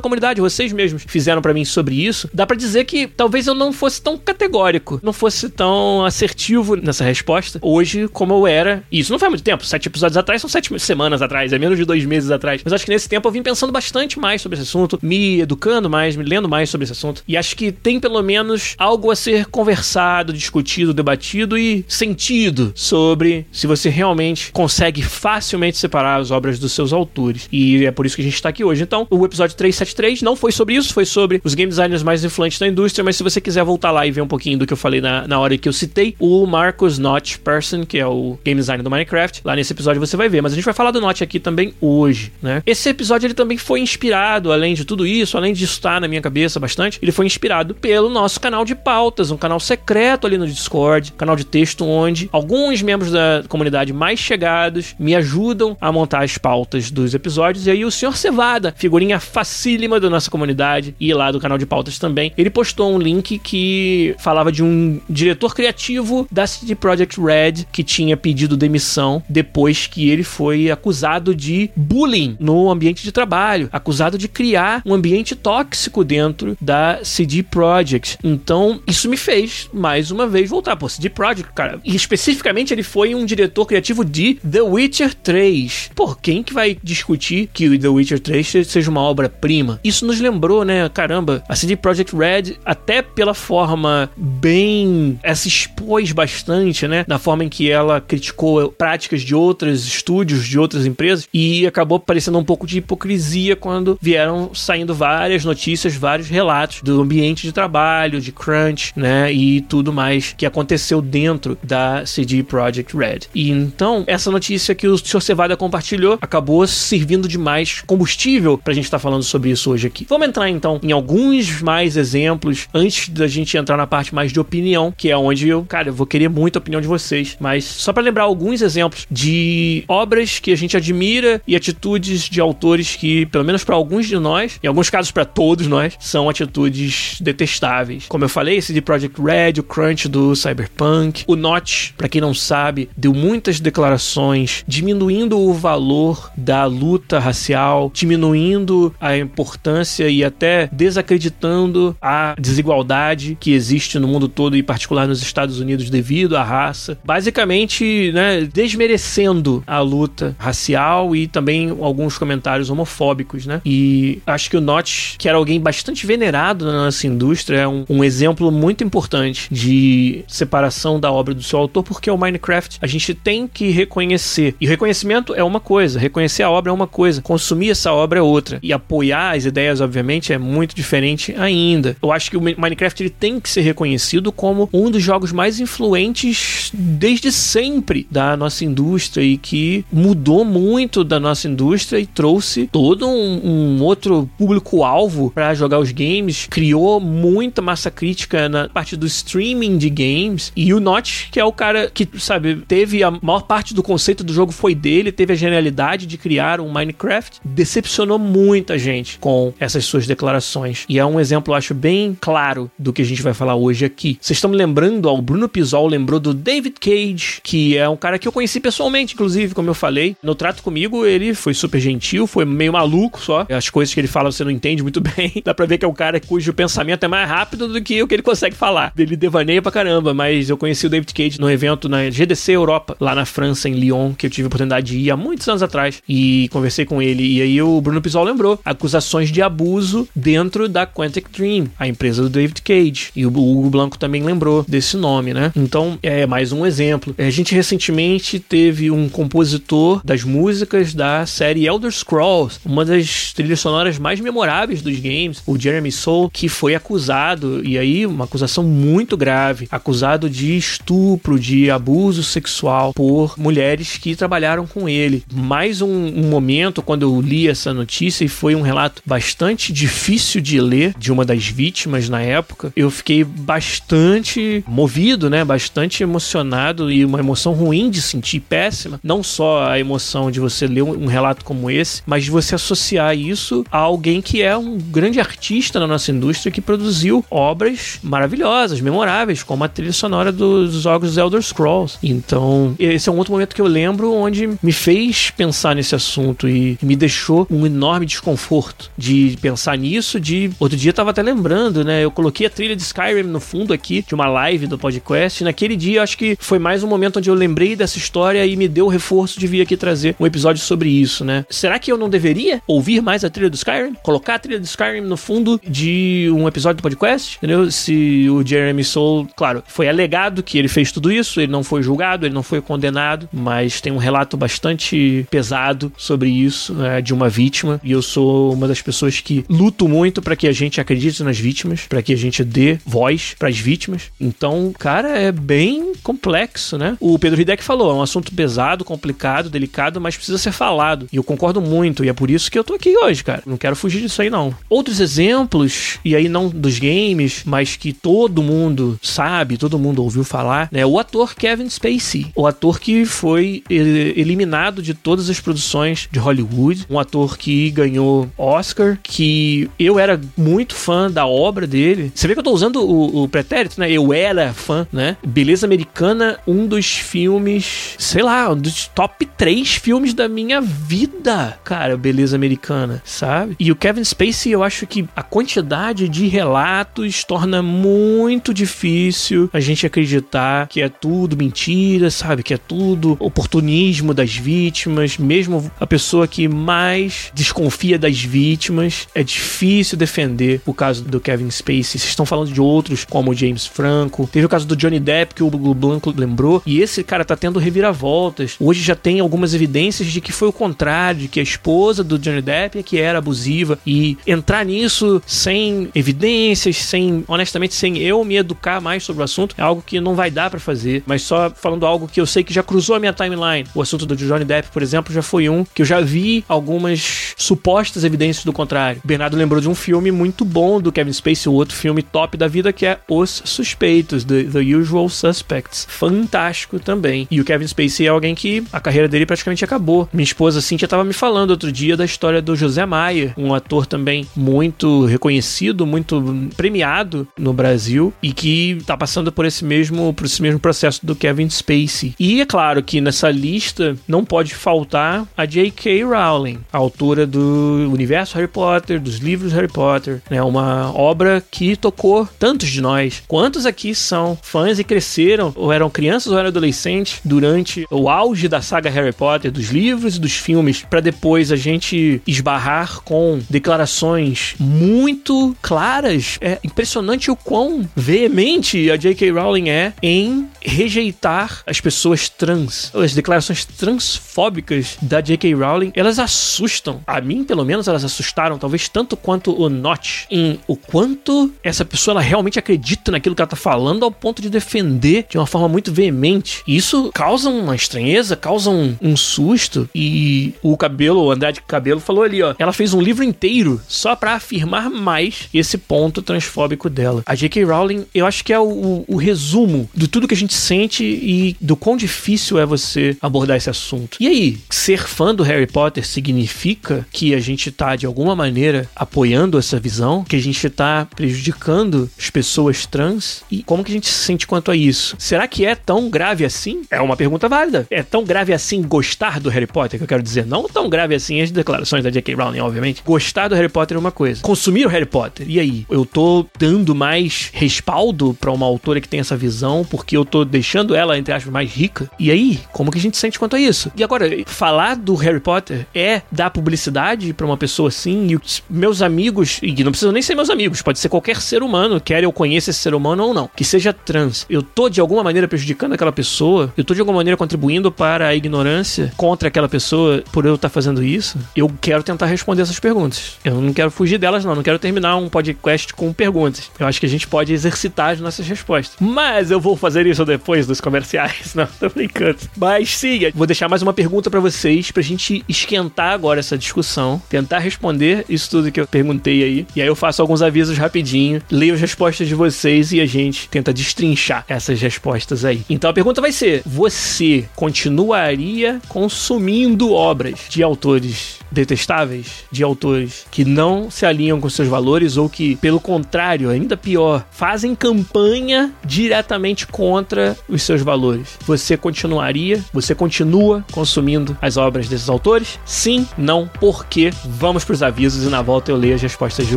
comunidade, 0.00 0.40
vocês 0.40 0.72
mesmos, 0.72 1.04
fizeram 1.06 1.42
para 1.42 1.52
mim 1.52 1.64
sobre 1.64 2.06
isso, 2.06 2.30
dá 2.32 2.46
para 2.46 2.56
dizer 2.56 2.84
que 2.84 3.08
talvez 3.08 3.48
eu 3.48 3.54
não 3.54 3.72
fosse 3.72 4.00
tão 4.00 4.16
categórico, 4.16 5.00
não 5.02 5.12
fosse 5.12 5.48
tão 5.48 6.04
assertivo 6.04 6.76
nessa 6.76 7.04
resposta 7.04 7.58
hoje 7.60 8.08
como 8.08 8.32
eu 8.34 8.46
era. 8.46 8.84
E 8.92 9.00
isso 9.00 9.10
não 9.10 9.18
faz 9.18 9.30
muito 9.30 9.44
tempo, 9.44 9.64
sete 9.64 9.88
episódios 9.88 10.16
atrás 10.16 10.40
são 10.40 10.48
sete 10.48 10.78
semanas 10.78 11.20
atrás, 11.20 11.52
é 11.52 11.58
menos 11.58 11.76
de 11.76 11.84
dois 11.84 12.04
meses 12.04 12.30
atrás. 12.30 12.62
Mas 12.64 12.72
acho 12.72 12.84
que 12.84 12.92
nesse 12.92 13.08
tempo 13.08 13.26
eu 13.26 13.32
vim 13.32 13.42
pensando 13.42 13.72
bastante 13.72 14.20
mais 14.20 14.40
sobre 14.40 14.56
esse 14.56 14.68
assunto, 14.68 15.00
me 15.02 15.40
educando 15.40 15.90
mais, 15.90 16.14
me 16.14 16.24
lendo 16.24 16.48
mais 16.48 16.70
sobre 16.70 16.84
esse 16.84 16.92
assunto. 16.92 17.24
E 17.26 17.36
acho 17.36 17.56
que 17.56 17.72
tem 17.72 17.98
pelo 17.98 18.22
menos 18.22 18.74
algo 18.78 19.10
a 19.10 19.16
ser 19.16 19.46
conversado, 19.46 20.32
discutido, 20.44 20.92
debatido 20.92 21.56
e 21.56 21.84
sentido 21.88 22.72
sobre 22.74 23.46
se 23.50 23.66
você 23.66 23.88
realmente 23.88 24.52
consegue 24.52 25.02
facilmente 25.02 25.76
separar 25.76 26.20
as 26.20 26.30
obras 26.30 26.58
dos 26.58 26.72
seus 26.72 26.92
autores. 26.92 27.48
E 27.50 27.84
é 27.84 27.90
por 27.90 28.06
isso 28.06 28.16
que 28.16 28.22
a 28.22 28.24
gente 28.24 28.34
está 28.34 28.48
aqui 28.48 28.62
hoje. 28.62 28.82
Então, 28.82 29.06
o 29.10 29.24
episódio 29.24 29.56
373 29.56 30.22
não 30.22 30.36
foi 30.36 30.52
sobre 30.52 30.74
isso, 30.74 30.92
foi 30.92 31.04
sobre 31.04 31.40
os 31.42 31.54
game 31.54 31.68
designers 31.68 32.02
mais 32.02 32.24
influentes 32.24 32.58
da 32.58 32.68
indústria, 32.68 33.04
mas 33.04 33.16
se 33.16 33.22
você 33.22 33.40
quiser 33.40 33.64
voltar 33.64 33.90
lá 33.90 34.06
e 34.06 34.10
ver 34.10 34.20
um 34.20 34.28
pouquinho 34.28 34.58
do 34.58 34.66
que 34.66 34.72
eu 34.72 34.76
falei 34.76 35.00
na, 35.00 35.26
na 35.26 35.38
hora 35.38 35.56
que 35.56 35.68
eu 35.68 35.72
citei, 35.72 36.14
o 36.18 36.46
Marcus 36.46 36.98
Notch 36.98 37.38
Person, 37.38 37.84
que 37.84 37.98
é 37.98 38.06
o 38.06 38.38
game 38.44 38.60
designer 38.60 38.82
do 38.82 38.90
Minecraft, 38.90 39.40
lá 39.44 39.56
nesse 39.56 39.72
episódio 39.72 40.00
você 40.00 40.16
vai 40.16 40.28
ver. 40.28 40.42
Mas 40.42 40.52
a 40.52 40.56
gente 40.56 40.64
vai 40.64 40.74
falar 40.74 40.90
do 40.90 41.00
Notch 41.00 41.22
aqui 41.22 41.40
também 41.40 41.74
hoje, 41.80 42.32
né? 42.42 42.62
Esse 42.66 42.88
episódio 42.90 43.26
ele 43.26 43.34
também 43.34 43.56
foi 43.56 43.80
inspirado, 43.80 44.52
além 44.52 44.74
de 44.74 44.84
tudo 44.84 45.06
isso, 45.06 45.36
além 45.36 45.52
de 45.52 45.64
estar 45.64 46.00
na 46.00 46.08
minha 46.08 46.20
cabeça 46.20 46.60
bastante, 46.60 46.98
ele 47.02 47.12
foi 47.12 47.26
inspirado 47.26 47.74
pelo 47.74 48.08
nosso 48.10 48.40
canal 48.40 48.64
de 48.64 48.74
pautas, 48.74 49.30
um 49.30 49.36
canal 49.36 49.58
secreto 49.58 50.26
ali 50.26 50.33
no 50.38 50.46
Discord, 50.46 51.12
canal 51.12 51.36
de 51.36 51.44
texto 51.44 51.84
onde 51.84 52.28
alguns 52.32 52.82
membros 52.82 53.10
da 53.10 53.44
comunidade 53.48 53.92
mais 53.92 54.18
chegados 54.18 54.94
me 54.98 55.14
ajudam 55.14 55.76
a 55.80 55.90
montar 55.92 56.24
as 56.24 56.38
pautas 56.38 56.90
dos 56.90 57.14
episódios. 57.14 57.66
E 57.66 57.70
aí 57.70 57.84
o 57.84 57.90
senhor 57.90 58.16
Cevada, 58.16 58.74
figurinha 58.76 59.20
facílima 59.20 60.00
da 60.00 60.10
nossa 60.10 60.30
comunidade 60.30 60.94
e 60.98 61.12
lá 61.12 61.30
do 61.30 61.40
canal 61.40 61.58
de 61.58 61.66
pautas 61.66 61.98
também, 61.98 62.32
ele 62.36 62.50
postou 62.50 62.92
um 62.92 62.98
link 62.98 63.38
que 63.38 64.14
falava 64.18 64.50
de 64.50 64.62
um 64.62 65.00
diretor 65.08 65.54
criativo 65.54 66.26
da 66.30 66.46
CD 66.46 66.74
Projekt 66.74 67.20
Red 67.20 67.64
que 67.72 67.82
tinha 67.82 68.16
pedido 68.16 68.56
demissão 68.56 69.22
depois 69.28 69.86
que 69.86 70.08
ele 70.10 70.22
foi 70.22 70.70
acusado 70.70 71.34
de 71.34 71.70
bullying 71.76 72.36
no 72.40 72.70
ambiente 72.70 73.02
de 73.02 73.12
trabalho, 73.12 73.68
acusado 73.72 74.18
de 74.18 74.28
criar 74.28 74.82
um 74.84 74.94
ambiente 74.94 75.34
tóxico 75.34 76.04
dentro 76.04 76.56
da 76.60 77.00
CD 77.02 77.42
Projekt. 77.42 78.18
Então, 78.22 78.80
isso 78.86 79.08
me 79.08 79.16
fez 79.16 79.68
mais 79.72 80.10
uma 80.14 80.26
vez 80.26 80.48
voltar. 80.48 80.76
Pô, 80.76 80.88
CD 80.88 81.08
Projekt, 81.08 81.52
cara, 81.54 81.80
e 81.84 81.94
especificamente 81.94 82.72
ele 82.72 82.82
foi 82.82 83.14
um 83.14 83.24
diretor 83.24 83.66
criativo 83.66 84.04
de 84.04 84.34
The 84.34 84.62
Witcher 84.62 85.14
3. 85.14 85.90
Pô, 85.94 86.14
quem 86.14 86.42
que 86.42 86.54
vai 86.54 86.76
discutir 86.82 87.48
que 87.52 87.78
The 87.78 87.88
Witcher 87.88 88.20
3 88.20 88.66
seja 88.66 88.90
uma 88.90 89.00
obra-prima? 89.00 89.80
Isso 89.82 90.06
nos 90.06 90.20
lembrou, 90.20 90.64
né? 90.64 90.88
Caramba, 90.88 91.42
a 91.48 91.56
CD 91.56 91.76
Projekt 91.76 92.14
Red, 92.16 92.56
até 92.64 93.02
pela 93.02 93.34
forma 93.34 94.10
bem. 94.16 95.18
essa 95.22 95.48
expôs 95.48 96.12
bastante, 96.12 96.86
né? 96.86 97.04
Na 97.08 97.18
forma 97.18 97.44
em 97.44 97.48
que 97.48 97.70
ela 97.70 98.00
criticou 98.00 98.70
práticas 98.70 99.22
de 99.22 99.34
outros 99.34 99.86
estúdios, 99.86 100.46
de 100.46 100.58
outras 100.58 100.86
empresas, 100.86 101.28
e 101.32 101.66
acabou 101.66 101.98
parecendo 101.98 102.38
um 102.38 102.44
pouco 102.44 102.66
de 102.66 102.78
hipocrisia 102.78 103.56
quando 103.56 103.98
vieram 104.00 104.54
saindo 104.54 104.94
várias 104.94 105.44
notícias, 105.44 105.94
vários 105.94 106.28
relatos 106.28 106.82
do 106.82 107.00
ambiente 107.00 107.42
de 107.42 107.52
trabalho, 107.52 108.20
de 108.20 108.32
crunch, 108.32 108.92
né? 108.96 109.32
E 109.32 109.60
tudo 109.62 109.92
mais 109.92 110.03
que 110.36 110.46
aconteceu 110.46 111.00
dentro 111.00 111.56
da 111.62 112.04
CD 112.06 112.42
Projekt 112.42 112.96
Red. 112.96 113.20
E 113.34 113.50
então, 113.50 114.04
essa 114.06 114.30
notícia 114.30 114.74
que 114.74 114.86
o 114.86 114.96
Sr. 114.98 115.20
Cevada 115.20 115.56
compartilhou 115.56 116.18
acabou 116.20 116.66
servindo 116.66 117.28
de 117.28 117.38
mais 117.38 117.82
combustível 117.82 118.58
pra 118.58 118.74
gente 118.74 118.84
estar 118.84 118.98
tá 118.98 119.02
falando 119.02 119.22
sobre 119.22 119.50
isso 119.50 119.70
hoje 119.70 119.86
aqui. 119.86 120.06
Vamos 120.08 120.28
entrar 120.28 120.48
então 120.48 120.80
em 120.82 120.92
alguns 120.92 121.60
mais 121.62 121.96
exemplos 121.96 122.68
antes 122.72 123.08
da 123.08 123.26
gente 123.26 123.56
entrar 123.56 123.76
na 123.76 123.86
parte 123.86 124.14
mais 124.14 124.32
de 124.32 124.40
opinião, 124.40 124.92
que 124.96 125.10
é 125.10 125.16
onde 125.16 125.48
eu, 125.48 125.64
cara, 125.64 125.88
eu 125.88 125.94
vou 125.94 126.06
querer 126.06 126.28
muito 126.28 126.56
a 126.56 126.60
opinião 126.60 126.80
de 126.80 126.86
vocês, 126.86 127.36
mas 127.40 127.64
só 127.64 127.92
para 127.92 128.02
lembrar 128.02 128.24
alguns 128.24 128.62
exemplos 128.62 129.06
de 129.10 129.84
obras 129.88 130.38
que 130.38 130.50
a 130.50 130.56
gente 130.56 130.76
admira 130.76 131.40
e 131.46 131.54
atitudes 131.56 132.22
de 132.22 132.40
autores 132.40 132.96
que, 132.96 133.26
pelo 133.26 133.44
menos 133.44 133.64
para 133.64 133.74
alguns 133.74 134.06
de 134.06 134.18
nós, 134.18 134.58
em 134.62 134.66
alguns 134.66 134.90
casos 134.90 135.10
para 135.10 135.24
todos 135.24 135.66
nós, 135.66 135.96
são 135.98 136.28
atitudes 136.28 137.18
detestáveis. 137.20 138.06
Como 138.08 138.24
eu 138.24 138.28
falei, 138.28 138.56
esse 138.56 138.72
de 138.72 138.80
Project 138.80 139.20
Red, 139.20 139.60
o 139.60 139.62
Crunch 139.62 139.93
do 140.02 140.34
Cyberpunk, 140.34 141.24
o 141.26 141.36
Notch, 141.36 141.92
para 141.96 142.08
quem 142.08 142.20
não 142.20 142.34
sabe, 142.34 142.88
deu 142.96 143.14
muitas 143.14 143.60
declarações 143.60 144.64
diminuindo 144.66 145.38
o 145.38 145.52
valor 145.52 146.30
da 146.36 146.64
luta 146.64 147.18
racial, 147.18 147.90
diminuindo 147.94 148.94
a 149.00 149.16
importância 149.16 150.08
e 150.08 150.24
até 150.24 150.68
desacreditando 150.72 151.96
a 152.00 152.34
desigualdade 152.38 153.36
que 153.40 153.52
existe 153.52 153.98
no 153.98 154.08
mundo 154.08 154.28
todo 154.28 154.56
e 154.56 154.62
particular 154.62 155.06
nos 155.06 155.22
Estados 155.22 155.60
Unidos 155.60 155.88
devido 155.88 156.36
à 156.36 156.42
raça. 156.42 156.98
Basicamente, 157.04 158.10
né, 158.12 158.48
desmerecendo 158.52 159.62
a 159.66 159.80
luta 159.80 160.34
racial 160.38 161.14
e 161.14 161.26
também 161.26 161.70
alguns 161.70 162.18
comentários 162.18 162.70
homofóbicos, 162.70 163.46
né? 163.46 163.60
E 163.64 164.20
acho 164.26 164.50
que 164.50 164.56
o 164.56 164.60
Notch, 164.60 165.16
que 165.18 165.28
era 165.28 165.38
alguém 165.38 165.60
bastante 165.60 166.06
venerado 166.06 166.64
na 166.64 166.84
nossa 166.84 167.06
indústria, 167.06 167.58
é 167.58 167.68
um, 167.68 167.84
um 167.88 168.04
exemplo 168.04 168.50
muito 168.50 168.82
importante 168.82 169.48
de 169.50 169.83
separação 170.26 170.98
da 170.98 171.10
obra 171.10 171.34
do 171.34 171.42
seu 171.42 171.58
autor, 171.58 171.82
porque 171.82 172.10
o 172.10 172.16
Minecraft 172.16 172.78
a 172.80 172.86
gente 172.86 173.14
tem 173.14 173.46
que 173.46 173.70
reconhecer. 173.70 174.54
E 174.60 174.66
reconhecimento 174.66 175.34
é 175.34 175.42
uma 175.42 175.60
coisa, 175.60 175.98
reconhecer 175.98 176.42
a 176.42 176.50
obra 176.50 176.70
é 176.70 176.74
uma 176.74 176.86
coisa, 176.86 177.22
consumir 177.22 177.70
essa 177.70 177.92
obra 177.92 178.18
é 178.18 178.22
outra. 178.22 178.58
E 178.62 178.72
apoiar 178.72 179.36
as 179.36 179.44
ideias, 179.44 179.80
obviamente, 179.80 180.32
é 180.32 180.38
muito 180.38 180.74
diferente 180.74 181.34
ainda. 181.36 181.96
Eu 182.02 182.12
acho 182.12 182.30
que 182.30 182.36
o 182.36 182.40
Minecraft 182.40 183.02
ele 183.02 183.10
tem 183.10 183.40
que 183.40 183.48
ser 183.48 183.62
reconhecido 183.62 184.30
como 184.32 184.68
um 184.72 184.90
dos 184.90 185.02
jogos 185.02 185.32
mais 185.32 185.60
influentes 185.60 186.70
desde 186.72 187.30
sempre 187.32 188.06
da 188.10 188.36
nossa 188.36 188.64
indústria 188.64 189.22
e 189.22 189.36
que 189.36 189.84
mudou 189.92 190.44
muito 190.44 191.04
da 191.04 191.18
nossa 191.20 191.48
indústria 191.48 191.98
e 191.98 192.06
trouxe 192.06 192.68
todo 192.70 193.08
um, 193.08 193.40
um 193.44 193.82
outro 193.82 194.28
público-alvo 194.38 195.30
para 195.30 195.54
jogar 195.54 195.78
os 195.78 195.92
games, 195.92 196.46
criou 196.50 197.00
muita 197.00 197.62
massa 197.62 197.90
crítica 197.90 198.48
na 198.48 198.68
parte 198.68 198.96
do 198.96 199.06
streaming 199.06 199.73
de 199.76 199.90
games. 199.90 200.52
E 200.56 200.72
o 200.72 200.80
Notch, 200.80 201.30
que 201.30 201.40
é 201.40 201.44
o 201.44 201.52
cara 201.52 201.90
que, 201.90 202.08
sabe, 202.18 202.56
teve 202.66 203.02
a 203.02 203.10
maior 203.10 203.42
parte 203.42 203.74
do 203.74 203.82
conceito 203.82 204.24
do 204.24 204.32
jogo 204.32 204.52
foi 204.52 204.74
dele, 204.74 205.12
teve 205.12 205.32
a 205.32 205.36
genialidade 205.36 206.06
de 206.06 206.18
criar 206.18 206.60
um 206.60 206.70
Minecraft, 206.70 207.40
decepcionou 207.44 208.18
muita 208.18 208.78
gente 208.78 209.18
com 209.18 209.52
essas 209.58 209.84
suas 209.84 210.06
declarações. 210.06 210.84
E 210.88 210.98
é 210.98 211.04
um 211.04 211.20
exemplo, 211.20 211.54
acho, 211.54 211.74
bem 211.74 212.16
claro 212.20 212.70
do 212.78 212.92
que 212.92 213.02
a 213.02 213.04
gente 213.04 213.22
vai 213.22 213.34
falar 213.34 213.54
hoje 213.54 213.84
aqui. 213.84 214.18
Vocês 214.20 214.36
estão 214.36 214.50
me 214.50 214.56
lembrando, 214.56 215.06
ó, 215.06 215.14
o 215.14 215.22
Bruno 215.22 215.48
Pisol 215.48 215.86
lembrou 215.86 216.18
do 216.18 216.32
David 216.32 216.76
Cage, 216.80 217.40
que 217.42 217.76
é 217.76 217.88
um 217.88 217.96
cara 217.96 218.18
que 218.18 218.26
eu 218.26 218.32
conheci 218.32 218.60
pessoalmente, 218.60 219.14
inclusive, 219.14 219.54
como 219.54 219.70
eu 219.70 219.74
falei. 219.74 220.16
No 220.22 220.34
trato 220.34 220.62
comigo, 220.62 221.04
ele 221.04 221.34
foi 221.34 221.54
super 221.54 221.80
gentil, 221.80 222.26
foi 222.26 222.44
meio 222.44 222.72
maluco 222.72 223.20
só. 223.20 223.46
As 223.50 223.68
coisas 223.70 223.92
que 223.94 224.00
ele 224.00 224.08
fala 224.08 224.30
você 224.30 224.44
não 224.44 224.50
entende 224.50 224.82
muito 224.82 225.00
bem. 225.16 225.42
Dá 225.44 225.54
pra 225.54 225.66
ver 225.66 225.78
que 225.78 225.84
é 225.84 225.88
um 225.88 225.94
cara 225.94 226.20
cujo 226.20 226.52
pensamento 226.52 227.04
é 227.04 227.08
mais 227.08 227.28
rápido 227.28 227.68
do 227.68 227.82
que 227.82 228.02
o 228.02 228.08
que 228.08 228.14
ele 228.14 228.22
consegue 228.22 228.56
falar. 228.56 228.92
Ele 228.96 229.16
devaneia 229.16 229.60
pra 229.64 229.72
caramba, 229.72 230.12
mas 230.12 230.50
eu 230.50 230.56
conheci 230.56 230.86
o 230.86 230.90
David 230.90 231.12
Cage 231.12 231.40
no 231.40 231.50
evento 231.50 231.88
na 231.88 232.08
GDC 232.10 232.52
Europa, 232.52 232.96
lá 233.00 233.14
na 233.14 233.24
França, 233.24 233.68
em 233.68 233.72
Lyon, 233.72 234.12
que 234.12 234.26
eu 234.26 234.30
tive 234.30 234.44
a 234.44 234.48
oportunidade 234.48 234.86
de 234.86 234.98
ir 234.98 235.10
há 235.10 235.16
muitos 235.16 235.48
anos 235.48 235.62
atrás. 235.62 236.02
E 236.08 236.48
conversei 236.52 236.84
com 236.84 237.00
ele. 237.00 237.24
E 237.24 237.42
aí 237.42 237.62
o 237.62 237.80
Bruno 237.80 238.02
Pisol 238.02 238.24
lembrou 238.24 238.60
acusações 238.64 239.32
de 239.32 239.40
abuso 239.40 240.06
dentro 240.14 240.68
da 240.68 240.86
Quantic 240.86 241.28
Dream, 241.32 241.66
a 241.78 241.88
empresa 241.88 242.22
do 242.22 242.28
David 242.28 242.60
Cage. 242.62 243.10
E 243.16 243.24
o 243.24 243.28
Hugo 243.28 243.70
Blanco 243.70 243.98
também 243.98 244.22
lembrou 244.22 244.64
desse 244.68 244.96
nome, 244.96 245.32
né? 245.32 245.50
Então, 245.56 245.98
é 246.02 246.26
mais 246.26 246.52
um 246.52 246.66
exemplo. 246.66 247.14
A 247.16 247.30
gente 247.30 247.54
recentemente 247.54 248.38
teve 248.38 248.90
um 248.90 249.08
compositor 249.08 250.00
das 250.04 250.22
músicas 250.22 250.92
da 250.92 251.24
série 251.24 251.66
Elder 251.66 251.90
Scrolls, 251.90 252.60
uma 252.64 252.84
das 252.84 253.32
trilhas 253.32 253.60
sonoras 253.60 253.98
mais 253.98 254.20
memoráveis 254.20 254.82
dos 254.82 254.98
games, 254.98 255.42
o 255.46 255.58
Jeremy 255.58 255.90
Soule, 255.90 256.28
que 256.32 256.48
foi 256.48 256.74
acusado, 256.74 257.64
e 257.64 257.78
aí 257.78 258.04
uma 258.04 258.24
acusação 258.24 258.64
muito 258.64 259.16
grave, 259.16 259.53
acusado 259.70 260.28
de 260.28 260.56
estupro, 260.56 261.38
de 261.38 261.70
abuso 261.70 262.22
sexual 262.22 262.92
por 262.92 263.34
mulheres 263.38 263.96
que 263.96 264.16
trabalharam 264.16 264.66
com 264.66 264.88
ele. 264.88 265.24
Mais 265.32 265.80
um, 265.80 265.88
um 265.88 266.28
momento 266.28 266.82
quando 266.82 267.02
eu 267.02 267.20
li 267.20 267.48
essa 267.48 267.72
notícia 267.72 268.24
e 268.24 268.28
foi 268.28 268.54
um 268.54 268.62
relato 268.62 269.02
bastante 269.04 269.72
difícil 269.72 270.40
de 270.40 270.60
ler 270.60 270.94
de 270.98 271.12
uma 271.12 271.24
das 271.24 271.46
vítimas 271.46 272.08
na 272.08 272.20
época, 272.20 272.72
eu 272.74 272.90
fiquei 272.90 273.24
bastante 273.24 274.64
movido, 274.66 275.30
né? 275.30 275.44
Bastante 275.44 276.02
emocionado 276.02 276.90
e 276.90 277.04
uma 277.04 277.18
emoção 277.18 277.52
ruim 277.52 277.90
de 277.90 278.02
sentir 278.02 278.40
péssima. 278.40 279.00
Não 279.02 279.22
só 279.22 279.68
a 279.68 279.78
emoção 279.78 280.30
de 280.30 280.40
você 280.40 280.66
ler 280.66 280.82
um 280.82 281.06
relato 281.06 281.44
como 281.44 281.70
esse, 281.70 282.02
mas 282.06 282.24
de 282.24 282.30
você 282.30 282.54
associar 282.54 283.16
isso 283.16 283.64
a 283.70 283.78
alguém 283.78 284.20
que 284.20 284.42
é 284.42 284.56
um 284.56 284.78
grande 284.78 285.20
artista 285.20 285.78
na 285.78 285.86
nossa 285.86 286.10
indústria 286.10 286.52
que 286.52 286.60
produziu 286.60 287.24
obras 287.30 287.98
maravilhosas, 288.02 288.80
memoráveis, 288.80 289.42
como 289.44 289.64
a 289.64 289.68
trilha 289.68 289.92
sonora 289.92 290.32
dos 290.32 290.74
jogos 290.74 291.16
Elder 291.16 291.42
Scrolls. 291.42 291.98
Então, 292.02 292.74
esse 292.78 293.08
é 293.08 293.12
um 293.12 293.16
outro 293.16 293.32
momento 293.32 293.54
que 293.54 293.60
eu 293.60 293.66
lembro 293.66 294.12
onde 294.12 294.50
me 294.62 294.72
fez 294.72 295.30
pensar 295.30 295.74
nesse 295.74 295.94
assunto 295.94 296.48
e 296.48 296.78
me 296.82 296.96
deixou 296.96 297.46
um 297.50 297.66
enorme 297.66 298.06
desconforto 298.06 298.90
de 298.96 299.36
pensar 299.40 299.76
nisso. 299.76 300.18
De 300.20 300.50
outro 300.58 300.76
dia 300.76 300.90
eu 300.90 300.94
tava 300.94 301.10
até 301.10 301.22
lembrando, 301.22 301.84
né? 301.84 302.04
Eu 302.04 302.10
coloquei 302.10 302.46
a 302.46 302.50
trilha 302.50 302.76
de 302.76 302.82
Skyrim 302.82 303.24
no 303.24 303.40
fundo 303.40 303.72
aqui 303.72 304.04
de 304.06 304.14
uma 304.14 304.26
live 304.26 304.66
do 304.66 304.78
podcast. 304.78 305.42
E 305.42 305.44
naquele 305.44 305.76
dia, 305.76 306.02
acho 306.02 306.16
que 306.16 306.36
foi 306.40 306.58
mais 306.58 306.82
um 306.82 306.86
momento 306.86 307.18
onde 307.18 307.30
eu 307.30 307.34
lembrei 307.34 307.76
dessa 307.76 307.98
história 307.98 308.44
e 308.46 308.56
me 308.56 308.68
deu 308.68 308.86
o 308.86 308.88
reforço 308.88 309.38
de 309.38 309.46
vir 309.46 309.60
aqui 309.60 309.76
trazer 309.76 310.16
um 310.18 310.26
episódio 310.26 310.62
sobre 310.62 310.88
isso, 310.88 311.24
né? 311.24 311.44
Será 311.50 311.78
que 311.78 311.90
eu 311.90 311.98
não 311.98 312.08
deveria 312.08 312.62
ouvir 312.66 313.00
mais 313.00 313.24
a 313.24 313.30
trilha 313.30 313.50
do 313.50 313.56
Skyrim? 313.56 313.94
Colocar 314.02 314.36
a 314.36 314.38
trilha 314.38 314.60
do 314.60 314.64
Skyrim 314.64 315.00
no 315.00 315.16
fundo 315.16 315.60
de 315.66 316.30
um 316.34 316.46
episódio 316.48 316.78
do 316.78 316.82
podcast? 316.82 317.36
Entendeu? 317.36 317.70
Se 317.70 318.28
o 318.30 318.46
Jeremy 318.46 318.84
Soule, 318.84 319.23
claro, 319.36 319.62
foi 319.66 319.88
alegado 319.88 320.42
que 320.42 320.58
ele 320.58 320.68
fez 320.68 320.92
tudo 320.92 321.10
isso, 321.10 321.40
ele 321.40 321.52
não 321.52 321.64
foi 321.64 321.82
julgado, 321.82 322.26
ele 322.26 322.34
não 322.34 322.42
foi 322.42 322.60
condenado, 322.60 323.28
mas 323.32 323.80
tem 323.80 323.92
um 323.92 323.98
relato 323.98 324.36
bastante 324.36 325.26
pesado 325.30 325.92
sobre 325.96 326.30
isso, 326.30 326.74
né, 326.74 327.00
de 327.00 327.12
uma 327.12 327.28
vítima. 327.28 327.80
E 327.82 327.92
eu 327.92 328.02
sou 328.02 328.52
uma 328.52 328.68
das 328.68 328.80
pessoas 328.82 329.20
que 329.20 329.44
luto 329.48 329.88
muito 329.88 330.22
para 330.22 330.36
que 330.36 330.46
a 330.46 330.52
gente 330.52 330.80
acredite 330.80 331.22
nas 331.22 331.38
vítimas, 331.38 331.82
para 331.88 332.02
que 332.02 332.12
a 332.12 332.16
gente 332.16 332.44
dê 332.44 332.78
voz 332.84 333.34
para 333.38 333.48
as 333.48 333.58
vítimas. 333.58 334.10
Então, 334.20 334.72
cara, 334.78 335.18
é 335.18 335.32
bem 335.32 335.92
complexo, 336.02 336.78
né? 336.78 336.96
O 337.00 337.18
Pedro 337.18 337.40
Hideck 337.40 337.62
falou, 337.62 337.90
é 337.90 337.94
um 337.94 338.02
assunto 338.02 338.32
pesado, 338.32 338.84
complicado, 338.84 339.50
delicado, 339.50 340.00
mas 340.00 340.16
precisa 340.16 340.38
ser 340.38 340.52
falado. 340.52 341.06
E 341.12 341.16
eu 341.16 341.24
concordo 341.24 341.60
muito, 341.60 342.04
e 342.04 342.08
é 342.08 342.12
por 342.12 342.30
isso 342.30 342.50
que 342.50 342.58
eu 342.58 342.64
tô 342.64 342.74
aqui 342.74 342.96
hoje, 342.96 343.22
cara. 343.22 343.42
Não 343.46 343.56
quero 343.56 343.76
fugir 343.76 344.00
disso 344.00 344.22
aí, 344.22 344.30
não. 344.30 344.54
Outros 344.68 345.00
exemplos, 345.00 345.98
e 346.04 346.14
aí 346.14 346.28
não 346.28 346.48
dos 346.48 346.78
games, 346.78 347.42
mas 347.44 347.76
que 347.76 347.92
todo 347.92 348.42
mundo 348.42 348.98
sabe, 349.14 349.56
todo 349.56 349.78
mundo 349.78 350.02
ouviu 350.02 350.24
falar, 350.24 350.68
né? 350.72 350.84
O 350.84 350.98
ator 350.98 351.34
Kevin 351.34 351.68
Spacey. 351.68 352.32
O 352.34 352.46
ator 352.46 352.80
que 352.80 353.04
foi 353.04 353.62
eliminado 353.70 354.82
de 354.82 354.92
todas 354.92 355.30
as 355.30 355.38
produções 355.38 356.08
de 356.10 356.18
Hollywood. 356.18 356.86
Um 356.90 356.98
ator 356.98 357.38
que 357.38 357.70
ganhou 357.70 358.28
Oscar, 358.36 358.98
que 359.02 359.70
eu 359.78 359.98
era 359.98 360.20
muito 360.36 360.74
fã 360.74 361.10
da 361.10 361.26
obra 361.26 361.66
dele. 361.66 362.10
Você 362.14 362.26
vê 362.26 362.34
que 362.34 362.40
eu 362.40 362.44
tô 362.44 362.52
usando 362.52 362.84
o, 362.84 363.22
o 363.22 363.28
pretérito, 363.28 363.80
né? 363.80 363.90
Eu 363.90 364.12
era 364.12 364.52
fã, 364.52 364.86
né? 364.92 365.16
Beleza 365.24 365.66
Americana, 365.66 366.38
um 366.46 366.66
dos 366.66 366.86
filmes, 366.86 367.94
sei 367.98 368.22
lá, 368.22 368.50
um 368.50 368.56
dos 368.56 368.88
top 368.88 369.26
3 369.26 369.74
filmes 369.76 370.12
da 370.12 370.28
minha 370.28 370.60
vida, 370.60 371.58
cara, 371.62 371.96
Beleza 371.96 372.34
Americana, 372.34 373.00
sabe? 373.04 373.54
E 373.60 373.70
o 373.70 373.76
Kevin 373.76 374.04
Spacey, 374.04 374.52
eu 374.52 374.62
acho 374.62 374.86
que 374.86 375.06
a 375.14 375.22
quantidade 375.22 376.08
de 376.08 376.26
relatos 376.26 377.22
torna 377.22 377.62
muito 377.62 378.52
difícil 378.52 379.03
a 379.52 379.60
gente 379.60 379.86
acreditar 379.86 380.68
que 380.68 380.80
é 380.80 380.88
tudo 380.88 381.36
mentira, 381.36 382.10
sabe? 382.10 382.42
Que 382.42 382.54
é 382.54 382.58
tudo 382.58 383.16
oportunismo 383.20 384.14
das 384.14 384.34
vítimas, 384.34 385.18
mesmo 385.18 385.70
a 385.78 385.86
pessoa 385.86 386.28
que 386.28 386.46
mais 386.48 387.30
desconfia 387.34 387.98
das 387.98 388.20
vítimas, 388.20 389.08
é 389.14 389.22
difícil 389.22 389.98
defender 389.98 390.60
o 390.66 390.74
caso 390.74 391.02
do 391.02 391.20
Kevin 391.20 391.50
Spacey. 391.50 391.84
Vocês 391.84 392.04
estão 392.04 392.26
falando 392.26 392.52
de 392.52 392.60
outros, 392.60 393.04
como 393.04 393.30
o 393.30 393.34
James 393.34 393.66
Franco. 393.66 394.28
Teve 394.30 394.46
o 394.46 394.48
caso 394.48 394.66
do 394.66 394.76
Johnny 394.76 395.00
Depp, 395.00 395.34
que 395.34 395.42
o 395.42 395.50
Blanco 395.50 396.14
lembrou, 396.16 396.62
e 396.64 396.80
esse 396.80 397.02
cara 397.02 397.24
tá 397.24 397.36
tendo 397.36 397.58
reviravoltas. 397.58 398.56
Hoje 398.60 398.82
já 398.82 398.94
tem 398.94 399.20
algumas 399.20 399.54
evidências 399.54 400.08
de 400.08 400.20
que 400.20 400.32
foi 400.32 400.48
o 400.48 400.52
contrário, 400.52 401.22
de 401.22 401.28
que 401.28 401.40
a 401.40 401.42
esposa 401.42 402.04
do 402.04 402.18
Johnny 402.18 402.42
Depp 402.42 402.78
é 402.78 402.82
que 402.82 402.98
era 402.98 403.18
abusiva. 403.18 403.78
E 403.86 404.16
entrar 404.26 404.64
nisso 404.64 405.22
sem 405.26 405.88
evidências, 405.94 406.76
sem, 406.76 407.24
honestamente, 407.26 407.74
sem 407.74 407.98
eu 407.98 408.24
me 408.24 408.36
educar 408.36 408.80
mais 408.80 408.93
sobre 409.02 409.22
o 409.22 409.24
assunto, 409.24 409.54
é 409.58 409.62
algo 409.62 409.82
que 409.84 410.00
não 410.00 410.14
vai 410.14 410.30
dar 410.30 410.50
para 410.50 410.60
fazer. 410.60 411.02
Mas 411.06 411.22
só 411.22 411.50
falando 411.50 411.86
algo 411.86 412.08
que 412.08 412.20
eu 412.20 412.26
sei 412.26 412.44
que 412.44 412.52
já 412.52 412.62
cruzou 412.62 412.96
a 412.96 413.00
minha 413.00 413.12
timeline. 413.12 413.68
O 413.74 413.82
assunto 413.82 414.06
do 414.06 414.16
Johnny 414.16 414.44
Depp, 414.44 414.68
por 414.72 414.82
exemplo, 414.82 415.12
já 415.12 415.22
foi 415.22 415.48
um 415.48 415.64
que 415.64 415.82
eu 415.82 415.86
já 415.86 416.00
vi 416.00 416.44
algumas 416.48 417.34
supostas 417.36 418.04
evidências 418.04 418.44
do 418.44 418.52
contrário. 418.52 419.00
Bernardo 419.04 419.36
lembrou 419.36 419.60
de 419.60 419.68
um 419.68 419.74
filme 419.74 420.10
muito 420.10 420.44
bom 420.44 420.80
do 420.80 420.92
Kevin 420.92 421.12
Spacey, 421.12 421.50
o 421.50 421.54
outro 421.54 421.76
filme 421.76 422.02
top 422.02 422.36
da 422.36 422.48
vida 422.48 422.72
que 422.72 422.86
é 422.86 422.98
Os 423.08 423.42
Suspeitos, 423.44 424.24
The, 424.24 424.44
The 424.44 424.60
Usual 424.60 425.08
Suspects. 425.08 425.86
Fantástico 425.88 426.78
também. 426.78 427.26
E 427.30 427.40
o 427.40 427.44
Kevin 427.44 427.66
Spacey 427.66 428.06
é 428.06 428.10
alguém 428.10 428.34
que 428.34 428.64
a 428.72 428.80
carreira 428.80 429.08
dele 429.08 429.26
praticamente 429.26 429.64
acabou. 429.64 430.08
Minha 430.12 430.24
esposa 430.24 430.60
Cintia 430.60 430.86
estava 430.86 431.04
me 431.04 431.12
falando 431.12 431.50
outro 431.50 431.70
dia 431.70 431.96
da 431.96 432.04
história 432.04 432.40
do 432.40 432.56
José 432.56 432.84
Maia, 432.86 433.34
um 433.36 433.54
ator 433.54 433.86
também 433.86 434.26
muito 434.36 435.04
reconhecido, 435.04 435.86
muito 435.86 436.22
premiado 436.56 437.26
no 437.38 437.52
Brasil 437.52 438.12
e 438.22 438.32
que 438.32 438.78
está 438.84 438.96
passando 438.96 439.32
por 439.32 439.44
esse 439.44 439.64
mesmo 439.64 440.12
por 440.14 440.26
esse 440.26 440.40
mesmo 440.40 440.60
processo 440.60 441.04
do 441.04 441.16
Kevin 441.16 441.48
Spacey. 441.48 442.14
E 442.18 442.40
é 442.40 442.46
claro 442.46 442.82
que 442.82 443.00
nessa 443.00 443.30
lista 443.30 443.96
não 444.06 444.24
pode 444.24 444.54
faltar 444.54 445.26
a 445.36 445.44
J.K. 445.44 446.04
Rowling, 446.04 446.58
a 446.72 446.78
autora 446.78 447.26
do 447.26 447.88
universo 447.92 448.36
Harry 448.36 448.48
Potter, 448.48 449.00
dos 449.00 449.16
livros 449.16 449.52
Harry 449.52 449.68
Potter, 449.68 450.22
né? 450.30 450.42
Uma 450.42 450.92
obra 450.94 451.42
que 451.50 451.76
tocou 451.76 452.28
tantos 452.38 452.68
de 452.68 452.80
nós. 452.80 453.22
Quantos 453.26 453.66
aqui 453.66 453.94
são 453.94 454.38
fãs 454.42 454.78
e 454.78 454.84
cresceram, 454.84 455.52
ou 455.56 455.72
eram 455.72 455.90
crianças 455.90 456.32
ou 456.32 456.38
eram 456.38 456.48
adolescentes, 456.48 457.20
durante 457.24 457.86
o 457.90 458.08
auge 458.08 458.48
da 458.48 458.60
saga 458.60 458.90
Harry 458.90 459.12
Potter, 459.12 459.50
dos 459.50 459.70
livros 459.70 460.16
e 460.16 460.20
dos 460.20 460.34
filmes, 460.34 460.84
para 460.88 461.00
depois 461.00 461.50
a 461.50 461.56
gente 461.56 462.20
esbarrar 462.26 463.00
com 463.02 463.40
declarações 463.48 464.54
muito 464.58 465.56
claras. 465.62 466.38
É 466.40 466.58
impressionante 466.62 467.30
o 467.30 467.36
quão 467.36 467.88
veemente 467.96 468.73
a 468.90 468.96
J.K. 468.96 469.30
Rowling 469.30 469.68
é 469.68 469.92
em 470.02 470.48
rejeitar 470.60 471.62
as 471.66 471.80
pessoas 471.80 472.28
trans. 472.28 472.90
As 472.94 473.14
declarações 473.14 473.64
transfóbicas 473.64 474.96
da 475.00 475.20
J.K. 475.20 475.54
Rowling, 475.54 475.92
elas 475.94 476.18
assustam. 476.18 477.00
A 477.06 477.20
mim, 477.20 477.44
pelo 477.44 477.64
menos, 477.64 477.88
elas 477.88 478.04
assustaram, 478.04 478.58
talvez 478.58 478.88
tanto 478.88 479.16
quanto 479.16 479.54
o 479.58 479.68
Notch, 479.68 480.24
em 480.30 480.58
o 480.66 480.76
quanto 480.76 481.52
essa 481.62 481.84
pessoa 481.84 482.14
ela 482.14 482.20
realmente 482.20 482.58
acredita 482.58 483.10
naquilo 483.10 483.34
que 483.34 483.42
ela 483.42 483.48
tá 483.48 483.56
falando 483.56 484.04
ao 484.04 484.10
ponto 484.10 484.40
de 484.40 484.50
defender 484.50 485.26
de 485.28 485.38
uma 485.38 485.46
forma 485.46 485.68
muito 485.68 485.92
veemente. 485.92 486.62
Isso 486.66 487.10
causa 487.12 487.48
uma 487.50 487.74
estranheza, 487.74 488.36
causa 488.36 488.70
um, 488.70 488.96
um 489.00 489.16
susto. 489.16 489.88
E 489.94 490.54
o 490.62 490.76
Cabelo, 490.76 491.24
o 491.24 491.30
Andrade 491.30 491.60
Cabelo, 491.62 492.00
falou 492.00 492.24
ali, 492.24 492.42
ó, 492.42 492.54
ela 492.58 492.72
fez 492.72 492.94
um 492.94 493.00
livro 493.00 493.24
inteiro 493.24 493.80
só 493.86 494.16
para 494.16 494.34
afirmar 494.34 494.90
mais 494.90 495.48
esse 495.52 495.78
ponto 495.78 496.22
transfóbico 496.22 496.88
dela. 496.88 497.22
A 497.26 497.34
J.K. 497.34 497.64
Rowling, 497.64 498.06
eu 498.14 498.26
acho 498.26 498.44
que 498.44 498.52
é 498.52 498.58
o, 498.68 499.04
o 499.06 499.16
resumo 499.16 499.88
de 499.94 500.08
tudo 500.08 500.28
que 500.28 500.34
a 500.34 500.36
gente 500.36 500.54
sente 500.54 501.04
e 501.04 501.56
do 501.60 501.76
quão 501.76 501.96
difícil 501.96 502.58
é 502.58 502.66
você 502.66 503.16
abordar 503.20 503.56
esse 503.56 503.70
assunto. 503.70 504.16
E 504.20 504.26
aí, 504.26 504.58
ser 504.70 505.06
fã 505.06 505.34
do 505.34 505.42
Harry 505.42 505.66
Potter 505.66 506.06
significa 506.06 507.06
que 507.12 507.34
a 507.34 507.40
gente 507.40 507.70
tá 507.70 507.96
de 507.96 508.06
alguma 508.06 508.34
maneira 508.34 508.88
apoiando 508.94 509.58
essa 509.58 509.78
visão, 509.78 510.24
que 510.24 510.36
a 510.36 510.40
gente 510.40 510.68
tá 510.70 511.06
prejudicando 511.14 512.10
as 512.18 512.30
pessoas 512.30 512.86
trans? 512.86 513.42
E 513.50 513.62
como 513.62 513.84
que 513.84 513.92
a 513.92 513.94
gente 513.94 514.08
se 514.08 514.24
sente 514.24 514.46
quanto 514.46 514.70
a 514.70 514.76
isso? 514.76 515.16
Será 515.18 515.46
que 515.46 515.64
é 515.64 515.74
tão 515.74 516.08
grave 516.10 516.44
assim? 516.44 516.82
É 516.90 517.00
uma 517.00 517.16
pergunta 517.16 517.48
válida. 517.48 517.86
É 517.90 518.02
tão 518.02 518.24
grave 518.24 518.52
assim 518.52 518.82
gostar 518.82 519.40
do 519.40 519.48
Harry 519.48 519.66
Potter, 519.66 519.98
que 519.98 520.04
eu 520.04 520.08
quero 520.08 520.22
dizer? 520.22 520.46
Não 520.46 520.68
tão 520.68 520.88
grave 520.88 521.14
assim 521.14 521.40
as 521.40 521.50
declarações 521.50 522.04
da 522.04 522.10
J.K. 522.10 522.34
Rowling, 522.34 522.60
obviamente. 522.60 523.02
Gostar 523.04 523.48
do 523.48 523.54
Harry 523.54 523.68
Potter 523.68 523.96
é 523.96 524.00
uma 524.00 524.12
coisa. 524.12 524.42
Consumir 524.42 524.86
o 524.86 524.88
Harry 524.88 525.06
Potter, 525.06 525.46
e 525.48 525.60
aí? 525.60 525.86
Eu 525.90 526.04
tô 526.04 526.46
dando 526.58 526.94
mais 526.94 527.50
respaldo 527.52 528.34
para 528.34 528.50
uma 528.54 528.66
autora 528.66 529.00
que 529.00 529.08
tem 529.08 529.20
essa 529.20 529.36
visão 529.36 529.84
porque 529.88 530.16
eu 530.16 530.24
tô 530.24 530.44
deixando 530.44 530.94
ela, 530.94 531.18
entre 531.18 531.32
aspas, 531.32 531.52
mais 531.52 531.70
rica? 531.70 532.10
E 532.18 532.30
aí? 532.30 532.60
Como 532.72 532.90
que 532.90 532.98
a 532.98 533.00
gente 533.00 533.16
sente 533.16 533.38
quanto 533.38 533.56
a 533.56 533.60
isso? 533.60 533.90
E 533.96 534.02
agora, 534.02 534.28
falar 534.46 534.96
do 534.96 535.14
Harry 535.14 535.40
Potter 535.40 535.86
é 535.94 536.22
dar 536.30 536.50
publicidade 536.50 537.32
para 537.32 537.46
uma 537.46 537.56
pessoa 537.56 537.88
assim? 537.88 538.34
E 538.34 538.40
meus 538.68 539.02
amigos, 539.02 539.58
e 539.62 539.84
não 539.84 539.90
precisam 539.92 540.12
nem 540.12 540.22
ser 540.22 540.34
meus 540.34 540.50
amigos, 540.50 540.82
pode 540.82 540.98
ser 540.98 541.08
qualquer 541.08 541.40
ser 541.40 541.62
humano, 541.62 542.00
quer 542.00 542.22
eu 542.24 542.32
conheça 542.32 542.70
esse 542.70 542.80
ser 542.80 542.94
humano 542.94 543.24
ou 543.24 543.34
não, 543.34 543.50
que 543.54 543.64
seja 543.64 543.92
trans. 543.92 544.46
Eu 544.48 544.62
tô 544.62 544.88
de 544.88 545.00
alguma 545.00 545.22
maneira 545.22 545.48
prejudicando 545.48 545.92
aquela 545.92 546.12
pessoa? 546.12 546.72
Eu 546.76 546.84
tô 546.84 546.94
de 546.94 547.00
alguma 547.00 547.16
maneira 547.16 547.36
contribuindo 547.36 547.90
para 547.90 548.28
a 548.28 548.34
ignorância 548.34 549.12
contra 549.16 549.48
aquela 549.48 549.68
pessoa 549.68 550.22
por 550.32 550.44
eu 550.44 550.54
estar 550.54 550.68
tá 550.68 550.72
fazendo 550.72 551.02
isso? 551.02 551.38
Eu 551.54 551.70
quero 551.80 552.02
tentar 552.02 552.26
responder 552.26 552.62
essas 552.62 552.78
perguntas. 552.78 553.38
Eu 553.44 553.60
não 553.60 553.72
quero 553.72 553.90
fugir 553.90 554.18
delas, 554.18 554.44
não. 554.44 554.54
Não 554.54 554.62
quero 554.62 554.78
terminar 554.78 555.16
um 555.16 555.28
podcast 555.28 555.92
com 555.94 556.12
perguntas. 556.12 556.70
Eu 556.78 556.86
acho 556.86 557.00
que 557.00 557.06
a 557.06 557.08
gente 557.08 557.26
pode 557.26 557.52
exercitar 557.52 558.10
as 558.10 558.20
nossas 558.20 558.33
respostas. 558.38 558.96
Mas 559.00 559.50
eu 559.50 559.60
vou 559.60 559.76
fazer 559.76 560.06
isso 560.06 560.24
depois 560.24 560.66
dos 560.66 560.80
comerciais. 560.80 561.52
Não, 561.54 561.66
tô 561.66 561.88
brincando. 561.88 562.38
Mas 562.56 562.90
sim, 562.90 563.20
vou 563.34 563.46
deixar 563.46 563.68
mais 563.68 563.82
uma 563.82 563.92
pergunta 563.92 564.30
para 564.30 564.40
vocês 564.40 564.90
pra 564.90 565.02
gente 565.02 565.44
esquentar 565.48 566.12
agora 566.12 566.40
essa 566.40 566.56
discussão, 566.56 567.20
tentar 567.28 567.58
responder 567.58 568.24
isso 568.28 568.50
tudo 568.50 568.72
que 568.72 568.80
eu 568.80 568.86
perguntei 568.86 569.42
aí. 569.42 569.66
E 569.74 569.80
aí 569.80 569.86
eu 569.86 569.96
faço 569.96 570.22
alguns 570.22 570.42
avisos 570.42 570.78
rapidinho, 570.78 571.42
leio 571.50 571.74
as 571.74 571.80
respostas 571.80 572.28
de 572.28 572.34
vocês 572.34 572.92
e 572.92 573.00
a 573.00 573.06
gente 573.06 573.48
tenta 573.48 573.72
destrinchar 573.72 574.44
essas 574.48 574.80
respostas 574.80 575.44
aí. 575.44 575.62
Então 575.68 575.90
a 575.90 575.94
pergunta 575.94 576.20
vai 576.20 576.32
ser: 576.32 576.62
você 576.64 577.44
continuaria 577.54 578.80
consumindo 578.88 579.92
obras 579.92 580.40
de 580.48 580.62
autores 580.62 581.43
detestáveis, 581.54 582.44
de 582.50 582.62
autores 582.62 583.26
que 583.30 583.44
não 583.44 583.90
se 583.90 584.04
alinham 584.04 584.40
com 584.40 584.50
seus 584.50 584.68
valores 584.68 585.16
ou 585.16 585.28
que, 585.28 585.56
pelo 585.56 585.80
contrário, 585.80 586.50
ainda 586.50 586.76
pior, 586.76 587.24
fazem 587.30 587.74
campanha 587.74 588.72
diretamente 588.84 589.66
contra 589.66 590.36
os 590.48 590.62
seus 590.62 590.82
valores. 590.82 591.38
Você 591.46 591.76
continuaria, 591.76 592.62
você 592.72 592.94
continua 592.94 593.64
consumindo 593.72 594.36
as 594.42 594.56
obras 594.56 594.88
desses 594.88 595.08
autores? 595.08 595.58
Sim, 595.64 596.06
não, 596.18 596.48
por 596.60 596.86
quê? 596.86 597.10
Vamos 597.24 597.64
para 597.64 597.74
os 597.74 597.82
avisos 597.82 598.24
e 598.24 598.28
na 598.28 598.42
volta 598.42 598.70
eu 598.70 598.76
leio 598.76 598.94
as 598.94 599.02
respostas 599.02 599.46
de 599.46 599.56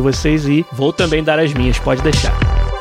vocês 0.00 0.46
e 0.46 0.64
vou 0.72 0.92
também 0.92 1.22
dar 1.22 1.38
as 1.38 1.52
minhas, 1.52 1.78
pode 1.78 2.02
deixar. 2.02 2.77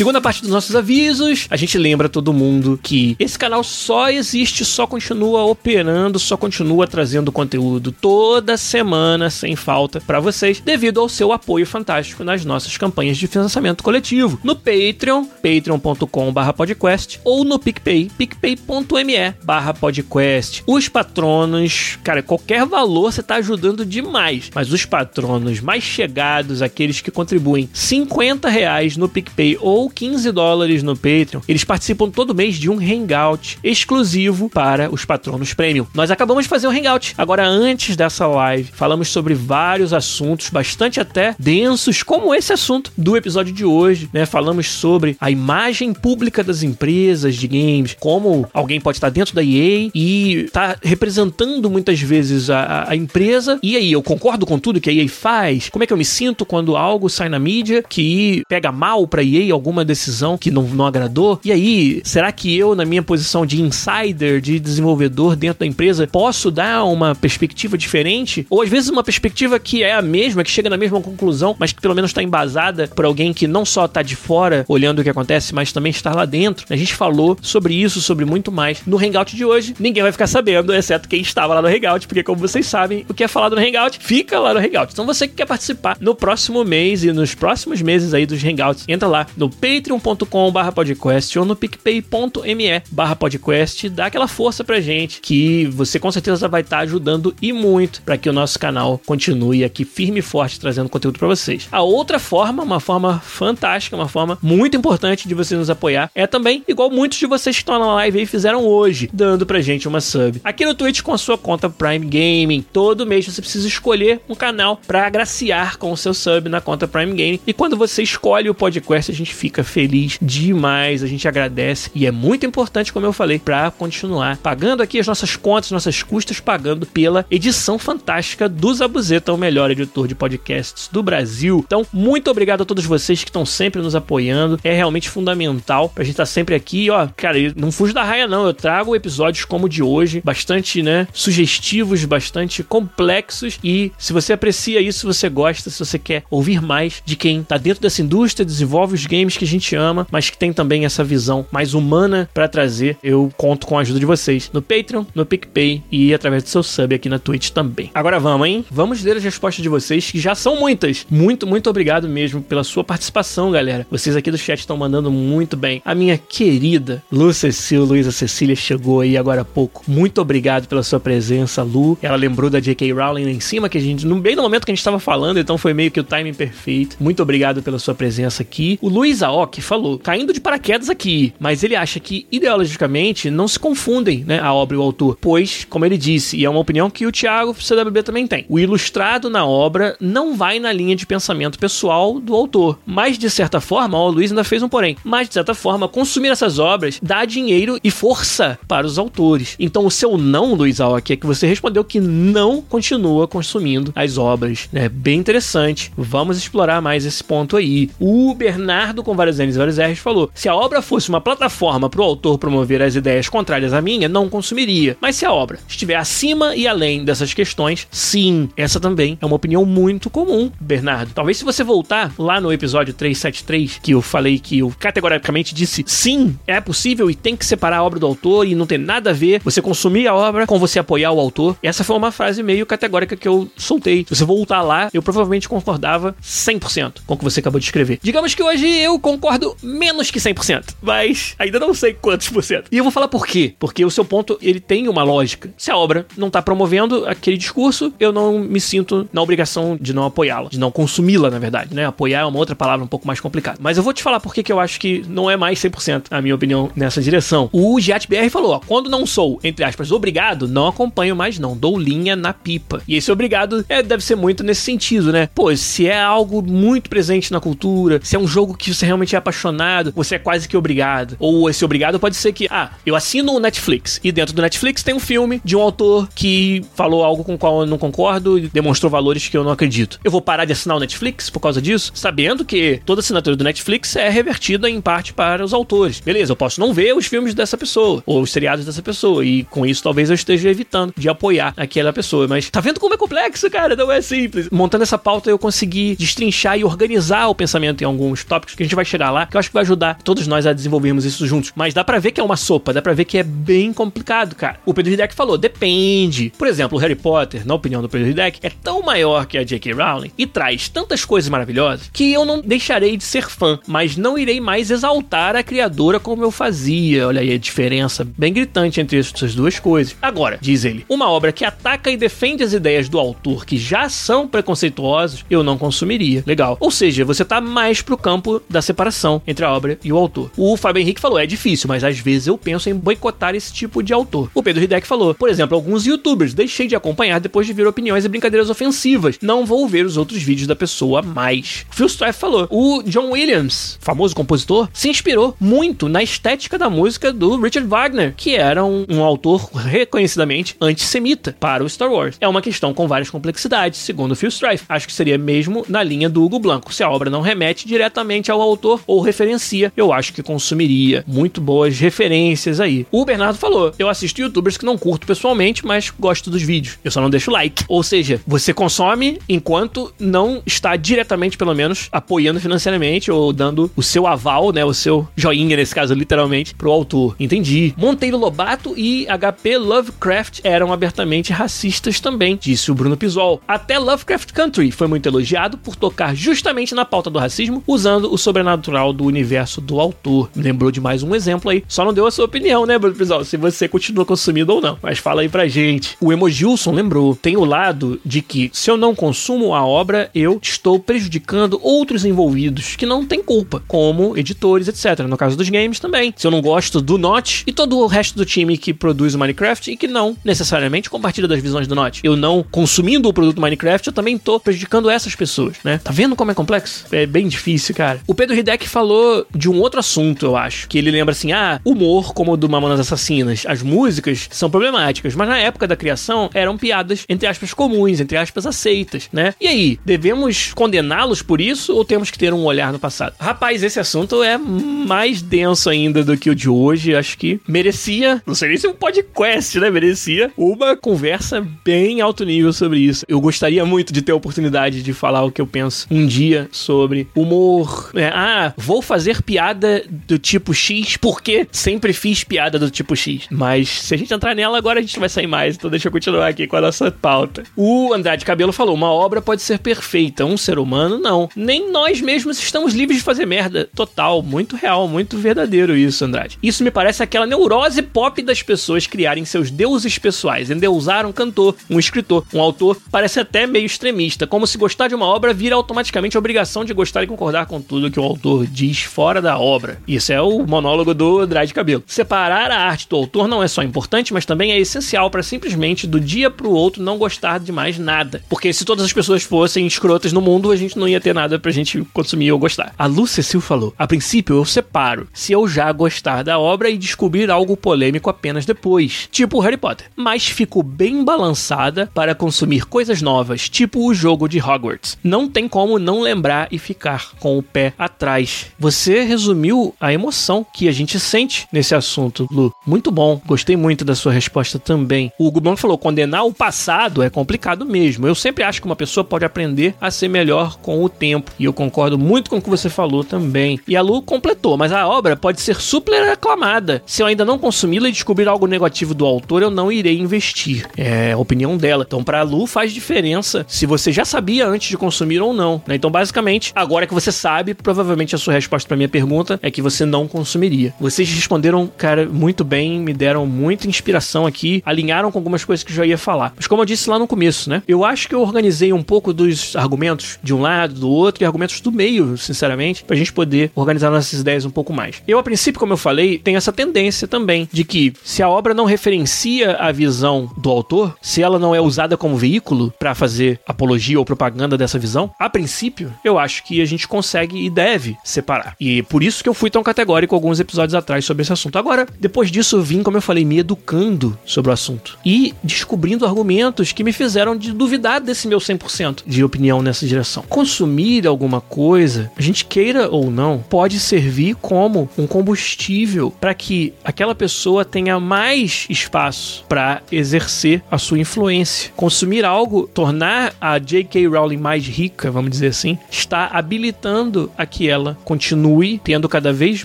Segunda 0.00 0.18
parte 0.18 0.40
dos 0.40 0.50
nossos 0.50 0.74
avisos, 0.74 1.46
a 1.50 1.56
gente 1.58 1.76
lembra 1.76 2.08
todo 2.08 2.32
mundo 2.32 2.80
que 2.82 3.14
esse 3.18 3.38
canal 3.38 3.62
só 3.62 4.08
existe, 4.08 4.64
só 4.64 4.86
continua 4.86 5.44
operando, 5.44 6.18
só 6.18 6.38
continua 6.38 6.86
trazendo 6.86 7.30
conteúdo 7.30 7.92
toda 7.92 8.56
semana, 8.56 9.28
sem 9.28 9.54
falta, 9.54 10.00
para 10.00 10.18
vocês, 10.18 10.58
devido 10.58 11.00
ao 11.00 11.08
seu 11.10 11.34
apoio 11.34 11.66
fantástico 11.66 12.24
nas 12.24 12.46
nossas 12.46 12.78
campanhas 12.78 13.18
de 13.18 13.26
financiamento 13.26 13.84
coletivo. 13.84 14.40
No 14.42 14.56
Patreon, 14.56 15.26
patreon.com.br 15.26 16.52
podcast, 16.56 17.20
ou 17.22 17.44
no 17.44 17.58
PicPay, 17.58 18.10
picpay.me 18.16 19.34
barra 19.44 19.74
podcast. 19.74 20.64
Os 20.66 20.88
patronos, 20.88 21.98
cara, 22.02 22.22
qualquer 22.22 22.64
valor 22.64 23.12
você 23.12 23.22
tá 23.22 23.34
ajudando 23.34 23.84
demais, 23.84 24.50
mas 24.54 24.72
os 24.72 24.86
patronos 24.86 25.60
mais 25.60 25.84
chegados, 25.84 26.62
aqueles 26.62 27.02
que 27.02 27.10
contribuem 27.10 27.68
50 27.74 28.48
reais 28.48 28.96
no 28.96 29.06
PicPay 29.06 29.58
ou 29.60 29.89
15 29.90 30.30
dólares 30.32 30.82
no 30.82 30.96
Patreon, 30.96 31.40
eles 31.48 31.64
participam 31.64 32.10
todo 32.10 32.34
mês 32.34 32.56
de 32.56 32.70
um 32.70 32.78
hangout 32.78 33.58
exclusivo 33.62 34.48
para 34.48 34.92
os 34.92 35.04
patronos 35.04 35.52
premium. 35.52 35.86
Nós 35.94 36.10
acabamos 36.10 36.44
de 36.44 36.48
fazer 36.48 36.68
um 36.68 36.70
hangout. 36.70 37.14
Agora, 37.18 37.46
antes 37.46 37.96
dessa 37.96 38.26
live, 38.26 38.70
falamos 38.72 39.08
sobre 39.08 39.34
vários 39.34 39.92
assuntos 39.92 40.50
bastante 40.50 41.00
até 41.00 41.34
densos, 41.38 42.02
como 42.02 42.34
esse 42.34 42.52
assunto 42.52 42.92
do 42.96 43.16
episódio 43.16 43.52
de 43.52 43.64
hoje, 43.64 44.08
né? 44.12 44.26
Falamos 44.26 44.68
sobre 44.68 45.16
a 45.20 45.30
imagem 45.30 45.92
pública 45.92 46.42
das 46.42 46.62
empresas 46.62 47.34
de 47.36 47.48
games, 47.48 47.96
como 47.98 48.48
alguém 48.52 48.80
pode 48.80 48.96
estar 48.96 49.10
dentro 49.10 49.34
da 49.34 49.42
EA 49.42 49.90
e 49.94 50.48
tá 50.52 50.76
representando 50.82 51.68
muitas 51.70 52.00
vezes 52.00 52.50
a, 52.50 52.86
a 52.88 52.96
empresa. 52.96 53.58
E 53.62 53.76
aí, 53.76 53.92
eu 53.92 54.02
concordo 54.02 54.46
com 54.46 54.58
tudo 54.58 54.80
que 54.80 54.90
a 54.90 54.92
EA 54.92 55.08
faz? 55.08 55.68
Como 55.68 55.82
é 55.82 55.86
que 55.86 55.92
eu 55.92 55.96
me 55.96 56.04
sinto 56.04 56.44
quando 56.44 56.76
algo 56.76 57.08
sai 57.08 57.28
na 57.28 57.38
mídia 57.38 57.82
que 57.88 58.42
pega 58.48 58.70
mal 58.72 59.06
pra 59.06 59.22
EA 59.22 59.52
alguma 59.52 59.79
decisão 59.84 60.36
que 60.36 60.50
não, 60.50 60.62
não 60.62 60.86
agradou? 60.86 61.40
E 61.44 61.52
aí, 61.52 62.00
será 62.04 62.30
que 62.32 62.56
eu, 62.56 62.74
na 62.74 62.84
minha 62.84 63.02
posição 63.02 63.44
de 63.44 63.60
insider, 63.60 64.40
de 64.40 64.58
desenvolvedor 64.58 65.36
dentro 65.36 65.60
da 65.60 65.66
empresa, 65.66 66.06
posso 66.06 66.50
dar 66.50 66.84
uma 66.84 67.14
perspectiva 67.14 67.76
diferente? 67.76 68.46
Ou 68.50 68.62
às 68.62 68.68
vezes 68.68 68.88
uma 68.90 69.02
perspectiva 69.02 69.58
que 69.58 69.82
é 69.82 69.94
a 69.94 70.02
mesma, 70.02 70.44
que 70.44 70.50
chega 70.50 70.70
na 70.70 70.76
mesma 70.76 71.00
conclusão, 71.00 71.56
mas 71.58 71.72
que 71.72 71.80
pelo 71.80 71.94
menos 71.94 72.10
está 72.10 72.22
embasada 72.22 72.88
por 72.88 73.04
alguém 73.04 73.32
que 73.32 73.46
não 73.46 73.64
só 73.64 73.86
tá 73.88 74.02
de 74.02 74.16
fora 74.16 74.64
olhando 74.68 75.00
o 75.00 75.02
que 75.02 75.10
acontece, 75.10 75.54
mas 75.54 75.72
também 75.72 75.90
está 75.90 76.14
lá 76.14 76.24
dentro. 76.24 76.66
A 76.70 76.76
gente 76.76 76.94
falou 76.94 77.36
sobre 77.40 77.74
isso, 77.74 78.00
sobre 78.00 78.24
muito 78.24 78.52
mais 78.52 78.82
no 78.86 78.98
Hangout 78.98 79.34
de 79.34 79.44
hoje. 79.44 79.74
Ninguém 79.78 80.02
vai 80.02 80.12
ficar 80.12 80.26
sabendo, 80.26 80.74
exceto 80.74 81.08
quem 81.08 81.20
estava 81.20 81.54
lá 81.54 81.62
no 81.62 81.68
Hangout, 81.68 82.06
porque 82.06 82.22
como 82.22 82.40
vocês 82.40 82.66
sabem, 82.66 83.04
o 83.08 83.14
que 83.14 83.24
é 83.24 83.28
falado 83.28 83.56
no 83.56 83.62
Hangout 83.62 83.98
fica 84.00 84.38
lá 84.38 84.54
no 84.54 84.60
Hangout. 84.60 84.92
Então 84.92 85.06
você 85.06 85.26
que 85.26 85.34
quer 85.34 85.46
participar 85.46 85.96
no 86.00 86.14
próximo 86.14 86.64
mês 86.64 87.04
e 87.04 87.12
nos 87.12 87.34
próximos 87.34 87.80
meses 87.82 88.12
aí 88.14 88.26
dos 88.26 88.42
Hangouts, 88.44 88.84
entra 88.88 89.08
lá 89.08 89.26
no 89.36 89.48
patreon.com/podcast 89.70 91.38
ou 91.38 91.44
no 91.44 91.54
picpay.me/podcast, 91.54 93.88
dá 93.88 94.06
aquela 94.06 94.26
força 94.26 94.64
pra 94.64 94.80
gente 94.80 95.20
que 95.20 95.66
você 95.66 96.00
com 96.00 96.10
certeza 96.10 96.48
vai 96.48 96.62
estar 96.62 96.80
ajudando 96.80 97.32
e 97.40 97.52
muito 97.52 98.02
para 98.02 98.18
que 98.18 98.28
o 98.28 98.32
nosso 98.32 98.58
canal 98.58 99.00
continue 99.06 99.62
aqui 99.62 99.84
firme 99.84 100.18
e 100.18 100.22
forte 100.22 100.58
trazendo 100.58 100.88
conteúdo 100.88 101.20
para 101.20 101.28
vocês. 101.28 101.68
A 101.70 101.82
outra 101.82 102.18
forma, 102.18 102.64
uma 102.64 102.80
forma 102.80 103.20
fantástica, 103.20 103.94
uma 103.94 104.08
forma 104.08 104.36
muito 104.42 104.76
importante 104.76 105.28
de 105.28 105.34
você 105.34 105.54
nos 105.54 105.70
apoiar, 105.70 106.10
é 106.16 106.26
também 106.26 106.64
igual 106.66 106.90
muitos 106.90 107.18
de 107.18 107.26
vocês 107.26 107.54
que 107.54 107.62
estão 107.62 107.78
na 107.78 107.94
live 107.94 108.18
aí 108.18 108.26
fizeram 108.26 108.64
hoje, 108.64 109.08
dando 109.12 109.46
pra 109.46 109.60
gente 109.60 109.86
uma 109.86 110.00
sub. 110.00 110.40
Aqui 110.42 110.64
no 110.64 110.74
Twitch 110.74 111.02
com 111.02 111.12
a 111.12 111.18
sua 111.18 111.38
conta 111.38 111.70
Prime 111.70 112.06
Gaming, 112.06 112.66
todo 112.72 113.06
mês 113.06 113.24
você 113.24 113.40
precisa 113.40 113.68
escolher 113.68 114.20
um 114.28 114.34
canal 114.34 114.80
para 114.84 115.06
agraciar 115.06 115.78
com 115.78 115.92
o 115.92 115.96
seu 115.96 116.12
sub 116.12 116.48
na 116.48 116.60
conta 116.60 116.88
Prime 116.88 117.12
Gaming. 117.12 117.38
E 117.46 117.52
quando 117.52 117.76
você 117.76 118.02
escolhe 118.02 118.50
o 118.50 118.54
podcast, 118.54 119.12
a 119.12 119.14
gente 119.14 119.32
fica 119.32 119.49
feliz 119.64 120.18
demais, 120.20 121.02
a 121.02 121.06
gente 121.06 121.26
agradece 121.26 121.90
e 121.94 122.06
é 122.06 122.10
muito 122.10 122.46
importante, 122.46 122.92
como 122.92 123.06
eu 123.06 123.12
falei, 123.12 123.38
para 123.38 123.70
continuar 123.70 124.36
pagando 124.38 124.82
aqui 124.82 124.98
as 124.98 125.06
nossas 125.06 125.36
contas, 125.36 125.70
nossas 125.70 126.02
custas, 126.02 126.40
pagando 126.40 126.86
pela 126.86 127.26
edição 127.30 127.78
fantástica 127.78 128.48
do 128.48 128.72
Zabuzeta, 128.72 129.32
o 129.32 129.36
melhor 129.36 129.70
editor 129.70 130.06
de 130.06 130.14
podcasts 130.14 130.88
do 130.90 131.02
Brasil. 131.02 131.62
Então, 131.66 131.86
muito 131.92 132.30
obrigado 132.30 132.62
a 132.62 132.64
todos 132.64 132.84
vocês 132.84 133.22
que 133.22 133.30
estão 133.30 133.44
sempre 133.44 133.82
nos 133.82 133.94
apoiando. 133.94 134.58
É 134.62 134.72
realmente 134.72 135.08
fundamental 135.08 135.88
pra 135.88 136.04
gente 136.04 136.12
estar 136.12 136.22
tá 136.22 136.26
sempre 136.26 136.54
aqui, 136.54 136.90
ó. 136.90 137.08
Cara, 137.16 137.38
não 137.56 137.72
fujo 137.72 137.92
da 137.92 138.04
raia 138.04 138.26
não, 138.26 138.46
eu 138.46 138.54
trago 138.54 138.94
episódios 138.94 139.44
como 139.44 139.66
o 139.66 139.68
de 139.68 139.82
hoje, 139.82 140.20
bastante, 140.24 140.82
né, 140.82 141.06
sugestivos, 141.12 142.04
bastante 142.04 142.62
complexos 142.62 143.58
e 143.62 143.92
se 143.98 144.12
você 144.12 144.32
aprecia 144.32 144.80
isso, 144.80 145.00
se 145.00 145.06
você 145.06 145.28
gosta, 145.28 145.70
se 145.70 145.78
você 145.78 145.98
quer 145.98 146.24
ouvir 146.30 146.60
mais 146.60 147.02
de 147.04 147.16
quem 147.16 147.42
tá 147.42 147.56
dentro 147.56 147.82
dessa 147.82 148.02
indústria, 148.02 148.44
desenvolve 148.44 148.94
os 148.94 149.06
games 149.06 149.36
que 149.40 149.44
a 149.46 149.48
gente 149.48 149.74
ama, 149.74 150.06
mas 150.10 150.28
que 150.28 150.36
tem 150.36 150.52
também 150.52 150.84
essa 150.84 151.02
visão 151.02 151.46
mais 151.50 151.72
humana 151.72 152.28
para 152.34 152.46
trazer, 152.46 152.98
eu 153.02 153.32
conto 153.38 153.66
com 153.66 153.78
a 153.78 153.80
ajuda 153.80 153.98
de 153.98 154.04
vocês 154.04 154.50
no 154.52 154.60
Patreon, 154.60 155.04
no 155.14 155.24
PicPay 155.24 155.82
e 155.90 156.12
através 156.12 156.42
do 156.42 156.50
seu 156.50 156.62
sub 156.62 156.94
aqui 156.94 157.08
na 157.08 157.18
Twitch 157.18 157.48
também. 157.50 157.90
Agora 157.94 158.20
vamos, 158.20 158.46
hein? 158.46 158.64
Vamos 158.70 159.02
ler 159.02 159.16
as 159.16 159.24
respostas 159.24 159.62
de 159.62 159.68
vocês, 159.68 160.10
que 160.10 160.20
já 160.20 160.34
são 160.34 160.60
muitas. 160.60 161.06
Muito, 161.08 161.46
muito 161.46 161.70
obrigado 161.70 162.06
mesmo 162.06 162.42
pela 162.42 162.62
sua 162.62 162.84
participação, 162.84 163.50
galera. 163.50 163.86
Vocês 163.90 164.14
aqui 164.14 164.30
do 164.30 164.36
chat 164.36 164.58
estão 164.58 164.76
mandando 164.76 165.10
muito 165.10 165.56
bem. 165.56 165.80
A 165.86 165.94
minha 165.94 166.18
querida 166.18 167.02
Lu 167.10 167.32
Cecil, 167.32 167.84
Luísa 167.84 168.12
Cecília 168.12 168.54
chegou 168.54 169.00
aí 169.00 169.16
agora 169.16 169.40
há 169.40 169.44
pouco. 169.44 169.82
Muito 169.88 170.20
obrigado 170.20 170.68
pela 170.68 170.82
sua 170.82 171.00
presença, 171.00 171.62
Lu. 171.62 171.96
Ela 172.02 172.16
lembrou 172.16 172.50
da 172.50 172.60
J.K. 172.60 172.92
Rowling 172.92 173.24
lá 173.24 173.30
em 173.30 173.40
cima, 173.40 173.70
que 173.70 173.78
a 173.78 173.80
gente, 173.80 174.06
bem 174.06 174.36
no 174.36 174.42
momento 174.42 174.66
que 174.66 174.70
a 174.70 174.74
gente 174.74 174.80
estava 174.80 174.98
falando, 174.98 175.40
então 175.40 175.56
foi 175.56 175.72
meio 175.72 175.90
que 175.90 175.98
o 175.98 176.04
timing 176.04 176.34
perfeito. 176.34 176.96
Muito 177.00 177.22
obrigado 177.22 177.62
pela 177.62 177.78
sua 177.78 177.94
presença 177.94 178.42
aqui. 178.42 178.78
O 178.82 178.88
Luiz 178.88 179.22
Aoki 179.30 179.60
falou, 179.60 179.98
caindo 179.98 180.32
de 180.32 180.40
paraquedas 180.40 180.88
aqui, 180.88 181.32
mas 181.38 181.62
ele 181.62 181.76
acha 181.76 181.98
que 182.00 182.26
ideologicamente 182.30 183.30
não 183.30 183.48
se 183.48 183.58
confundem, 183.58 184.24
né, 184.24 184.40
a 184.40 184.52
obra 184.52 184.76
e 184.76 184.78
o 184.78 184.82
autor, 184.82 185.16
pois, 185.20 185.66
como 185.68 185.84
ele 185.84 185.96
disse, 185.96 186.36
e 186.36 186.44
é 186.44 186.50
uma 186.50 186.60
opinião 186.60 186.90
que 186.90 187.06
o 187.06 187.12
Thiago 187.12 187.54
CWB 187.54 188.02
também 188.02 188.26
tem, 188.26 188.44
o 188.48 188.58
ilustrado 188.58 189.30
na 189.30 189.46
obra 189.46 189.96
não 190.00 190.34
vai 190.34 190.58
na 190.58 190.72
linha 190.72 190.96
de 190.96 191.06
pensamento 191.06 191.58
pessoal 191.58 192.20
do 192.20 192.34
autor. 192.34 192.78
Mas, 192.86 193.18
de 193.18 193.30
certa 193.30 193.60
forma, 193.60 193.98
o 193.98 194.10
Luiz 194.10 194.30
ainda 194.30 194.44
fez 194.44 194.62
um 194.62 194.68
porém, 194.68 194.96
mas, 195.04 195.28
de 195.28 195.34
certa 195.34 195.54
forma, 195.54 195.88
consumir 195.88 196.28
essas 196.28 196.58
obras 196.58 196.98
dá 197.02 197.24
dinheiro 197.24 197.78
e 197.82 197.90
força 197.90 198.58
para 198.66 198.86
os 198.86 198.98
autores. 198.98 199.56
Então, 199.58 199.86
o 199.86 199.90
seu 199.90 200.16
não, 200.16 200.54
Luiz 200.54 200.80
Aoki, 200.80 201.12
é 201.12 201.16
que 201.16 201.26
você 201.26 201.46
respondeu 201.46 201.84
que 201.84 202.00
não 202.00 202.62
continua 202.62 203.26
consumindo 203.28 203.92
as 203.94 204.18
obras. 204.18 204.68
É 204.72 204.88
bem 204.88 205.18
interessante. 205.18 205.92
Vamos 205.96 206.38
explorar 206.38 206.80
mais 206.80 207.04
esse 207.04 207.22
ponto 207.22 207.56
aí. 207.56 207.90
O 207.98 208.34
Bernardo, 208.34 209.02
com 209.02 209.14
vários 209.20 209.38
N's 209.38 209.54
e 209.54 209.58
vários 209.58 209.78
R's, 209.78 209.98
falou: 209.98 210.30
se 210.34 210.48
a 210.48 210.54
obra 210.54 210.80
fosse 210.80 211.10
uma 211.10 211.20
plataforma 211.20 211.90
para 211.90 212.00
o 212.00 212.04
autor 212.04 212.38
promover 212.38 212.80
as 212.82 212.94
ideias 212.94 213.28
contrárias 213.28 213.74
à 213.74 213.82
minha, 213.82 214.08
não 214.08 214.28
consumiria. 214.28 214.96
Mas 215.00 215.16
se 215.16 215.26
a 215.26 215.32
obra 215.32 215.58
estiver 215.68 215.96
acima 215.96 216.56
e 216.56 216.66
além 216.66 217.04
dessas 217.04 217.34
questões, 217.34 217.86
sim, 217.90 218.48
essa 218.56 218.80
também 218.80 219.18
é 219.20 219.26
uma 219.26 219.36
opinião 219.36 219.64
muito 219.66 220.08
comum, 220.08 220.50
Bernardo. 220.58 221.12
Talvez 221.14 221.36
se 221.36 221.44
você 221.44 221.62
voltar 221.62 222.12
lá 222.18 222.40
no 222.40 222.52
episódio 222.52 222.94
373, 222.94 223.78
que 223.82 223.92
eu 223.92 224.00
falei 224.00 224.38
que 224.38 224.60
eu 224.60 224.72
categoricamente 224.78 225.54
disse 225.54 225.84
sim, 225.86 226.38
é 226.46 226.60
possível 226.60 227.10
e 227.10 227.14
tem 227.14 227.36
que 227.36 227.44
separar 227.44 227.78
a 227.78 227.82
obra 227.82 227.98
do 227.98 228.06
autor 228.06 228.46
e 228.46 228.54
não 228.54 228.66
tem 228.66 228.78
nada 228.78 229.10
a 229.10 229.12
ver 229.12 229.40
você 229.44 229.60
consumir 229.60 230.08
a 230.08 230.14
obra 230.14 230.46
com 230.46 230.58
você 230.58 230.78
apoiar 230.78 231.12
o 231.12 231.20
autor. 231.20 231.56
Essa 231.62 231.84
foi 231.84 231.96
uma 231.96 232.10
frase 232.10 232.42
meio 232.42 232.64
categórica 232.64 233.16
que 233.16 233.28
eu 233.28 233.50
soltei. 233.56 234.04
Se 234.08 234.14
você 234.14 234.24
voltar 234.24 234.62
lá, 234.62 234.88
eu 234.94 235.02
provavelmente 235.02 235.48
concordava 235.48 236.14
100% 236.22 237.00
com 237.06 237.14
o 237.14 237.16
que 237.16 237.24
você 237.24 237.40
acabou 237.40 237.58
de 237.58 237.66
escrever. 237.66 237.98
Digamos 238.02 238.34
que 238.34 238.42
hoje 238.42 238.66
eu 238.66 238.98
concordo 239.10 239.56
menos 239.62 240.10
que 240.10 240.18
100%, 240.18 240.74
mas 240.80 241.34
ainda 241.38 241.58
não 241.58 241.74
sei 241.74 241.94
quantos 241.94 242.28
por 242.28 242.44
cento. 242.44 242.68
E 242.70 242.76
eu 242.76 242.84
vou 242.84 242.92
falar 242.92 243.08
por 243.08 243.26
quê? 243.26 243.54
Porque 243.58 243.84
o 243.84 243.90
seu 243.90 244.04
ponto, 244.04 244.38
ele 244.40 244.60
tem 244.60 244.88
uma 244.88 245.02
lógica. 245.02 245.50
Se 245.56 245.70
a 245.70 245.76
obra 245.76 246.06
não 246.16 246.28
está 246.28 246.40
promovendo 246.40 247.06
aquele 247.06 247.36
discurso, 247.36 247.92
eu 247.98 248.12
não 248.12 248.38
me 248.38 248.60
sinto 248.60 249.08
na 249.12 249.20
obrigação 249.20 249.76
de 249.80 249.92
não 249.92 250.04
apoiá-la, 250.04 250.48
de 250.48 250.58
não 250.58 250.70
consumi-la, 250.70 251.30
na 251.30 251.38
verdade, 251.38 251.74
né? 251.74 251.86
Apoiar 251.86 252.20
é 252.20 252.24
uma 252.24 252.38
outra 252.38 252.54
palavra 252.54 252.84
um 252.84 252.88
pouco 252.88 253.06
mais 253.06 253.20
complicada. 253.20 253.58
Mas 253.60 253.76
eu 253.76 253.82
vou 253.82 253.92
te 253.92 254.02
falar 254.02 254.20
por 254.20 254.32
que 254.32 254.50
eu 254.50 254.60
acho 254.60 254.78
que 254.78 255.04
não 255.08 255.30
é 255.30 255.36
mais 255.36 255.58
100% 255.58 256.04
a 256.10 256.22
minha 256.22 256.34
opinião 256.34 256.70
nessa 256.76 257.00
direção. 257.02 257.48
O 257.52 257.80
GiatBR 257.80 258.30
falou, 258.30 258.52
ó, 258.52 258.60
quando 258.60 258.88
não 258.88 259.04
sou, 259.06 259.40
entre 259.42 259.64
aspas, 259.64 259.90
obrigado, 259.90 260.46
não 260.46 260.68
acompanho 260.68 261.16
mais 261.16 261.38
não, 261.38 261.56
dou 261.56 261.78
linha 261.78 262.14
na 262.14 262.32
pipa. 262.32 262.82
E 262.86 262.96
esse 262.96 263.10
obrigado 263.10 263.64
é, 263.68 263.82
deve 263.82 264.04
ser 264.04 264.14
muito 264.14 264.44
nesse 264.44 264.62
sentido, 264.62 265.12
né? 265.12 265.28
Pô, 265.34 265.54
se 265.56 265.86
é 265.86 266.00
algo 266.00 266.42
muito 266.42 266.88
presente 266.88 267.32
na 267.32 267.40
cultura, 267.40 268.00
se 268.02 268.14
é 268.14 268.18
um 268.18 268.26
jogo 268.26 268.56
que 268.56 268.72
você 268.72 268.86
realmente 268.86 268.99
é 269.14 269.18
apaixonado, 269.18 269.92
você 269.94 270.14
é 270.14 270.18
quase 270.18 270.48
que 270.48 270.56
obrigado. 270.56 271.16
Ou 271.18 271.50
esse 271.50 271.64
obrigado 271.64 271.98
pode 271.98 272.16
ser 272.16 272.32
que, 272.32 272.46
ah, 272.50 272.70
eu 272.86 272.94
assino 272.94 273.32
o 273.32 273.40
Netflix 273.40 274.00
e 274.04 274.12
dentro 274.12 274.34
do 274.34 274.42
Netflix 274.42 274.82
tem 274.82 274.94
um 274.94 275.00
filme 275.00 275.40
de 275.44 275.56
um 275.56 275.60
autor 275.60 276.08
que 276.14 276.62
falou 276.74 277.04
algo 277.04 277.24
com 277.24 277.34
o 277.34 277.38
qual 277.38 277.60
eu 277.60 277.66
não 277.66 277.78
concordo 277.78 278.38
e 278.38 278.48
demonstrou 278.48 278.90
valores 278.90 279.28
que 279.28 279.36
eu 279.36 279.42
não 279.42 279.50
acredito. 279.50 279.98
Eu 280.04 280.10
vou 280.10 280.20
parar 280.20 280.44
de 280.44 280.52
assinar 280.52 280.76
o 280.76 280.80
Netflix 280.80 281.28
por 281.28 281.40
causa 281.40 281.60
disso, 281.60 281.90
sabendo 281.94 282.44
que 282.44 282.80
toda 282.84 283.00
assinatura 283.00 283.36
do 283.36 283.44
Netflix 283.44 283.96
é 283.96 284.08
revertida 284.08 284.70
em 284.70 284.80
parte 284.80 285.12
para 285.12 285.44
os 285.44 285.52
autores. 285.52 286.00
Beleza, 286.00 286.32
eu 286.32 286.36
posso 286.36 286.60
não 286.60 286.72
ver 286.72 286.94
os 286.94 287.06
filmes 287.06 287.34
dessa 287.34 287.56
pessoa 287.56 288.02
ou 288.06 288.22
os 288.22 288.30
seriados 288.30 288.64
dessa 288.64 288.82
pessoa 288.82 289.24
e 289.24 289.44
com 289.44 289.66
isso 289.66 289.82
talvez 289.82 290.10
eu 290.10 290.14
esteja 290.14 290.48
evitando 290.48 290.92
de 290.96 291.08
apoiar 291.08 291.52
aquela 291.56 291.92
pessoa. 291.92 292.28
Mas 292.28 292.48
tá 292.50 292.60
vendo 292.60 292.78
como 292.78 292.94
é 292.94 292.96
complexo, 292.96 293.50
cara? 293.50 293.80
não 293.80 293.90
é 293.90 294.00
simples. 294.00 294.48
Montando 294.50 294.82
essa 294.82 294.98
pauta, 294.98 295.30
eu 295.30 295.38
consegui 295.38 295.96
destrinchar 295.96 296.58
e 296.58 296.64
organizar 296.64 297.28
o 297.28 297.34
pensamento 297.34 297.82
em 297.82 297.84
alguns 297.84 298.24
tópicos 298.24 298.54
que 298.54 298.62
a 298.62 298.66
gente 298.66 298.74
vai 298.74 298.84
chegar 298.90 299.10
lá, 299.10 299.26
que 299.26 299.36
eu 299.36 299.38
acho 299.38 299.48
que 299.48 299.54
vai 299.54 299.62
ajudar 299.62 299.98
todos 300.02 300.26
nós 300.26 300.46
a 300.46 300.52
desenvolvermos 300.52 301.04
isso 301.04 301.26
juntos. 301.26 301.52
Mas 301.54 301.74
dá 301.74 301.84
pra 301.84 301.98
ver 301.98 302.12
que 302.12 302.20
é 302.20 302.24
uma 302.24 302.36
sopa, 302.36 302.72
dá 302.72 302.82
pra 302.82 302.92
ver 302.92 303.04
que 303.04 303.18
é 303.18 303.22
bem 303.22 303.72
complicado, 303.72 304.34
cara. 304.34 304.58
O 304.66 304.74
Pedro 304.74 304.92
Hideck 304.92 305.14
falou, 305.14 305.38
depende. 305.38 306.32
Por 306.36 306.48
exemplo, 306.48 306.78
Harry 306.78 306.94
Potter, 306.94 307.46
na 307.46 307.54
opinião 307.54 307.82
do 307.82 307.88
Pedro 307.88 308.08
Hideck, 308.08 308.40
é 308.42 308.50
tão 308.50 308.82
maior 308.82 309.26
que 309.26 309.38
a 309.38 309.44
J.K. 309.44 309.72
Rowling 309.72 310.10
e 310.16 310.26
traz 310.26 310.68
tantas 310.68 311.04
coisas 311.04 311.28
maravilhosas 311.28 311.90
que 311.92 312.12
eu 312.12 312.24
não 312.24 312.40
deixarei 312.40 312.96
de 312.96 313.04
ser 313.04 313.28
fã, 313.28 313.58
mas 313.66 313.96
não 313.96 314.18
irei 314.18 314.40
mais 314.40 314.70
exaltar 314.70 315.36
a 315.36 315.42
criadora 315.42 316.00
como 316.00 316.22
eu 316.22 316.30
fazia. 316.30 317.06
Olha 317.06 317.20
aí 317.20 317.32
a 317.32 317.38
diferença 317.38 318.06
bem 318.16 318.32
gritante 318.32 318.80
entre 318.80 318.98
essas 318.98 319.34
duas 319.34 319.58
coisas. 319.58 319.96
Agora, 320.00 320.38
diz 320.40 320.64
ele, 320.64 320.84
uma 320.88 321.08
obra 321.08 321.32
que 321.32 321.44
ataca 321.44 321.90
e 321.90 321.96
defende 321.96 322.42
as 322.42 322.52
ideias 322.52 322.88
do 322.88 322.98
autor 322.98 323.44
que 323.44 323.56
já 323.56 323.88
são 323.88 324.26
preconceituosos, 324.26 325.24
eu 325.30 325.42
não 325.42 325.58
consumiria. 325.58 326.22
Legal. 326.26 326.56
Ou 326.60 326.70
seja, 326.70 327.04
você 327.04 327.24
tá 327.24 327.40
mais 327.40 327.82
pro 327.82 327.96
campo 327.96 328.42
da 328.48 328.62
separação 328.62 328.79
entre 329.26 329.44
a 329.44 329.52
obra 329.52 329.78
e 329.82 329.92
o 329.92 329.98
autor. 329.98 330.30
O 330.36 330.56
Fábio 330.56 330.80
Henrique 330.80 331.00
falou, 331.00 331.18
é 331.18 331.26
difícil, 331.26 331.68
mas 331.68 331.84
às 331.84 331.98
vezes 331.98 332.26
eu 332.26 332.38
penso 332.38 332.68
em 332.70 332.74
boicotar 332.74 333.34
esse 333.34 333.52
tipo 333.52 333.82
de 333.82 333.92
autor. 333.92 334.30
O 334.34 334.42
Pedro 334.42 334.62
Hideck 334.62 334.86
falou, 334.86 335.14
por 335.14 335.28
exemplo, 335.28 335.54
alguns 335.54 335.86
youtubers 335.86 336.34
deixei 336.34 336.66
de 336.66 336.76
acompanhar 336.76 337.20
depois 337.20 337.46
de 337.46 337.52
ver 337.52 337.66
opiniões 337.66 338.04
e 338.04 338.08
brincadeiras 338.08 338.50
ofensivas. 338.50 339.18
Não 339.20 339.44
vou 339.44 339.66
ver 339.68 339.84
os 339.84 339.96
outros 339.96 340.22
vídeos 340.22 340.46
da 340.46 340.56
pessoa 340.56 341.02
mais. 341.02 341.66
Phil 341.70 341.86
Strife 341.86 342.18
falou, 342.18 342.48
o 342.50 342.82
John 342.84 343.10
Williams, 343.10 343.78
famoso 343.80 344.14
compositor, 344.14 344.68
se 344.72 344.88
inspirou 344.88 345.36
muito 345.40 345.88
na 345.88 346.02
estética 346.02 346.58
da 346.58 346.70
música 346.70 347.12
do 347.12 347.40
Richard 347.40 347.68
Wagner, 347.68 348.14
que 348.16 348.36
era 348.36 348.64
um, 348.64 348.86
um 348.88 349.02
autor 349.02 349.50
reconhecidamente 349.54 350.56
antissemita 350.60 351.36
para 351.38 351.64
o 351.64 351.68
Star 351.68 351.90
Wars. 351.90 352.16
É 352.20 352.28
uma 352.28 352.42
questão 352.42 352.72
com 352.72 352.86
várias 352.86 353.10
complexidades, 353.10 353.80
segundo 353.80 354.16
Phil 354.16 354.28
Strife. 354.28 354.64
Acho 354.68 354.86
que 354.86 354.92
seria 354.92 355.18
mesmo 355.18 355.64
na 355.68 355.82
linha 355.82 356.08
do 356.08 356.24
Hugo 356.24 356.38
Blanco. 356.38 356.72
Se 356.72 356.82
a 356.82 356.90
obra 356.90 357.10
não 357.10 357.20
remete 357.20 357.66
diretamente 357.66 358.30
ao 358.30 358.40
autor 358.40 358.59
ou 358.86 359.00
referencia, 359.00 359.72
eu 359.76 359.92
acho 359.92 360.12
que 360.12 360.22
consumiria. 360.22 361.04
Muito 361.06 361.40
boas 361.40 361.78
referências 361.78 362.60
aí. 362.60 362.86
O 362.90 363.04
Bernardo 363.04 363.38
falou: 363.38 363.72
eu 363.78 363.88
assisto 363.88 364.20
youtubers 364.20 364.56
que 364.56 364.64
não 364.64 364.78
curto 364.78 365.06
pessoalmente, 365.06 365.64
mas 365.64 365.92
gosto 365.98 366.30
dos 366.30 366.42
vídeos. 366.42 366.78
Eu 366.84 366.90
só 366.90 367.00
não 367.00 367.10
deixo 367.10 367.30
like. 367.30 367.64
Ou 367.68 367.82
seja, 367.82 368.20
você 368.26 368.52
consome 368.52 369.18
enquanto 369.28 369.92
não 369.98 370.42
está 370.44 370.76
diretamente, 370.76 371.36
pelo 371.36 371.54
menos, 371.54 371.88
apoiando 371.92 372.40
financeiramente 372.40 373.10
ou 373.10 373.32
dando 373.32 373.70
o 373.76 373.82
seu 373.82 374.06
aval, 374.06 374.52
né? 374.52 374.64
O 374.64 374.74
seu 374.74 375.06
joinha, 375.16 375.56
nesse 375.56 375.74
caso, 375.74 375.94
literalmente, 375.94 376.54
pro 376.54 376.70
autor. 376.70 377.16
Entendi. 377.18 377.74
Monteiro 377.76 378.16
Lobato 378.16 378.74
e 378.76 379.06
HP 379.06 379.58
Lovecraft 379.58 380.40
eram 380.44 380.72
abertamente 380.72 381.32
racistas 381.32 382.00
também, 382.00 382.38
disse 382.40 382.70
o 382.70 382.74
Bruno 382.74 382.96
Pisol. 382.96 383.40
Até 383.46 383.78
Lovecraft 383.78 384.32
Country 384.32 384.70
foi 384.70 384.86
muito 384.86 385.08
elogiado 385.08 385.58
por 385.58 385.76
tocar 385.76 386.14
justamente 386.14 386.74
na 386.74 386.84
pauta 386.84 387.10
do 387.10 387.18
racismo, 387.18 387.62
usando 387.66 388.12
o 388.12 388.18
sobrenatural 388.50 388.92
do 388.92 389.04
universo 389.04 389.60
do 389.60 389.78
autor. 389.78 390.30
Me 390.34 390.42
lembrou 390.42 390.70
de 390.70 390.80
mais 390.80 391.02
um 391.02 391.14
exemplo 391.14 391.50
aí. 391.50 391.62
Só 391.68 391.84
não 391.84 391.92
deu 391.92 392.06
a 392.06 392.10
sua 392.10 392.24
opinião, 392.24 392.66
né, 392.66 392.78
Pisol? 392.78 393.24
Se 393.24 393.36
você 393.36 393.68
continua 393.68 394.04
consumindo 394.04 394.52
ou 394.52 394.60
não. 394.60 394.78
Mas 394.82 394.98
fala 394.98 395.22
aí 395.22 395.28
pra 395.28 395.46
gente. 395.46 395.96
O 396.00 396.12
Emojilson 396.12 396.72
lembrou. 396.72 397.14
Tem 397.14 397.36
o 397.36 397.44
lado 397.44 398.00
de 398.04 398.22
que 398.22 398.50
se 398.52 398.70
eu 398.70 398.76
não 398.76 398.94
consumo 398.94 399.54
a 399.54 399.64
obra, 399.64 400.10
eu 400.14 400.38
estou 400.42 400.78
prejudicando 400.78 401.60
outros 401.62 402.04
envolvidos 402.04 402.76
que 402.76 402.86
não 402.86 403.04
têm 403.04 403.22
culpa, 403.22 403.62
como 403.68 404.16
editores, 404.16 404.68
etc. 404.68 405.06
No 405.06 405.16
caso 405.16 405.36
dos 405.36 405.48
games 405.48 405.78
também. 405.78 406.12
Se 406.16 406.26
eu 406.26 406.30
não 406.30 406.40
gosto 406.40 406.80
do 406.80 406.98
Notch 406.98 407.42
e 407.46 407.52
todo 407.52 407.78
o 407.78 407.86
resto 407.86 408.16
do 408.16 408.24
time 408.24 408.56
que 408.56 408.72
produz 408.72 409.14
o 409.14 409.18
Minecraft 409.18 409.70
e 409.70 409.76
que 409.76 409.86
não 409.86 410.16
necessariamente 410.24 410.90
compartilha 410.90 411.28
das 411.28 411.40
visões 411.40 411.66
do 411.66 411.74
Notch, 411.74 412.00
eu 412.02 412.16
não 412.16 412.44
consumindo 412.50 413.08
o 413.08 413.12
produto 413.12 413.40
Minecraft, 413.40 413.88
eu 413.88 413.92
também 413.92 414.18
tô 414.18 414.40
prejudicando 414.40 414.90
essas 414.90 415.14
pessoas, 415.14 415.56
né? 415.64 415.80
Tá 415.82 415.90
vendo 415.92 416.16
como 416.16 416.30
é 416.30 416.34
complexo? 416.34 416.86
É 416.90 417.06
bem 417.06 417.28
difícil, 417.28 417.74
cara. 417.74 418.00
O 418.06 418.14
Pedro 418.14 418.34
Hideck 418.40 418.68
falou 418.68 419.26
de 419.34 419.48
um 419.48 419.58
outro 419.60 419.80
assunto, 419.80 420.26
eu 420.26 420.36
acho, 420.36 420.68
que 420.68 420.78
ele 420.78 420.90
lembra 420.90 421.12
assim: 421.12 421.32
ah, 421.32 421.60
humor 421.64 422.12
como 422.12 422.32
o 422.32 422.36
do 422.36 422.48
Mamonas 422.48 422.80
Assassinas. 422.80 423.44
As 423.46 423.62
músicas 423.62 424.28
são 424.30 424.50
problemáticas, 424.50 425.14
mas 425.14 425.28
na 425.28 425.38
época 425.38 425.66
da 425.66 425.76
criação 425.76 426.30
eram 426.34 426.56
piadas, 426.56 427.04
entre 427.08 427.26
aspas, 427.26 427.54
comuns, 427.54 428.00
entre 428.00 428.16
aspas, 428.16 428.46
aceitas, 428.46 429.08
né? 429.12 429.34
E 429.40 429.46
aí, 429.46 429.78
devemos 429.84 430.52
condená-los 430.54 431.22
por 431.22 431.40
isso 431.40 431.74
ou 431.74 431.84
temos 431.84 432.10
que 432.10 432.18
ter 432.18 432.32
um 432.32 432.44
olhar 432.44 432.72
no 432.72 432.78
passado? 432.78 433.14
Rapaz, 433.18 433.62
esse 433.62 433.78
assunto 433.78 434.22
é 434.22 434.36
mais 434.38 435.22
denso 435.22 435.68
ainda 435.70 436.02
do 436.02 436.16
que 436.16 436.30
o 436.30 436.34
de 436.34 436.48
hoje. 436.48 436.94
Acho 436.94 437.16
que 437.16 437.40
merecia, 437.46 438.22
não 438.26 438.34
sei 438.34 438.48
nem 438.48 438.58
se 438.58 438.66
um 438.66 438.74
podcast, 438.74 439.58
né? 439.58 439.70
Merecia 439.70 440.32
uma 440.36 440.76
conversa 440.76 441.46
bem 441.64 442.00
alto 442.00 442.24
nível 442.24 442.52
sobre 442.52 442.80
isso. 442.80 443.04
Eu 443.08 443.20
gostaria 443.20 443.64
muito 443.64 443.92
de 443.92 444.02
ter 444.02 444.12
a 444.12 444.16
oportunidade 444.16 444.82
de 444.82 444.92
falar 444.92 445.24
o 445.24 445.30
que 445.30 445.40
eu 445.40 445.46
penso 445.46 445.86
um 445.90 446.06
dia 446.06 446.48
sobre 446.50 447.08
humor. 447.14 447.90
É, 447.94 448.08
ah, 448.08 448.29
vou 448.56 448.82
fazer 448.82 449.22
piada 449.22 449.84
do 450.06 450.18
tipo 450.18 450.52
X 450.54 450.96
porque 450.96 451.46
sempre 451.50 451.92
fiz 451.92 452.24
piada 452.24 452.58
do 452.58 452.70
tipo 452.70 452.94
X. 452.96 453.26
Mas 453.30 453.68
se 453.68 453.94
a 453.94 453.98
gente 453.98 454.12
entrar 454.12 454.34
nela 454.34 454.58
agora, 454.58 454.78
a 454.78 454.82
gente 454.82 454.98
vai 454.98 455.08
sair 455.08 455.26
mais. 455.26 455.56
Então 455.56 455.70
deixa 455.70 455.88
eu 455.88 455.92
continuar 455.92 456.28
aqui 456.28 456.46
com 456.46 456.56
a 456.56 456.60
nossa 456.60 456.90
pauta. 456.90 457.42
O 457.56 457.92
Andrade 457.92 458.24
Cabelo 458.24 458.52
falou: 458.52 458.74
uma 458.74 458.92
obra 458.92 459.20
pode 459.20 459.42
ser 459.42 459.58
perfeita, 459.58 460.24
um 460.24 460.36
ser 460.36 460.58
humano 460.58 460.98
não. 460.98 461.28
Nem 461.34 461.70
nós 461.70 462.00
mesmos 462.00 462.38
estamos 462.38 462.74
livres 462.74 462.98
de 462.98 463.04
fazer 463.04 463.26
merda. 463.26 463.68
Total, 463.74 464.22
muito 464.22 464.56
real, 464.56 464.86
muito 464.88 465.18
verdadeiro 465.18 465.76
isso, 465.76 466.04
Andrade. 466.04 466.38
Isso 466.42 466.62
me 466.62 466.70
parece 466.70 467.02
aquela 467.02 467.26
neurose 467.26 467.82
pop 467.82 468.22
das 468.22 468.42
pessoas 468.42 468.86
criarem 468.86 469.24
seus 469.24 469.50
deuses 469.50 469.98
pessoais, 469.98 470.50
endeusar 470.50 471.06
um 471.06 471.12
cantor, 471.12 471.56
um 471.68 471.78
escritor, 471.78 472.24
um 472.32 472.40
autor. 472.40 472.80
Parece 472.90 473.20
até 473.20 473.46
meio 473.46 473.66
extremista, 473.66 474.26
como 474.26 474.46
se 474.46 474.58
gostar 474.58 474.88
de 474.88 474.94
uma 474.94 475.06
obra 475.06 475.32
vira 475.32 475.54
automaticamente 475.54 476.16
a 476.16 476.20
obrigação 476.20 476.64
de 476.64 476.72
gostar 476.72 477.02
e 477.02 477.06
concordar 477.06 477.46
com 477.46 477.60
tudo 477.60 477.90
que 477.90 477.98
o 477.98 478.02
autor 478.02 478.19
diz 478.50 478.82
fora 478.82 479.20
da 479.20 479.38
obra. 479.38 479.80
Isso 479.86 480.12
é 480.12 480.20
o 480.20 480.46
monólogo 480.46 480.94
do 480.94 481.20
Andrade 481.20 481.54
Cabelo. 481.54 481.82
Separar 481.86 482.50
a 482.50 482.58
arte 482.58 482.88
do 482.88 482.96
autor 482.96 483.26
não 483.28 483.42
é 483.42 483.48
só 483.48 483.62
importante, 483.62 484.12
mas 484.12 484.26
também 484.26 484.52
é 484.52 484.58
essencial 484.58 485.10
para 485.10 485.22
simplesmente 485.22 485.86
do 485.86 486.00
dia 486.00 486.30
pro 486.30 486.50
outro 486.50 486.82
não 486.82 486.98
gostar 486.98 487.38
de 487.38 487.52
mais 487.52 487.78
nada. 487.78 488.22
Porque 488.28 488.52
se 488.52 488.64
todas 488.64 488.84
as 488.84 488.92
pessoas 488.92 489.22
fossem 489.22 489.66
escrotas 489.66 490.12
no 490.12 490.20
mundo, 490.20 490.50
a 490.50 490.56
gente 490.56 490.78
não 490.78 490.88
ia 490.88 491.00
ter 491.00 491.14
nada 491.14 491.38
pra 491.38 491.50
gente 491.50 491.82
consumir 491.92 492.32
ou 492.32 492.38
gostar. 492.38 492.74
A 492.78 492.86
Lu 492.86 493.06
Cecil 493.06 493.40
falou: 493.40 493.74
A 493.78 493.86
princípio 493.86 494.36
eu 494.36 494.44
separo 494.44 495.08
se 495.12 495.32
eu 495.32 495.46
já 495.48 495.70
gostar 495.72 496.22
da 496.22 496.38
obra 496.38 496.70
e 496.70 496.78
descobrir 496.78 497.30
algo 497.30 497.56
polêmico 497.56 498.10
apenas 498.10 498.44
depois, 498.44 499.08
tipo 499.10 499.40
Harry 499.40 499.56
Potter. 499.56 499.86
Mas 499.96 500.26
fico 500.26 500.62
bem 500.62 501.04
balançada 501.04 501.90
para 501.94 502.14
consumir 502.14 502.66
coisas 502.66 503.02
novas, 503.02 503.48
tipo 503.48 503.86
o 503.86 503.94
jogo 503.94 504.28
de 504.28 504.40
Hogwarts. 504.40 504.98
Não 505.02 505.28
tem 505.28 505.48
como 505.48 505.78
não 505.78 506.00
lembrar 506.00 506.48
e 506.50 506.58
ficar 506.58 507.12
com 507.18 507.38
o 507.38 507.42
pé 507.42 507.72
atrás. 507.78 508.09
Você 508.58 509.02
resumiu 509.02 509.74
a 509.80 509.92
emoção 509.92 510.44
que 510.52 510.68
a 510.68 510.72
gente 510.72 510.98
sente 510.98 511.46
nesse 511.52 511.74
assunto, 511.74 512.26
Lu. 512.30 512.52
Muito 512.66 512.90
bom. 512.90 513.20
Gostei 513.26 513.56
muito 513.56 513.84
da 513.84 513.94
sua 513.94 514.12
resposta 514.12 514.58
também. 514.58 515.12
O 515.18 515.26
Hugo 515.26 515.40
falou: 515.56 515.78
condenar 515.78 516.24
o 516.24 516.32
passado 516.32 517.02
é 517.02 517.10
complicado 517.10 517.64
mesmo. 517.64 518.06
Eu 518.06 518.14
sempre 518.14 518.44
acho 518.44 518.60
que 518.60 518.66
uma 518.66 518.76
pessoa 518.76 519.04
pode 519.04 519.24
aprender 519.24 519.74
a 519.80 519.90
ser 519.90 520.08
melhor 520.08 520.56
com 520.58 520.82
o 520.82 520.88
tempo. 520.88 521.32
E 521.38 521.44
eu 521.44 521.52
concordo 521.52 521.98
muito 521.98 522.30
com 522.30 522.36
o 522.36 522.42
que 522.42 522.50
você 522.50 522.68
falou 522.68 523.04
também. 523.04 523.60
E 523.66 523.76
a 523.76 523.82
Lu 523.82 524.02
completou, 524.02 524.56
mas 524.56 524.72
a 524.72 524.88
obra 524.88 525.16
pode 525.16 525.40
ser 525.40 525.60
super 525.60 526.10
aclamada. 526.10 526.82
Se 526.86 527.02
eu 527.02 527.06
ainda 527.06 527.24
não 527.24 527.38
consumi-la 527.38 527.88
e 527.88 527.92
descobrir 527.92 528.28
algo 528.28 528.46
negativo 528.46 528.94
do 528.94 529.06
autor, 529.06 529.42
eu 529.42 529.50
não 529.50 529.70
irei 529.70 529.98
investir. 529.98 530.66
É 530.76 531.12
a 531.12 531.18
opinião 531.18 531.56
dela. 531.56 531.84
Então, 531.86 532.02
para 532.02 532.20
a 532.20 532.22
Lu 532.22 532.46
faz 532.46 532.72
diferença 532.72 533.44
se 533.48 533.66
você 533.66 533.92
já 533.92 534.04
sabia 534.04 534.46
antes 534.46 534.68
de 534.68 534.78
consumir 534.78 535.20
ou 535.20 535.32
não. 535.32 535.62
Né? 535.66 535.74
Então, 535.74 535.90
basicamente, 535.90 536.52
agora 536.54 536.86
que 536.86 536.94
você 536.94 537.12
sabe, 537.12 537.54
provavelmente 537.54 537.99
a 538.14 538.18
sua 538.18 538.34
resposta 538.34 538.66
para 538.66 538.76
minha 538.76 538.88
pergunta 538.88 539.38
é 539.42 539.50
que 539.50 539.62
você 539.62 539.84
não 539.84 540.08
consumiria. 540.08 540.74
Vocês 540.80 541.08
responderam, 541.12 541.66
cara, 541.66 542.06
muito 542.06 542.44
bem, 542.44 542.80
me 542.80 542.92
deram 542.92 543.26
muita 543.26 543.68
inspiração 543.68 544.26
aqui, 544.26 544.62
alinharam 544.64 545.10
com 545.10 545.18
algumas 545.18 545.44
coisas 545.44 545.62
que 545.62 545.72
eu 545.72 545.76
já 545.76 545.86
ia 545.86 545.98
falar. 545.98 546.32
Mas 546.36 546.46
como 546.46 546.62
eu 546.62 546.66
disse 546.66 546.88
lá 546.88 546.98
no 546.98 547.06
começo, 547.06 547.48
né? 547.48 547.62
Eu 547.66 547.84
acho 547.84 548.08
que 548.08 548.14
eu 548.14 548.22
organizei 548.22 548.72
um 548.72 548.82
pouco 548.82 549.12
dos 549.12 549.54
argumentos 549.56 550.18
de 550.22 550.34
um 550.34 550.40
lado, 550.40 550.74
do 550.74 550.88
outro 550.88 551.22
e 551.22 551.26
argumentos 551.26 551.60
do 551.60 551.70
meio, 551.70 552.16
sinceramente, 552.16 552.84
pra 552.84 552.96
gente 552.96 553.12
poder 553.12 553.50
organizar 553.54 553.90
nossas 553.90 554.20
ideias 554.20 554.44
um 554.44 554.50
pouco 554.50 554.72
mais. 554.72 555.02
Eu, 555.06 555.18
a 555.18 555.22
princípio, 555.22 555.60
como 555.60 555.72
eu 555.72 555.76
falei, 555.76 556.18
tenho 556.18 556.36
essa 556.36 556.52
tendência 556.52 557.06
também 557.06 557.48
de 557.52 557.64
que 557.64 557.92
se 558.02 558.22
a 558.22 558.28
obra 558.28 558.54
não 558.54 558.64
referencia 558.64 559.56
a 559.56 559.72
visão 559.72 560.30
do 560.36 560.50
autor, 560.50 560.96
se 561.00 561.22
ela 561.22 561.38
não 561.38 561.54
é 561.54 561.60
usada 561.60 561.96
como 561.96 562.16
veículo 562.16 562.72
para 562.78 562.94
fazer 562.94 563.40
apologia 563.46 563.98
ou 563.98 564.04
propaganda 564.04 564.56
dessa 564.56 564.78
visão, 564.78 565.10
a 565.18 565.28
princípio, 565.28 565.92
eu 566.04 566.18
acho 566.18 566.44
que 566.44 566.60
a 566.60 566.64
gente 566.64 566.88
consegue 566.88 567.44
e 567.44 567.50
deve 567.50 567.89
separar. 568.04 568.54
E 568.60 568.82
por 568.84 569.02
isso 569.02 569.22
que 569.22 569.28
eu 569.28 569.34
fui 569.34 569.50
tão 569.50 569.62
categórico 569.62 570.14
alguns 570.14 570.40
episódios 570.40 570.74
atrás 570.74 571.04
sobre 571.04 571.22
esse 571.22 571.32
assunto. 571.32 571.58
Agora, 571.58 571.86
depois 571.98 572.30
disso, 572.30 572.56
eu 572.56 572.62
vim, 572.62 572.82
como 572.82 572.96
eu 572.96 573.02
falei, 573.02 573.24
me 573.24 573.38
educando 573.38 574.18
sobre 574.24 574.50
o 574.50 574.54
assunto 574.54 574.98
e 575.04 575.34
descobrindo 575.42 576.06
argumentos 576.06 576.72
que 576.72 576.84
me 576.84 576.92
fizeram 576.92 577.36
de 577.36 577.52
duvidar 577.52 578.00
desse 578.00 578.28
meu 578.28 578.38
100% 578.38 579.02
de 579.06 579.24
opinião 579.24 579.62
nessa 579.62 579.86
direção. 579.86 580.24
Consumir 580.28 581.06
alguma 581.06 581.40
coisa, 581.40 582.10
a 582.16 582.22
gente 582.22 582.44
queira 582.44 582.88
ou 582.88 583.10
não, 583.10 583.44
pode 583.48 583.78
servir 583.78 584.34
como 584.36 584.88
um 584.96 585.06
combustível 585.06 586.10
para 586.20 586.34
que 586.34 586.72
aquela 586.84 587.14
pessoa 587.14 587.64
tenha 587.64 587.98
mais 587.98 588.66
espaço 588.68 589.44
para 589.48 589.82
exercer 589.90 590.62
a 590.70 590.78
sua 590.78 590.98
influência. 590.98 591.72
Consumir 591.76 592.24
algo, 592.24 592.68
tornar 592.68 593.34
a 593.40 593.58
J.K. 593.58 594.06
Rowling 594.06 594.36
mais 594.36 594.66
rica, 594.66 595.10
vamos 595.10 595.30
dizer 595.30 595.48
assim, 595.48 595.78
está 595.90 596.26
habilitando 596.26 597.30
a 597.36 597.46
que 597.46 597.69
ela 597.70 597.96
continue 598.04 598.80
tendo 598.82 599.08
cada 599.08 599.32
vez 599.32 599.64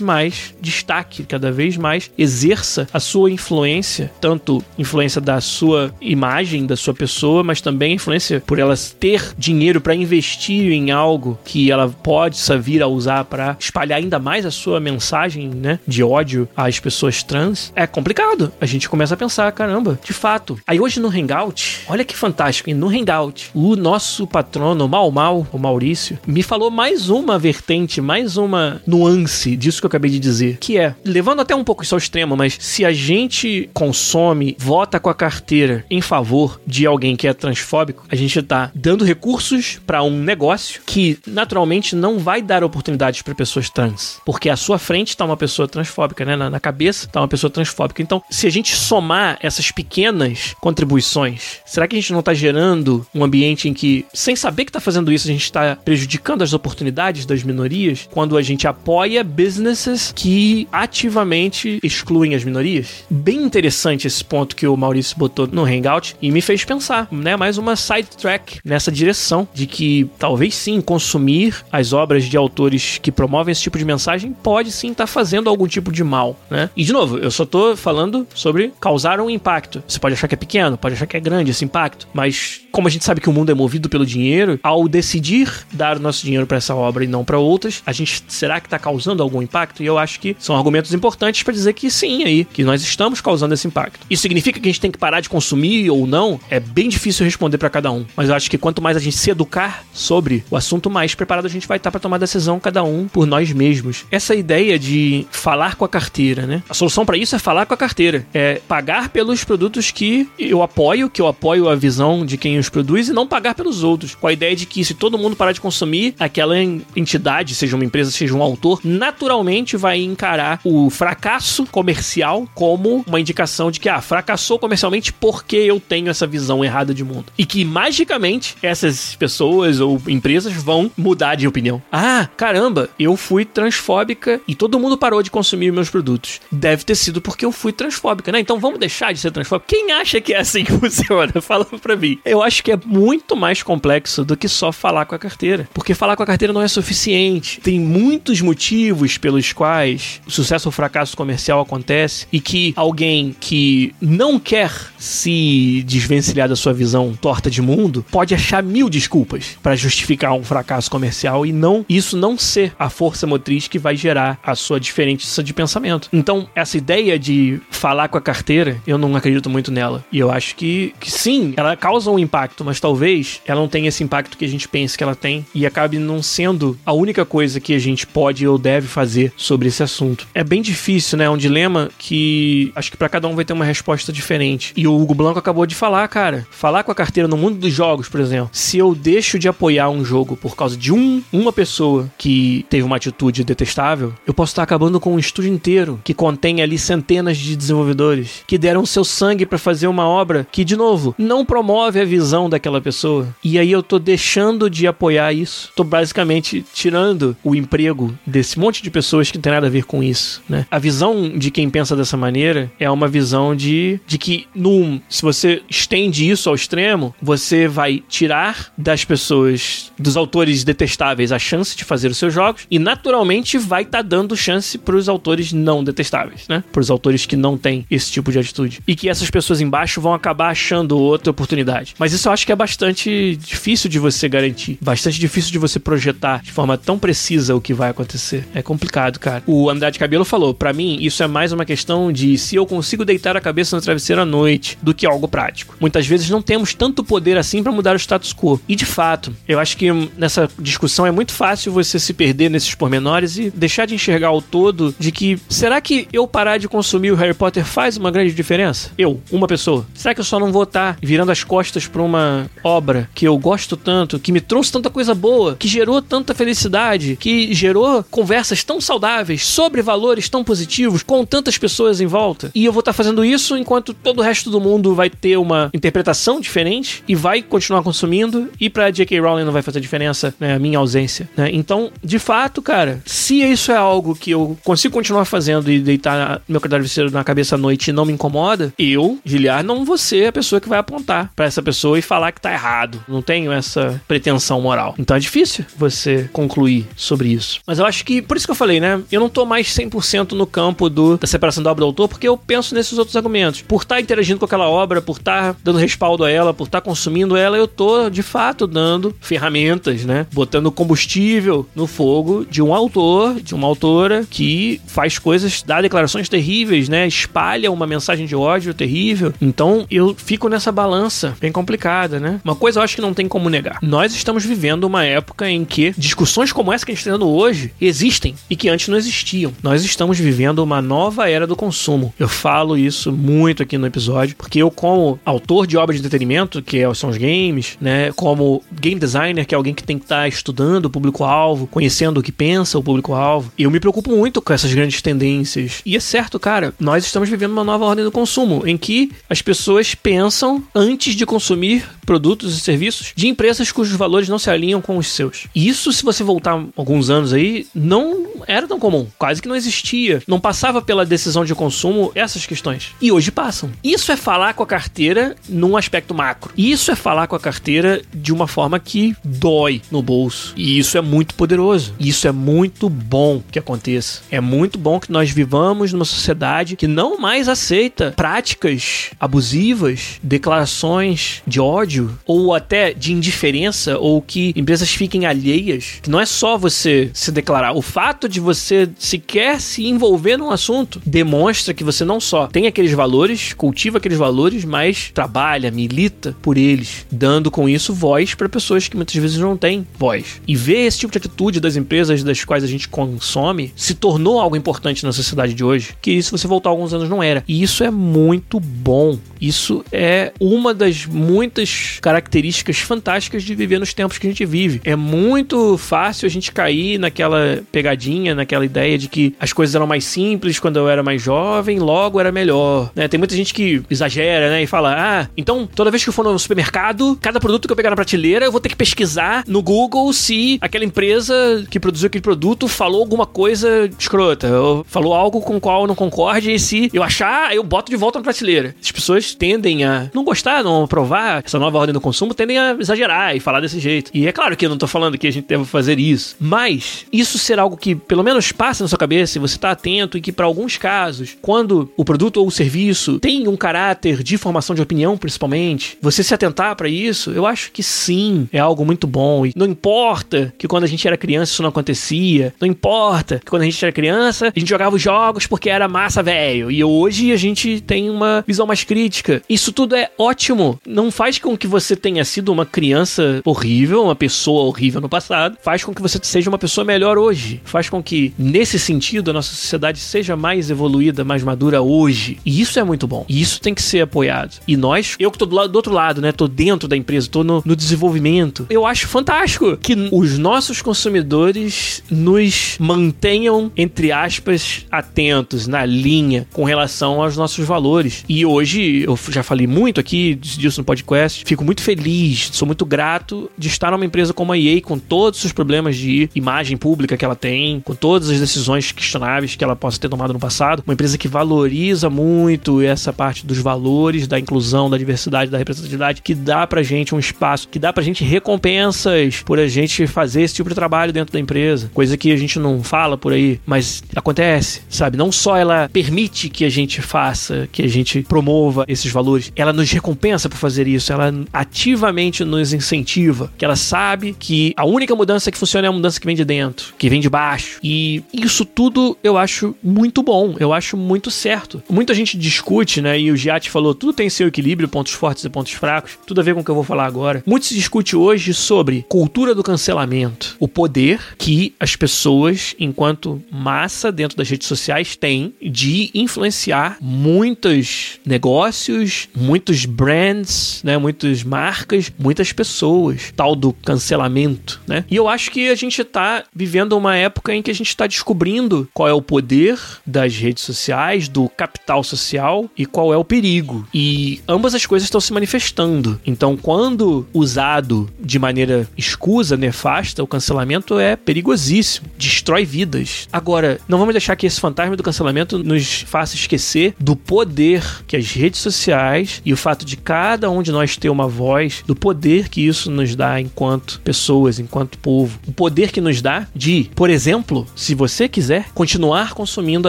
mais 0.00 0.54
destaque, 0.60 1.24
cada 1.24 1.52
vez 1.52 1.76
mais 1.76 2.10
exerça 2.16 2.86
a 2.92 3.00
sua 3.00 3.30
influência, 3.30 4.10
tanto 4.20 4.62
influência 4.78 5.20
da 5.20 5.40
sua 5.40 5.92
imagem, 6.00 6.66
da 6.66 6.76
sua 6.76 6.94
pessoa, 6.94 7.42
mas 7.42 7.60
também 7.60 7.94
influência 7.94 8.42
por 8.46 8.58
ela 8.58 8.74
ter 8.98 9.34
dinheiro 9.36 9.80
para 9.80 9.94
investir 9.94 10.72
em 10.72 10.90
algo 10.90 11.38
que 11.44 11.70
ela 11.70 11.88
pode 11.88 12.36
vir 12.60 12.82
a 12.82 12.86
usar 12.86 13.24
para 13.24 13.56
espalhar 13.58 13.98
ainda 13.98 14.18
mais 14.18 14.46
a 14.46 14.50
sua 14.50 14.78
mensagem, 14.78 15.48
né, 15.48 15.78
de 15.86 16.02
ódio 16.02 16.48
às 16.56 16.78
pessoas 16.78 17.22
trans. 17.22 17.72
É 17.74 17.86
complicado. 17.86 18.52
A 18.60 18.66
gente 18.66 18.88
começa 18.88 19.14
a 19.14 19.16
pensar, 19.16 19.50
caramba, 19.52 19.98
de 20.04 20.12
fato. 20.12 20.58
Aí 20.66 20.80
hoje 20.80 21.00
no 21.00 21.08
Hangout, 21.08 21.80
olha 21.88 22.04
que 22.04 22.16
fantástico, 22.16 22.70
no 22.72 22.88
Hangout, 22.88 23.50
o 23.54 23.74
nosso 23.76 24.26
patrono 24.26 24.88
Mal 24.88 25.10
Mal, 25.10 25.46
o 25.52 25.58
Maurício, 25.58 26.18
me 26.26 26.42
falou 26.42 26.70
mais 26.70 27.08
uma 27.08 27.38
vertente, 27.38 27.95
mais 28.00 28.36
uma 28.36 28.80
nuance 28.86 29.56
disso 29.56 29.80
que 29.80 29.86
eu 29.86 29.88
acabei 29.88 30.10
de 30.10 30.18
dizer, 30.18 30.58
que 30.58 30.78
é, 30.78 30.94
levando 31.04 31.40
até 31.40 31.54
um 31.54 31.64
pouco 31.64 31.82
isso 31.82 31.94
ao 31.94 31.98
extremo, 31.98 32.36
mas 32.36 32.56
se 32.60 32.84
a 32.84 32.92
gente 32.92 33.68
consome, 33.72 34.56
vota 34.58 34.98
com 34.98 35.10
a 35.10 35.14
carteira 35.14 35.84
em 35.90 36.00
favor 36.00 36.60
de 36.66 36.86
alguém 36.86 37.16
que 37.16 37.26
é 37.26 37.34
transfóbico, 37.34 38.04
a 38.08 38.16
gente 38.16 38.42
tá 38.42 38.70
dando 38.74 39.04
recursos 39.04 39.80
para 39.86 40.02
um 40.02 40.22
negócio 40.22 40.80
que 40.86 41.18
naturalmente 41.26 41.94
não 41.94 42.18
vai 42.18 42.42
dar 42.42 42.64
oportunidades 42.64 43.22
para 43.22 43.34
pessoas 43.34 43.70
trans, 43.70 44.20
porque 44.24 44.48
à 44.48 44.56
sua 44.56 44.78
frente 44.78 45.16
tá 45.16 45.24
uma 45.24 45.36
pessoa 45.36 45.68
transfóbica, 45.68 46.24
né? 46.24 46.36
Na, 46.36 46.50
na 46.50 46.60
cabeça 46.60 47.08
tá 47.08 47.20
uma 47.20 47.28
pessoa 47.28 47.50
transfóbica. 47.50 48.02
Então, 48.02 48.22
se 48.30 48.46
a 48.46 48.50
gente 48.50 48.74
somar 48.74 49.38
essas 49.40 49.70
pequenas 49.70 50.54
contribuições, 50.60 51.60
será 51.64 51.86
que 51.86 51.96
a 51.96 52.00
gente 52.00 52.12
não 52.12 52.22
tá 52.22 52.34
gerando 52.34 53.06
um 53.14 53.24
ambiente 53.24 53.68
em 53.68 53.74
que, 53.74 54.04
sem 54.12 54.34
saber 54.36 54.64
que 54.64 54.72
tá 54.72 54.80
fazendo 54.80 55.12
isso, 55.12 55.28
a 55.28 55.32
gente 55.32 55.50
tá 55.50 55.76
prejudicando 55.76 56.42
as 56.42 56.52
oportunidades 56.52 57.26
das 57.26 57.42
minorias 57.42 57.85
quando 58.10 58.36
a 58.36 58.42
gente 58.42 58.66
apoia 58.66 59.22
businesses 59.22 60.12
que 60.14 60.68
ativamente 60.70 61.78
excluem 61.82 62.34
as 62.34 62.44
minorias? 62.44 63.04
Bem 63.10 63.42
interessante 63.42 64.06
esse 64.06 64.24
ponto 64.24 64.56
que 64.56 64.66
o 64.66 64.76
Maurício 64.76 65.16
botou 65.18 65.46
no 65.46 65.64
Hangout 65.64 66.16
e 66.20 66.30
me 66.30 66.40
fez 66.40 66.64
pensar, 66.64 67.08
né? 67.10 67.36
Mais 67.36 67.58
uma 67.58 67.76
side 67.76 68.08
track 68.16 68.58
nessa 68.64 68.90
direção 68.90 69.46
de 69.52 69.66
que 69.66 70.08
talvez 70.18 70.54
sim 70.54 70.80
consumir 70.80 71.54
as 71.70 71.92
obras 71.92 72.24
de 72.24 72.36
autores 72.36 72.98
que 72.98 73.12
promovem 73.12 73.52
esse 73.52 73.62
tipo 73.62 73.78
de 73.78 73.84
mensagem 73.84 74.32
pode 74.32 74.72
sim 74.72 74.90
estar 74.92 75.04
tá 75.04 75.06
fazendo 75.06 75.48
algum 75.48 75.66
tipo 75.66 75.92
de 75.92 76.02
mal, 76.02 76.38
né? 76.50 76.70
E 76.76 76.84
de 76.84 76.92
novo, 76.92 77.18
eu 77.18 77.30
só 77.30 77.44
tô 77.44 77.76
falando 77.76 78.26
sobre 78.34 78.72
causar 78.80 79.20
um 79.20 79.30
impacto. 79.30 79.82
Você 79.86 79.98
pode 79.98 80.14
achar 80.14 80.28
que 80.28 80.34
é 80.34 80.38
pequeno, 80.38 80.76
pode 80.76 80.94
achar 80.94 81.06
que 81.06 81.16
é 81.16 81.20
grande 81.20 81.50
esse 81.50 81.64
impacto, 81.64 82.08
mas 82.12 82.65
como 82.76 82.88
a 82.88 82.90
gente 82.90 83.06
sabe 83.06 83.22
que 83.22 83.30
o 83.30 83.32
mundo 83.32 83.50
é 83.50 83.54
movido 83.54 83.88
pelo 83.88 84.04
dinheiro, 84.04 84.60
ao 84.62 84.86
decidir 84.86 85.50
dar 85.72 85.96
o 85.96 86.00
nosso 86.00 86.22
dinheiro 86.22 86.46
para 86.46 86.58
essa 86.58 86.74
obra 86.74 87.04
e 87.04 87.06
não 87.06 87.24
para 87.24 87.38
outras, 87.38 87.82
a 87.86 87.90
gente 87.90 88.22
será 88.28 88.60
que 88.60 88.66
está 88.66 88.78
causando 88.78 89.22
algum 89.22 89.40
impacto? 89.40 89.82
E 89.82 89.86
eu 89.86 89.96
acho 89.96 90.20
que 90.20 90.36
são 90.38 90.54
argumentos 90.54 90.92
importantes 90.92 91.42
para 91.42 91.54
dizer 91.54 91.72
que 91.72 91.90
sim, 91.90 92.24
aí, 92.24 92.44
que 92.44 92.62
nós 92.62 92.82
estamos 92.82 93.22
causando 93.22 93.54
esse 93.54 93.66
impacto. 93.66 94.06
Isso 94.10 94.20
significa 94.20 94.60
que 94.60 94.68
a 94.68 94.70
gente 94.70 94.80
tem 94.82 94.90
que 94.90 94.98
parar 94.98 95.22
de 95.22 95.30
consumir 95.30 95.88
ou 95.88 96.06
não? 96.06 96.38
É 96.50 96.60
bem 96.60 96.90
difícil 96.90 97.24
responder 97.24 97.56
para 97.56 97.70
cada 97.70 97.90
um, 97.90 98.04
mas 98.14 98.28
eu 98.28 98.34
acho 98.34 98.50
que 98.50 98.58
quanto 98.58 98.82
mais 98.82 98.94
a 98.94 99.00
gente 99.00 99.16
se 99.16 99.30
educar 99.30 99.82
sobre 99.90 100.44
o 100.50 100.54
assunto, 100.54 100.90
mais 100.90 101.14
preparado 101.14 101.46
a 101.46 101.48
gente 101.48 101.66
vai 101.66 101.78
estar 101.78 101.90
para 101.90 101.98
tomar 101.98 102.18
decisão 102.18 102.60
cada 102.60 102.84
um 102.84 103.08
por 103.08 103.26
nós 103.26 103.50
mesmos. 103.52 104.04
Essa 104.10 104.34
ideia 104.34 104.78
de 104.78 105.26
falar 105.30 105.76
com 105.76 105.84
a 105.86 105.88
carteira, 105.88 106.46
né? 106.46 106.62
A 106.68 106.74
solução 106.74 107.06
para 107.06 107.16
isso 107.16 107.34
é 107.34 107.38
falar 107.38 107.64
com 107.64 107.72
a 107.72 107.76
carteira, 107.78 108.26
é 108.34 108.60
pagar 108.68 109.08
pelos 109.08 109.44
produtos 109.44 109.90
que 109.90 110.28
eu 110.38 110.62
apoio, 110.62 111.08
que 111.08 111.22
eu 111.22 111.26
apoio 111.26 111.70
a 111.70 111.74
visão 111.74 112.26
de 112.26 112.36
quem 112.36 112.65
produz 112.70 113.08
e 113.08 113.12
não 113.12 113.26
pagar 113.26 113.54
pelos 113.54 113.82
outros, 113.82 114.14
com 114.14 114.26
a 114.26 114.32
ideia 114.32 114.54
de 114.54 114.66
que 114.66 114.84
se 114.84 114.94
todo 114.94 115.18
mundo 115.18 115.36
parar 115.36 115.52
de 115.52 115.60
consumir, 115.60 116.14
aquela 116.18 116.56
entidade, 116.58 117.54
seja 117.54 117.76
uma 117.76 117.84
empresa, 117.84 118.10
seja 118.10 118.34
um 118.34 118.42
autor, 118.42 118.80
naturalmente 118.84 119.76
vai 119.76 120.00
encarar 120.00 120.60
o 120.64 120.90
fracasso 120.90 121.66
comercial 121.66 122.48
como 122.54 123.04
uma 123.06 123.20
indicação 123.20 123.70
de 123.70 123.80
que 123.80 123.88
ah, 123.88 124.00
fracassou 124.00 124.58
comercialmente 124.58 125.12
porque 125.12 125.56
eu 125.56 125.80
tenho 125.80 126.08
essa 126.08 126.26
visão 126.26 126.64
errada 126.64 126.94
de 126.94 127.04
mundo. 127.04 127.26
E 127.36 127.44
que 127.44 127.64
magicamente 127.64 128.56
essas 128.62 129.14
pessoas 129.16 129.80
ou 129.80 130.00
empresas 130.08 130.52
vão 130.52 130.90
mudar 130.96 131.34
de 131.34 131.46
opinião. 131.46 131.82
Ah, 131.90 132.28
caramba, 132.36 132.88
eu 132.98 133.16
fui 133.16 133.44
transfóbica 133.44 134.40
e 134.46 134.54
todo 134.54 134.78
mundo 134.78 134.98
parou 134.98 135.22
de 135.22 135.30
consumir 135.30 135.72
meus 135.72 135.90
produtos. 135.90 136.40
Deve 136.50 136.84
ter 136.84 136.94
sido 136.94 137.20
porque 137.20 137.44
eu 137.44 137.52
fui 137.52 137.72
transfóbica, 137.72 138.32
né? 138.32 138.40
Então 138.40 138.58
vamos 138.58 138.78
deixar 138.78 139.12
de 139.12 139.20
ser 139.20 139.30
transfóbica. 139.30 139.68
Quem 139.68 139.92
acha 139.92 140.20
que 140.20 140.32
é 140.32 140.38
assim 140.38 140.64
que 140.64 140.72
funciona? 140.78 141.40
Fala 141.40 141.64
pra 141.64 141.96
mim. 141.96 142.18
Eu 142.24 142.42
acho 142.42 142.55
que 142.62 142.72
é 142.72 142.78
muito 142.84 143.36
mais 143.36 143.62
complexo 143.62 144.24
do 144.24 144.36
que 144.36 144.48
só 144.48 144.72
falar 144.72 145.06
com 145.06 145.14
a 145.14 145.18
carteira. 145.18 145.68
Porque 145.72 145.94
falar 145.94 146.16
com 146.16 146.22
a 146.22 146.26
carteira 146.26 146.52
não 146.52 146.62
é 146.62 146.68
suficiente. 146.68 147.60
Tem 147.60 147.78
muitos 147.80 148.40
motivos 148.40 149.18
pelos 149.18 149.52
quais 149.52 150.20
o 150.26 150.30
sucesso 150.30 150.68
ou 150.68 150.72
fracasso 150.72 151.16
comercial 151.16 151.60
acontece 151.60 152.26
e 152.32 152.40
que 152.40 152.72
alguém 152.76 153.34
que 153.38 153.94
não 154.00 154.38
quer 154.38 154.70
se 154.98 155.82
desvencilhar 155.86 156.48
da 156.48 156.56
sua 156.56 156.72
visão 156.72 157.14
torta 157.20 157.50
de 157.50 157.62
mundo 157.62 158.04
pode 158.10 158.34
achar 158.34 158.62
mil 158.62 158.88
desculpas 158.88 159.56
para 159.62 159.76
justificar 159.76 160.32
um 160.32 160.44
fracasso 160.44 160.90
comercial 160.90 161.46
e 161.46 161.52
não 161.52 161.84
isso 161.88 162.16
não 162.16 162.38
ser 162.38 162.74
a 162.78 162.90
força 162.90 163.26
motriz 163.26 163.68
que 163.68 163.78
vai 163.78 163.96
gerar 163.96 164.38
a 164.42 164.54
sua 164.54 164.78
diferença 164.78 165.42
de 165.42 165.52
pensamento. 165.52 166.08
Então, 166.12 166.48
essa 166.54 166.76
ideia 166.76 167.18
de 167.18 167.60
falar 167.70 168.08
com 168.08 168.18
a 168.18 168.20
carteira, 168.20 168.80
eu 168.86 168.98
não 168.98 169.14
acredito 169.16 169.50
muito 169.50 169.70
nela. 169.70 170.04
E 170.10 170.18
eu 170.18 170.30
acho 170.30 170.54
que, 170.56 170.94
que 171.00 171.10
sim, 171.10 171.54
ela 171.56 171.76
causa 171.76 172.10
um 172.10 172.18
impacto, 172.18 172.45
mas 172.64 172.80
talvez 172.80 173.40
ela 173.46 173.60
não 173.60 173.68
tenha 173.68 173.88
esse 173.88 174.02
impacto 174.02 174.36
que 174.36 174.44
a 174.44 174.48
gente 174.48 174.68
pensa 174.68 174.96
que 174.96 175.02
ela 175.02 175.14
tem 175.14 175.44
e 175.54 175.66
acabe 175.66 175.98
não 175.98 176.22
sendo 176.22 176.78
a 176.84 176.92
única 176.92 177.24
coisa 177.24 177.60
que 177.60 177.74
a 177.74 177.78
gente 177.78 178.06
pode 178.06 178.46
ou 178.46 178.58
deve 178.58 178.86
fazer 178.86 179.32
sobre 179.36 179.68
esse 179.68 179.82
assunto. 179.82 180.26
É 180.34 180.44
bem 180.44 180.62
difícil, 180.62 181.18
né? 181.18 181.24
É 181.24 181.30
um 181.30 181.36
dilema 181.36 181.90
que 181.98 182.72
acho 182.74 182.90
que 182.90 182.96
para 182.96 183.08
cada 183.08 183.28
um 183.28 183.34
vai 183.34 183.44
ter 183.44 183.52
uma 183.52 183.64
resposta 183.64 184.12
diferente. 184.12 184.72
E 184.76 184.86
o 184.86 184.94
Hugo 184.94 185.14
Blanco 185.14 185.38
acabou 185.38 185.66
de 185.66 185.74
falar, 185.74 186.06
cara. 186.08 186.46
Falar 186.50 186.84
com 186.84 186.92
a 186.92 186.94
carteira 186.94 187.28
no 187.28 187.36
mundo 187.36 187.58
dos 187.58 187.72
jogos, 187.72 188.08
por 188.08 188.20
exemplo. 188.20 188.50
Se 188.52 188.78
eu 188.78 188.94
deixo 188.94 189.38
de 189.38 189.48
apoiar 189.48 189.88
um 189.90 190.04
jogo 190.04 190.36
por 190.36 190.54
causa 190.54 190.76
de 190.76 190.92
um, 190.92 191.22
uma 191.32 191.52
pessoa 191.52 192.10
que 192.18 192.64
teve 192.68 192.82
uma 192.82 192.96
atitude 192.96 193.44
detestável, 193.44 194.12
eu 194.26 194.34
posso 194.34 194.52
estar 194.52 194.62
acabando 194.62 195.00
com 195.00 195.14
um 195.14 195.18
estúdio 195.18 195.52
inteiro 195.52 196.00
que 196.04 196.14
contém 196.14 196.62
ali 196.62 196.78
centenas 196.78 197.36
de 197.36 197.56
desenvolvedores 197.56 198.42
que 198.46 198.58
deram 198.58 198.86
seu 198.86 199.04
sangue 199.04 199.46
para 199.46 199.58
fazer 199.58 199.86
uma 199.86 200.06
obra 200.06 200.46
que, 200.50 200.64
de 200.64 200.76
novo, 200.76 201.14
não 201.18 201.44
promove 201.44 202.00
a 202.00 202.04
visão 202.04 202.25
daquela 202.48 202.80
pessoa. 202.80 203.28
E 203.42 203.58
aí 203.58 203.70
eu 203.70 203.82
tô 203.82 203.98
deixando 203.98 204.68
de 204.68 204.86
apoiar 204.86 205.32
isso. 205.32 205.70
Tô 205.74 205.84
basicamente 205.84 206.64
tirando 206.74 207.36
o 207.42 207.54
emprego 207.54 208.16
desse 208.26 208.58
monte 208.58 208.82
de 208.82 208.90
pessoas 208.90 209.30
que 209.30 209.38
não 209.38 209.42
tem 209.42 209.52
nada 209.52 209.66
a 209.66 209.70
ver 209.70 209.84
com 209.84 210.02
isso, 210.02 210.42
né? 210.48 210.66
A 210.70 210.78
visão 210.78 211.36
de 211.36 211.50
quem 211.50 211.70
pensa 211.70 211.96
dessa 211.96 212.16
maneira 212.16 212.70
é 212.78 212.90
uma 212.90 213.08
visão 213.08 213.54
de, 213.54 214.00
de 214.06 214.18
que, 214.18 214.46
num, 214.54 215.00
se 215.08 215.22
você 215.22 215.62
estende 215.68 216.28
isso 216.28 216.48
ao 216.48 216.54
extremo, 216.54 217.14
você 217.20 217.68
vai 217.68 218.02
tirar 218.08 218.72
das 218.76 219.04
pessoas, 219.04 219.92
dos 219.98 220.16
autores 220.16 220.64
detestáveis, 220.64 221.32
a 221.32 221.38
chance 221.38 221.76
de 221.76 221.84
fazer 221.84 222.10
os 222.10 222.18
seus 222.18 222.32
jogos 222.32 222.66
e, 222.70 222.78
naturalmente, 222.78 223.58
vai 223.58 223.82
estar 223.82 223.98
tá 223.98 224.02
dando 224.02 224.36
chance 224.36 224.78
para 224.78 224.96
os 224.96 225.08
autores 225.08 225.52
não 225.52 225.82
detestáveis, 225.82 226.46
né? 226.48 226.62
Para 226.72 226.80
os 226.80 226.90
autores 226.90 227.26
que 227.26 227.36
não 227.36 227.56
têm 227.56 227.86
esse 227.90 228.10
tipo 228.10 228.30
de 228.32 228.38
atitude. 228.38 228.80
E 228.86 228.94
que 228.94 229.08
essas 229.08 229.30
pessoas 229.30 229.60
embaixo 229.60 230.00
vão 230.00 230.14
acabar 230.14 230.50
achando 230.50 230.98
outra 230.98 231.30
oportunidade. 231.30 231.94
Mas 231.98 232.12
isso 232.16 232.28
eu 232.28 232.32
acho 232.32 232.44
que 232.44 232.52
é 232.52 232.56
bastante 232.56 233.36
difícil 233.36 233.88
de 233.88 233.98
você 233.98 234.28
garantir, 234.28 234.78
bastante 234.80 235.18
difícil 235.18 235.52
de 235.52 235.58
você 235.58 235.78
projetar 235.78 236.42
de 236.42 236.50
forma 236.50 236.76
tão 236.76 236.98
precisa 236.98 237.54
o 237.54 237.60
que 237.60 237.72
vai 237.72 237.90
acontecer. 237.90 238.46
É 238.54 238.62
complicado, 238.62 239.18
cara. 239.18 239.42
O 239.46 239.70
Andrade 239.70 239.98
Cabelo 239.98 240.24
falou: 240.24 240.52
para 240.54 240.72
mim, 240.72 240.98
isso 241.00 241.22
é 241.22 241.26
mais 241.26 241.52
uma 241.52 241.64
questão 241.64 242.10
de 242.10 242.36
se 242.38 242.56
eu 242.56 242.66
consigo 242.66 243.04
deitar 243.04 243.36
a 243.36 243.40
cabeça 243.40 243.76
no 243.76 243.82
travesseiro 243.82 244.22
à 244.22 244.24
noite 244.24 244.78
do 244.82 244.94
que 244.94 245.06
algo 245.06 245.28
prático. 245.28 245.76
Muitas 245.80 246.06
vezes 246.06 246.28
não 246.30 246.42
temos 246.42 246.74
tanto 246.74 247.04
poder 247.04 247.36
assim 247.36 247.62
para 247.62 247.72
mudar 247.72 247.94
o 247.94 247.98
status 247.98 248.32
quo. 248.32 248.60
E 248.68 248.74
de 248.74 248.86
fato, 248.86 249.34
eu 249.46 249.58
acho 249.58 249.76
que 249.76 249.90
nessa 250.16 250.48
discussão 250.58 251.06
é 251.06 251.10
muito 251.10 251.32
fácil 251.32 251.72
você 251.72 251.98
se 251.98 252.12
perder 252.12 252.50
nesses 252.50 252.74
pormenores 252.74 253.38
e 253.38 253.50
deixar 253.50 253.86
de 253.86 253.94
enxergar 253.94 254.32
o 254.32 254.42
todo 254.42 254.94
de 254.98 255.12
que 255.12 255.38
será 255.48 255.80
que 255.80 256.08
eu 256.12 256.26
parar 256.26 256.58
de 256.58 256.68
consumir 256.68 257.10
o 257.10 257.16
Harry 257.16 257.34
Potter 257.34 257.64
faz 257.64 257.96
uma 257.96 258.10
grande 258.10 258.32
diferença? 258.32 258.90
Eu, 258.96 259.20
uma 259.30 259.46
pessoa. 259.46 259.86
Será 259.94 260.14
que 260.14 260.20
eu 260.20 260.24
só 260.24 260.38
não 260.38 260.52
vou 260.52 260.62
estar 260.62 260.96
virando 261.02 261.30
as 261.30 261.44
costas 261.44 261.86
para 261.86 262.02
uma 262.06 262.50
obra 262.62 263.08
que 263.14 263.26
eu 263.26 263.36
gosto 263.38 263.76
tanto, 263.76 264.18
que 264.18 264.32
me 264.32 264.40
trouxe 264.40 264.72
tanta 264.72 264.90
coisa 264.90 265.14
boa, 265.14 265.56
que 265.56 265.68
gerou 265.68 266.00
tanta 266.00 266.34
felicidade, 266.34 267.16
que 267.16 267.52
gerou 267.52 268.04
conversas 268.10 268.64
tão 268.64 268.80
saudáveis 268.80 269.44
sobre 269.44 269.82
valores 269.82 270.28
tão 270.28 270.42
positivos 270.42 271.02
com 271.02 271.24
tantas 271.24 271.58
pessoas 271.58 272.00
em 272.00 272.06
volta? 272.06 272.50
E 272.54 272.64
eu 272.64 272.72
vou 272.72 272.80
estar 272.80 272.92
fazendo 272.92 273.24
isso 273.24 273.56
enquanto 273.56 273.92
todo 273.92 274.20
o 274.20 274.22
resto 274.22 274.50
do 274.50 274.60
mundo 274.60 274.94
vai 274.94 275.10
ter 275.10 275.36
uma 275.36 275.70
interpretação 275.74 276.40
diferente 276.40 277.02
e 277.06 277.14
vai 277.14 277.42
continuar 277.42 277.82
consumindo 277.82 278.50
e 278.60 278.70
para 278.70 278.90
J.K. 278.90 279.20
Rowling 279.20 279.44
não 279.44 279.52
vai 279.52 279.62
fazer 279.62 279.80
diferença, 279.80 280.34
né, 280.38 280.54
a 280.54 280.58
minha 280.58 280.78
ausência, 280.78 281.28
né? 281.36 281.50
Então, 281.52 281.90
de 282.02 282.18
fato, 282.18 282.62
cara, 282.62 283.00
se 283.04 283.42
isso 283.42 283.72
é 283.72 283.76
algo 283.76 284.14
que 284.14 284.30
eu 284.30 284.56
consigo 284.64 284.94
continuar 284.94 285.24
fazendo 285.24 285.70
e 285.70 285.78
deitar 285.78 286.40
meu 286.48 286.60
cadáver 286.60 286.86
na 287.12 287.24
cabeça 287.24 287.54
à 287.54 287.58
noite 287.58 287.88
e 287.88 287.92
não 287.92 288.04
me 288.04 288.12
incomoda, 288.12 288.72
eu, 288.78 289.18
Giliar, 289.24 289.62
não 289.64 289.84
vou 289.84 289.98
ser 289.98 290.28
a 290.28 290.32
pessoa 290.32 290.60
que 290.60 290.68
vai 290.68 290.78
apontar 290.78 291.32
para 291.34 291.46
essa 291.46 291.62
pessoa 291.62 291.95
e 291.96 292.02
falar 292.02 292.32
que 292.32 292.40
tá 292.40 292.52
errado. 292.52 293.02
Não 293.08 293.22
tenho 293.22 293.52
essa 293.52 294.00
pretensão 294.06 294.60
moral. 294.60 294.94
Então 294.98 295.16
é 295.16 295.20
difícil 295.20 295.64
você 295.76 296.28
concluir 296.32 296.86
sobre 296.96 297.28
isso. 297.28 297.60
Mas 297.66 297.78
eu 297.78 297.86
acho 297.86 298.04
que, 298.04 298.22
por 298.22 298.36
isso 298.36 298.46
que 298.46 298.50
eu 298.50 298.56
falei, 298.56 298.80
né? 298.80 299.00
Eu 299.10 299.20
não 299.20 299.28
tô 299.28 299.44
mais 299.44 299.68
100% 299.68 300.32
no 300.32 300.46
campo 300.46 300.88
do, 300.88 301.16
da 301.16 301.26
separação 301.26 301.62
da 301.62 301.70
obra 301.70 301.80
do 301.80 301.86
autor, 301.86 302.08
porque 302.08 302.28
eu 302.28 302.36
penso 302.36 302.74
nesses 302.74 302.98
outros 302.98 303.16
argumentos. 303.16 303.62
Por 303.62 303.82
estar 303.82 303.96
tá 303.96 304.00
interagindo 304.00 304.38
com 304.38 304.44
aquela 304.44 304.68
obra, 304.68 305.00
por 305.00 305.18
estar 305.18 305.54
tá 305.54 305.60
dando 305.62 305.78
respaldo 305.78 306.24
a 306.24 306.30
ela, 306.30 306.54
por 306.54 306.64
estar 306.64 306.80
tá 306.80 306.84
consumindo 306.84 307.36
ela, 307.36 307.56
eu 307.56 307.68
tô, 307.68 308.08
de 308.08 308.22
fato, 308.22 308.66
dando 308.66 309.14
ferramentas, 309.20 310.04
né? 310.04 310.26
Botando 310.32 310.70
combustível 310.70 311.66
no 311.74 311.86
fogo 311.86 312.46
de 312.48 312.62
um 312.62 312.74
autor, 312.74 313.40
de 313.40 313.54
uma 313.54 313.66
autora 313.66 314.26
que 314.28 314.80
faz 314.86 315.18
coisas, 315.18 315.62
dá 315.62 315.80
declarações 315.80 316.28
terríveis, 316.28 316.88
né? 316.88 317.06
Espalha 317.06 317.70
uma 317.70 317.86
mensagem 317.86 318.26
de 318.26 318.36
ódio 318.36 318.74
terrível. 318.74 319.32
Então 319.40 319.86
eu 319.90 320.14
fico 320.14 320.48
nessa 320.48 320.70
balança 320.70 321.36
bem 321.40 321.52
complicada, 321.52 321.85
né? 322.20 322.40
Uma 322.44 322.56
coisa 322.56 322.80
eu 322.80 322.84
acho 322.84 322.96
que 322.96 323.02
não 323.02 323.14
tem 323.14 323.28
como 323.28 323.48
negar. 323.48 323.78
Nós 323.80 324.14
estamos 324.14 324.44
vivendo 324.44 324.84
uma 324.84 325.04
época 325.04 325.48
em 325.48 325.64
que 325.64 325.94
discussões 325.96 326.52
como 326.52 326.72
essa 326.72 326.84
que 326.84 326.92
a 326.92 326.94
gente 326.94 327.00
está 327.00 327.12
tendo 327.12 327.28
hoje 327.28 327.72
existem 327.80 328.34
e 328.50 328.56
que 328.56 328.68
antes 328.68 328.88
não 328.88 328.96
existiam. 328.96 329.52
Nós 329.62 329.84
estamos 329.84 330.18
vivendo 330.18 330.58
uma 330.60 330.82
nova 330.82 331.30
era 331.30 331.46
do 331.46 331.54
consumo. 331.54 332.12
Eu 332.18 332.28
falo 332.28 332.76
isso 332.76 333.12
muito 333.12 333.62
aqui 333.62 333.78
no 333.78 333.86
episódio, 333.86 334.34
porque 334.36 334.60
eu, 334.60 334.70
como 334.70 335.18
autor 335.24 335.66
de 335.66 335.76
obras 335.76 335.96
de 335.96 336.04
entretenimento, 336.04 336.62
que 336.62 336.78
é 336.78 336.94
são 336.94 337.10
os 337.10 337.16
games, 337.16 337.76
né? 337.80 338.12
Como 338.12 338.62
game 338.72 338.98
designer, 338.98 339.44
que 339.44 339.54
é 339.54 339.56
alguém 339.56 339.74
que 339.74 339.84
tem 339.84 339.98
que 339.98 340.04
estar 340.04 340.22
tá 340.22 340.28
estudando 340.28 340.86
o 340.86 340.90
público-alvo, 340.90 341.66
conhecendo 341.66 342.20
o 342.20 342.22
que 342.22 342.32
pensa 342.32 342.78
o 342.78 342.82
público-alvo, 342.82 343.52
eu 343.58 343.70
me 343.70 343.78
preocupo 343.80 344.10
muito 344.10 344.40
com 344.40 344.52
essas 344.52 344.72
grandes 344.72 345.02
tendências. 345.02 345.82
E 345.84 345.96
é 345.96 346.00
certo, 346.00 346.38
cara, 346.38 346.74
nós 346.80 347.04
estamos 347.04 347.28
vivendo 347.28 347.52
uma 347.52 347.64
nova 347.64 347.84
ordem 347.84 348.04
do 348.04 348.12
consumo, 348.12 348.62
em 348.66 348.76
que 348.76 349.12
as 349.28 349.42
pessoas 349.42 349.94
pensam 349.94 350.62
antes 350.74 351.14
de 351.14 351.26
consumir 351.26 351.75
produtos 352.04 352.56
e 352.56 352.60
serviços 352.60 353.12
de 353.14 353.26
empresas 353.26 353.72
cujos 353.72 353.96
valores 353.96 354.28
não 354.28 354.38
se 354.38 354.48
alinham 354.48 354.80
com 354.80 354.96
os 354.96 355.08
seus. 355.08 355.46
E 355.54 355.68
isso, 355.68 355.92
se 355.92 356.04
você 356.04 356.22
voltar 356.22 356.64
alguns 356.76 357.10
anos 357.10 357.32
aí, 357.32 357.66
não 357.74 358.26
era 358.46 358.68
tão 358.68 358.78
comum. 358.78 359.06
Quase 359.18 359.42
que 359.42 359.48
não 359.48 359.56
existia. 359.56 360.22
Não 360.26 360.38
passava 360.38 360.80
pela 360.80 361.04
decisão 361.04 361.44
de 361.44 361.54
consumo 361.54 362.12
essas 362.14 362.46
questões. 362.46 362.94
E 363.00 363.10
hoje 363.10 363.30
passam. 363.30 363.70
Isso 363.82 364.12
é 364.12 364.16
falar 364.16 364.54
com 364.54 364.62
a 364.62 364.66
carteira 364.66 365.36
num 365.48 365.76
aspecto 365.76 366.14
macro. 366.14 366.52
Isso 366.56 366.90
é 366.90 366.96
falar 366.96 367.26
com 367.26 367.36
a 367.36 367.40
carteira 367.40 368.02
de 368.14 368.32
uma 368.32 368.46
forma 368.46 368.78
que 368.78 369.16
dói 369.24 369.82
no 369.90 370.00
bolso. 370.00 370.54
E 370.56 370.78
isso 370.78 370.96
é 370.96 371.00
muito 371.00 371.34
poderoso. 371.34 371.94
Isso 371.98 372.28
é 372.28 372.32
muito 372.32 372.88
bom 372.88 373.42
que 373.50 373.58
aconteça. 373.58 374.20
É 374.30 374.40
muito 374.40 374.78
bom 374.78 375.00
que 375.00 375.10
nós 375.10 375.30
vivamos 375.30 375.92
numa 375.92 376.04
sociedade 376.04 376.76
que 376.76 376.86
não 376.86 377.18
mais 377.18 377.48
aceita 377.48 378.12
práticas 378.16 379.10
abusivas, 379.18 380.20
declarações 380.22 381.42
de 381.46 381.60
ódio 381.66 382.16
ou 382.24 382.54
até 382.54 382.92
de 382.92 383.12
indiferença 383.12 383.98
ou 383.98 384.22
que 384.22 384.52
empresas 384.56 384.90
fiquem 384.90 385.26
alheias. 385.26 385.98
Que 386.02 386.10
não 386.10 386.20
é 386.20 386.26
só 386.26 386.56
você 386.56 387.10
se 387.12 387.32
declarar. 387.32 387.72
O 387.72 387.82
fato 387.82 388.28
de 388.28 388.40
você 388.40 388.88
sequer 388.98 389.60
se 389.60 389.86
envolver 389.86 390.36
num 390.36 390.50
assunto 390.50 391.00
demonstra 391.04 391.74
que 391.74 391.84
você 391.84 392.04
não 392.04 392.20
só 392.20 392.46
tem 392.46 392.66
aqueles 392.66 392.92
valores, 392.92 393.52
cultiva 393.52 393.98
aqueles 393.98 394.18
valores, 394.18 394.64
mas 394.64 395.10
trabalha, 395.12 395.70
milita 395.70 396.36
por 396.40 396.56
eles, 396.56 397.06
dando 397.10 397.50
com 397.50 397.68
isso 397.68 397.92
voz 397.92 398.34
para 398.34 398.48
pessoas 398.48 398.88
que 398.88 398.96
muitas 398.96 399.14
vezes 399.14 399.38
não 399.38 399.56
têm 399.56 399.86
voz. 399.98 400.40
E 400.46 400.54
ver 400.54 400.86
esse 400.86 400.98
tipo 400.98 401.12
de 401.12 401.18
atitude 401.18 401.60
das 401.60 401.76
empresas 401.76 402.22
das 402.22 402.44
quais 402.44 402.62
a 402.62 402.66
gente 402.66 402.88
consome 402.88 403.72
se 403.74 403.94
tornou 403.94 404.40
algo 404.40 404.56
importante 404.56 405.04
na 405.04 405.12
sociedade 405.12 405.54
de 405.54 405.64
hoje, 405.64 405.94
que 406.00 406.22
se 406.22 406.30
você 406.30 406.46
voltar 406.46 406.70
alguns 406.70 406.92
anos 406.92 407.08
não 407.08 407.22
era. 407.22 407.42
E 407.48 407.62
isso 407.62 407.82
é 407.82 407.90
muito 407.90 408.60
bom. 408.60 409.18
Isso 409.40 409.84
é 409.92 410.32
uma 410.40 410.72
das 410.72 411.06
muitas 411.06 411.55
características 412.00 412.78
fantásticas 412.78 413.42
de 413.42 413.54
viver 413.54 413.78
nos 413.78 413.94
tempos 413.94 414.18
que 414.18 414.26
a 414.26 414.30
gente 414.30 414.44
vive. 414.44 414.80
É 414.84 414.96
muito 414.96 415.78
fácil 415.78 416.26
a 416.26 416.30
gente 416.30 416.52
cair 416.52 416.98
naquela 416.98 417.62
pegadinha, 417.70 418.34
naquela 418.34 418.64
ideia 418.64 418.98
de 418.98 419.08
que 419.08 419.34
as 419.40 419.52
coisas 419.52 419.74
eram 419.74 419.86
mais 419.86 420.04
simples 420.04 420.58
quando 420.58 420.78
eu 420.78 420.88
era 420.88 421.02
mais 421.02 421.22
jovem, 421.22 421.78
logo 421.78 422.20
era 422.20 422.32
melhor. 422.32 422.90
Né? 422.94 423.08
Tem 423.08 423.18
muita 423.18 423.36
gente 423.36 423.54
que 423.54 423.82
exagera, 423.90 424.50
né? 424.50 424.62
E 424.62 424.66
fala: 424.66 424.94
ah, 424.96 425.28
então 425.36 425.68
toda 425.72 425.90
vez 425.90 426.02
que 426.02 426.08
eu 426.08 426.12
for 426.12 426.24
no 426.24 426.38
supermercado, 426.38 427.18
cada 427.20 427.40
produto 427.40 427.66
que 427.66 427.72
eu 427.72 427.76
pegar 427.76 427.90
na 427.90 427.96
prateleira, 427.96 428.44
eu 428.44 428.52
vou 428.52 428.60
ter 428.60 428.68
que 428.68 428.76
pesquisar 428.76 429.44
no 429.46 429.62
Google 429.62 430.12
se 430.12 430.58
aquela 430.60 430.84
empresa 430.84 431.64
que 431.70 431.80
produziu 431.80 432.06
aquele 432.06 432.22
produto 432.22 432.68
falou 432.68 433.00
alguma 433.00 433.26
coisa 433.26 433.88
escrota, 433.98 434.48
ou 434.48 434.84
falou 434.84 435.14
algo 435.14 435.40
com 435.40 435.56
o 435.56 435.60
qual 435.60 435.82
eu 435.82 435.86
não 435.86 435.94
concorde, 435.94 436.52
e 436.52 436.58
se 436.58 436.90
eu 436.92 437.02
achar, 437.02 437.54
eu 437.54 437.62
boto 437.62 437.90
de 437.90 437.96
volta 437.96 438.18
na 438.18 438.24
prateleira. 438.24 438.74
As 438.82 438.90
pessoas 438.90 439.34
tendem 439.34 439.84
a 439.84 440.10
não 440.14 440.24
gostar, 440.24 440.62
não 440.62 440.84
aprovar 440.84 441.35
essa 441.44 441.58
nova 441.58 441.78
ordem 441.78 441.92
do 441.92 442.00
consumo, 442.00 442.34
tendem 442.34 442.58
a 442.58 442.76
exagerar 442.78 443.36
e 443.36 443.40
falar 443.40 443.60
desse 443.60 443.78
jeito. 443.78 444.10
E 444.14 444.26
é 444.26 444.32
claro 444.32 444.56
que 444.56 444.66
eu 444.66 444.70
não 444.70 444.78
tô 444.78 444.86
falando 444.86 445.18
que 445.18 445.26
a 445.26 445.30
gente 445.30 445.46
deve 445.46 445.64
fazer 445.64 445.98
isso, 445.98 446.36
mas 446.40 447.06
isso 447.12 447.38
ser 447.38 447.58
algo 447.58 447.76
que 447.76 447.94
pelo 447.94 448.22
menos 448.22 448.52
passa 448.52 448.84
na 448.84 448.88
sua 448.88 448.98
cabeça 448.98 449.38
e 449.38 449.40
você 449.40 449.58
tá 449.58 449.70
atento 449.70 450.16
e 450.16 450.20
que 450.20 450.32
para 450.32 450.46
alguns 450.46 450.76
casos, 450.76 451.36
quando 451.40 451.90
o 451.96 452.04
produto 452.04 452.38
ou 452.38 452.46
o 452.46 452.50
serviço 452.50 453.18
tem 453.18 453.48
um 453.48 453.56
caráter 453.56 454.22
de 454.22 454.36
formação 454.36 454.74
de 454.74 454.82
opinião, 454.82 455.16
principalmente, 455.16 455.98
você 456.00 456.22
se 456.22 456.34
atentar 456.34 456.76
para 456.76 456.88
isso, 456.88 457.30
eu 457.30 457.46
acho 457.46 457.72
que 457.72 457.82
sim, 457.82 458.48
é 458.52 458.58
algo 458.58 458.84
muito 458.84 459.06
bom. 459.06 459.46
E 459.46 459.52
não 459.56 459.66
importa 459.66 460.52
que 460.58 460.68
quando 460.68 460.84
a 460.84 460.88
gente 460.88 461.06
era 461.06 461.16
criança 461.16 461.52
isso 461.52 461.62
não 461.62 461.70
acontecia, 461.70 462.54
não 462.60 462.68
importa 462.68 463.38
que 463.38 463.50
quando 463.50 463.62
a 463.62 463.64
gente 463.64 463.82
era 463.84 463.92
criança 463.92 464.52
a 464.54 464.58
gente 464.58 464.68
jogava 464.68 464.94
os 464.94 465.02
jogos 465.02 465.46
porque 465.46 465.70
era 465.70 465.88
massa 465.88 466.22
velho. 466.22 466.70
E 466.70 466.82
hoje 466.84 467.32
a 467.32 467.36
gente 467.36 467.80
tem 467.80 468.10
uma 468.10 468.44
visão 468.46 468.66
mais 468.66 468.84
crítica. 468.84 469.42
Isso 469.48 469.72
tudo 469.72 469.96
é 469.96 470.10
ótimo. 470.18 470.78
Não 470.86 471.10
faz 471.10 471.25
com 471.34 471.56
que 471.56 471.66
você 471.66 471.96
tenha 471.96 472.24
sido 472.24 472.52
uma 472.52 472.64
criança 472.64 473.40
horrível, 473.44 474.04
uma 474.04 474.14
pessoa 474.14 474.62
horrível 474.62 475.00
no 475.00 475.08
passado. 475.08 475.58
Faz 475.60 475.82
com 475.82 475.92
que 475.92 476.00
você 476.00 476.20
seja 476.22 476.48
uma 476.48 476.58
pessoa 476.58 476.84
melhor 476.84 477.18
hoje. 477.18 477.60
Faz 477.64 477.88
com 477.90 478.00
que, 478.00 478.32
nesse 478.38 478.78
sentido, 478.78 479.30
a 479.30 479.34
nossa 479.34 479.50
sociedade 479.50 479.98
seja 479.98 480.36
mais 480.36 480.70
evoluída, 480.70 481.24
mais 481.24 481.42
madura 481.42 481.82
hoje. 481.82 482.38
E 482.46 482.60
isso 482.60 482.78
é 482.78 482.84
muito 482.84 483.08
bom. 483.08 483.26
E 483.28 483.40
isso 483.42 483.60
tem 483.60 483.74
que 483.74 483.82
ser 483.82 484.02
apoiado. 484.02 484.60
E 484.68 484.76
nós, 484.76 485.16
eu 485.18 485.30
que 485.30 485.38
tô 485.38 485.46
do, 485.46 485.56
lado, 485.56 485.72
do 485.72 485.76
outro 485.76 485.92
lado, 485.92 486.20
né? 486.20 486.30
Tô 486.30 486.46
dentro 486.46 486.88
da 486.88 486.96
empresa, 486.96 487.28
tô 487.28 487.42
no, 487.42 487.62
no 487.64 487.74
desenvolvimento. 487.74 488.66
Eu 488.70 488.86
acho 488.86 489.08
fantástico 489.08 489.76
que 489.76 489.94
os 490.12 490.38
nossos 490.38 490.80
consumidores 490.80 492.02
nos 492.08 492.76
mantenham, 492.78 493.72
entre 493.76 494.12
aspas, 494.12 494.86
atentos, 494.90 495.66
na 495.66 495.84
linha, 495.84 496.46
com 496.52 496.62
relação 496.62 497.20
aos 497.20 497.36
nossos 497.36 497.66
valores. 497.66 498.24
E 498.28 498.46
hoje, 498.46 499.02
eu 499.02 499.18
já 499.30 499.42
falei 499.42 499.66
muito 499.66 499.98
aqui 499.98 500.34
disso 500.34 500.80
no 500.80 500.84
podcast, 500.84 501.15
fico 501.44 501.64
muito 501.64 501.82
feliz, 501.82 502.50
sou 502.52 502.66
muito 502.66 502.84
grato 502.84 503.50
de 503.56 503.68
estar 503.68 503.90
numa 503.90 504.04
empresa 504.04 504.32
como 504.32 504.52
a 504.52 504.58
EA, 504.58 504.80
com 504.80 504.98
todos 504.98 505.44
os 505.44 505.52
problemas 505.52 505.96
de 505.96 506.28
imagem 506.34 506.76
pública 506.76 507.16
que 507.16 507.24
ela 507.24 507.36
tem, 507.36 507.80
com 507.80 507.94
todas 507.94 508.30
as 508.30 508.40
decisões 508.40 508.92
questionáveis 508.92 509.56
que 509.56 509.64
ela 509.64 509.76
possa 509.76 509.98
ter 509.98 510.08
tomado 510.08 510.32
no 510.32 510.38
passado. 510.38 510.82
Uma 510.86 510.94
empresa 510.94 511.18
que 511.18 511.28
valoriza 511.28 512.10
muito 512.10 512.80
essa 512.80 513.12
parte 513.12 513.46
dos 513.46 513.58
valores, 513.58 514.26
da 514.26 514.38
inclusão, 514.38 514.90
da 514.90 514.98
diversidade, 514.98 515.50
da 515.50 515.58
representatividade, 515.58 516.22
que 516.22 516.34
dá 516.34 516.66
pra 516.66 516.82
gente 516.82 517.14
um 517.14 517.18
espaço, 517.18 517.68
que 517.68 517.78
dá 517.78 517.92
pra 517.92 518.02
gente 518.02 518.24
recompensas 518.24 519.42
por 519.44 519.58
a 519.58 519.66
gente 519.66 520.06
fazer 520.06 520.42
esse 520.42 520.54
tipo 520.54 520.68
de 520.68 520.74
trabalho 520.74 521.12
dentro 521.12 521.32
da 521.32 521.40
empresa. 521.40 521.90
Coisa 521.92 522.16
que 522.16 522.32
a 522.32 522.36
gente 522.36 522.58
não 522.58 522.82
fala 522.82 523.16
por 523.16 523.32
aí, 523.32 523.60
mas 523.66 524.02
acontece, 524.14 524.82
sabe? 524.88 525.16
Não 525.16 525.30
só 525.30 525.56
ela 525.56 525.88
permite 525.92 526.48
que 526.48 526.64
a 526.64 526.70
gente 526.70 527.00
faça, 527.00 527.68
que 527.70 527.82
a 527.82 527.88
gente 527.88 528.22
promova 528.22 528.84
esses 528.88 529.10
valores, 529.10 529.52
ela 529.56 529.72
nos 529.72 529.90
recompensa 529.90 530.48
por 530.48 530.56
fazer 530.56 530.86
isso, 530.86 531.05
ela 531.12 531.32
ativamente 531.52 532.44
nos 532.44 532.72
incentiva, 532.72 533.52
que 533.56 533.64
ela 533.64 533.76
sabe 533.76 534.34
que 534.38 534.72
a 534.76 534.84
única 534.84 535.14
mudança 535.14 535.50
que 535.50 535.58
funciona 535.58 535.86
é 535.86 535.90
a 535.90 535.92
mudança 535.92 536.20
que 536.20 536.26
vem 536.26 536.36
de 536.36 536.44
dentro, 536.44 536.94
que 536.98 537.08
vem 537.08 537.20
de 537.20 537.28
baixo. 537.28 537.78
E 537.82 538.22
isso 538.32 538.64
tudo 538.64 539.16
eu 539.22 539.36
acho 539.36 539.74
muito 539.82 540.22
bom, 540.22 540.54
eu 540.58 540.72
acho 540.72 540.96
muito 540.96 541.30
certo. 541.30 541.82
Muita 541.88 542.14
gente 542.14 542.36
discute, 542.36 543.00
né? 543.00 543.18
E 543.18 543.30
o 543.30 543.36
Giatti 543.36 543.70
falou, 543.70 543.94
tudo 543.94 544.12
tem 544.12 544.28
seu 544.30 544.48
equilíbrio, 544.48 544.88
pontos 544.88 545.12
fortes 545.12 545.44
e 545.44 545.48
pontos 545.48 545.72
fracos, 545.72 546.18
tudo 546.26 546.40
a 546.40 546.44
ver 546.44 546.54
com 546.54 546.60
o 546.60 546.64
que 546.64 546.70
eu 546.70 546.74
vou 546.74 546.84
falar 546.84 547.06
agora. 547.06 547.42
Muito 547.46 547.66
se 547.66 547.74
discute 547.74 548.16
hoje 548.16 548.52
sobre 548.54 549.04
cultura 549.08 549.54
do 549.54 549.62
cancelamento, 549.62 550.56
o 550.58 550.68
poder 550.68 551.20
que 551.38 551.74
as 551.78 551.96
pessoas, 551.96 552.74
enquanto 552.78 553.42
massa 553.50 554.10
dentro 554.12 554.36
das 554.36 554.48
redes 554.48 554.66
sociais, 554.66 555.16
têm 555.16 555.54
de 555.62 556.10
influenciar 556.14 556.98
muitos 557.00 558.18
negócios, 558.24 559.28
muitos 559.34 559.84
brands, 559.84 560.80
né? 560.84 560.95
Muitas 560.98 561.42
marcas, 561.42 562.12
muitas 562.18 562.52
pessoas, 562.52 563.32
tal 563.34 563.54
do 563.54 563.72
cancelamento, 563.72 564.80
né? 564.86 565.04
E 565.10 565.16
eu 565.16 565.28
acho 565.28 565.50
que 565.50 565.68
a 565.68 565.74
gente 565.74 566.02
está 566.02 566.44
vivendo 566.54 566.96
uma 566.96 567.16
época 567.16 567.54
em 567.54 567.62
que 567.62 567.70
a 567.70 567.74
gente 567.74 567.88
está 567.88 568.06
descobrindo 568.06 568.88
qual 568.92 569.08
é 569.08 569.12
o 569.12 569.22
poder 569.22 569.78
das 570.06 570.36
redes 570.36 570.62
sociais, 570.62 571.28
do 571.28 571.48
capital 571.48 572.02
social 572.02 572.68
e 572.76 572.86
qual 572.86 573.12
é 573.12 573.16
o 573.16 573.24
perigo. 573.24 573.86
E 573.92 574.40
ambas 574.48 574.74
as 574.74 574.86
coisas 574.86 575.06
estão 575.06 575.20
se 575.20 575.32
manifestando. 575.32 576.20
Então, 576.26 576.56
quando 576.56 577.26
usado 577.32 578.08
de 578.20 578.38
maneira 578.38 578.88
escusa, 578.96 579.56
nefasta, 579.56 580.22
o 580.22 580.26
cancelamento 580.26 580.98
é 580.98 581.16
perigosíssimo, 581.16 582.08
destrói 582.16 582.64
vidas. 582.64 583.28
Agora, 583.32 583.78
não 583.88 583.98
vamos 583.98 584.14
deixar 584.14 584.36
que 584.36 584.46
esse 584.46 584.60
fantasma 584.60 584.96
do 584.96 585.02
cancelamento 585.02 585.58
nos 585.58 586.02
faça 586.02 586.34
esquecer 586.34 586.94
do 586.98 587.16
poder 587.16 588.04
que 588.06 588.16
as 588.16 588.30
redes 588.30 588.60
sociais 588.60 589.42
e 589.44 589.52
o 589.52 589.56
fato 589.56 589.84
de 589.84 589.96
cada 589.96 590.50
um 590.50 590.62
de 590.62 590.72
nós 590.72 590.85
nós 590.86 590.96
ter 590.96 591.10
uma 591.10 591.26
voz, 591.26 591.82
do 591.84 591.96
poder 591.96 592.48
que 592.48 592.64
isso 592.64 592.88
nos 592.90 593.16
dá 593.16 593.40
enquanto 593.40 594.00
pessoas, 594.04 594.60
enquanto 594.60 594.98
povo. 594.98 595.40
O 595.46 595.52
poder 595.52 595.90
que 595.90 596.00
nos 596.00 596.22
dá 596.22 596.46
de, 596.54 596.88
por 596.94 597.10
exemplo, 597.10 597.66
se 597.74 597.92
você 597.92 598.28
quiser 598.28 598.66
continuar 598.72 599.34
consumindo 599.34 599.88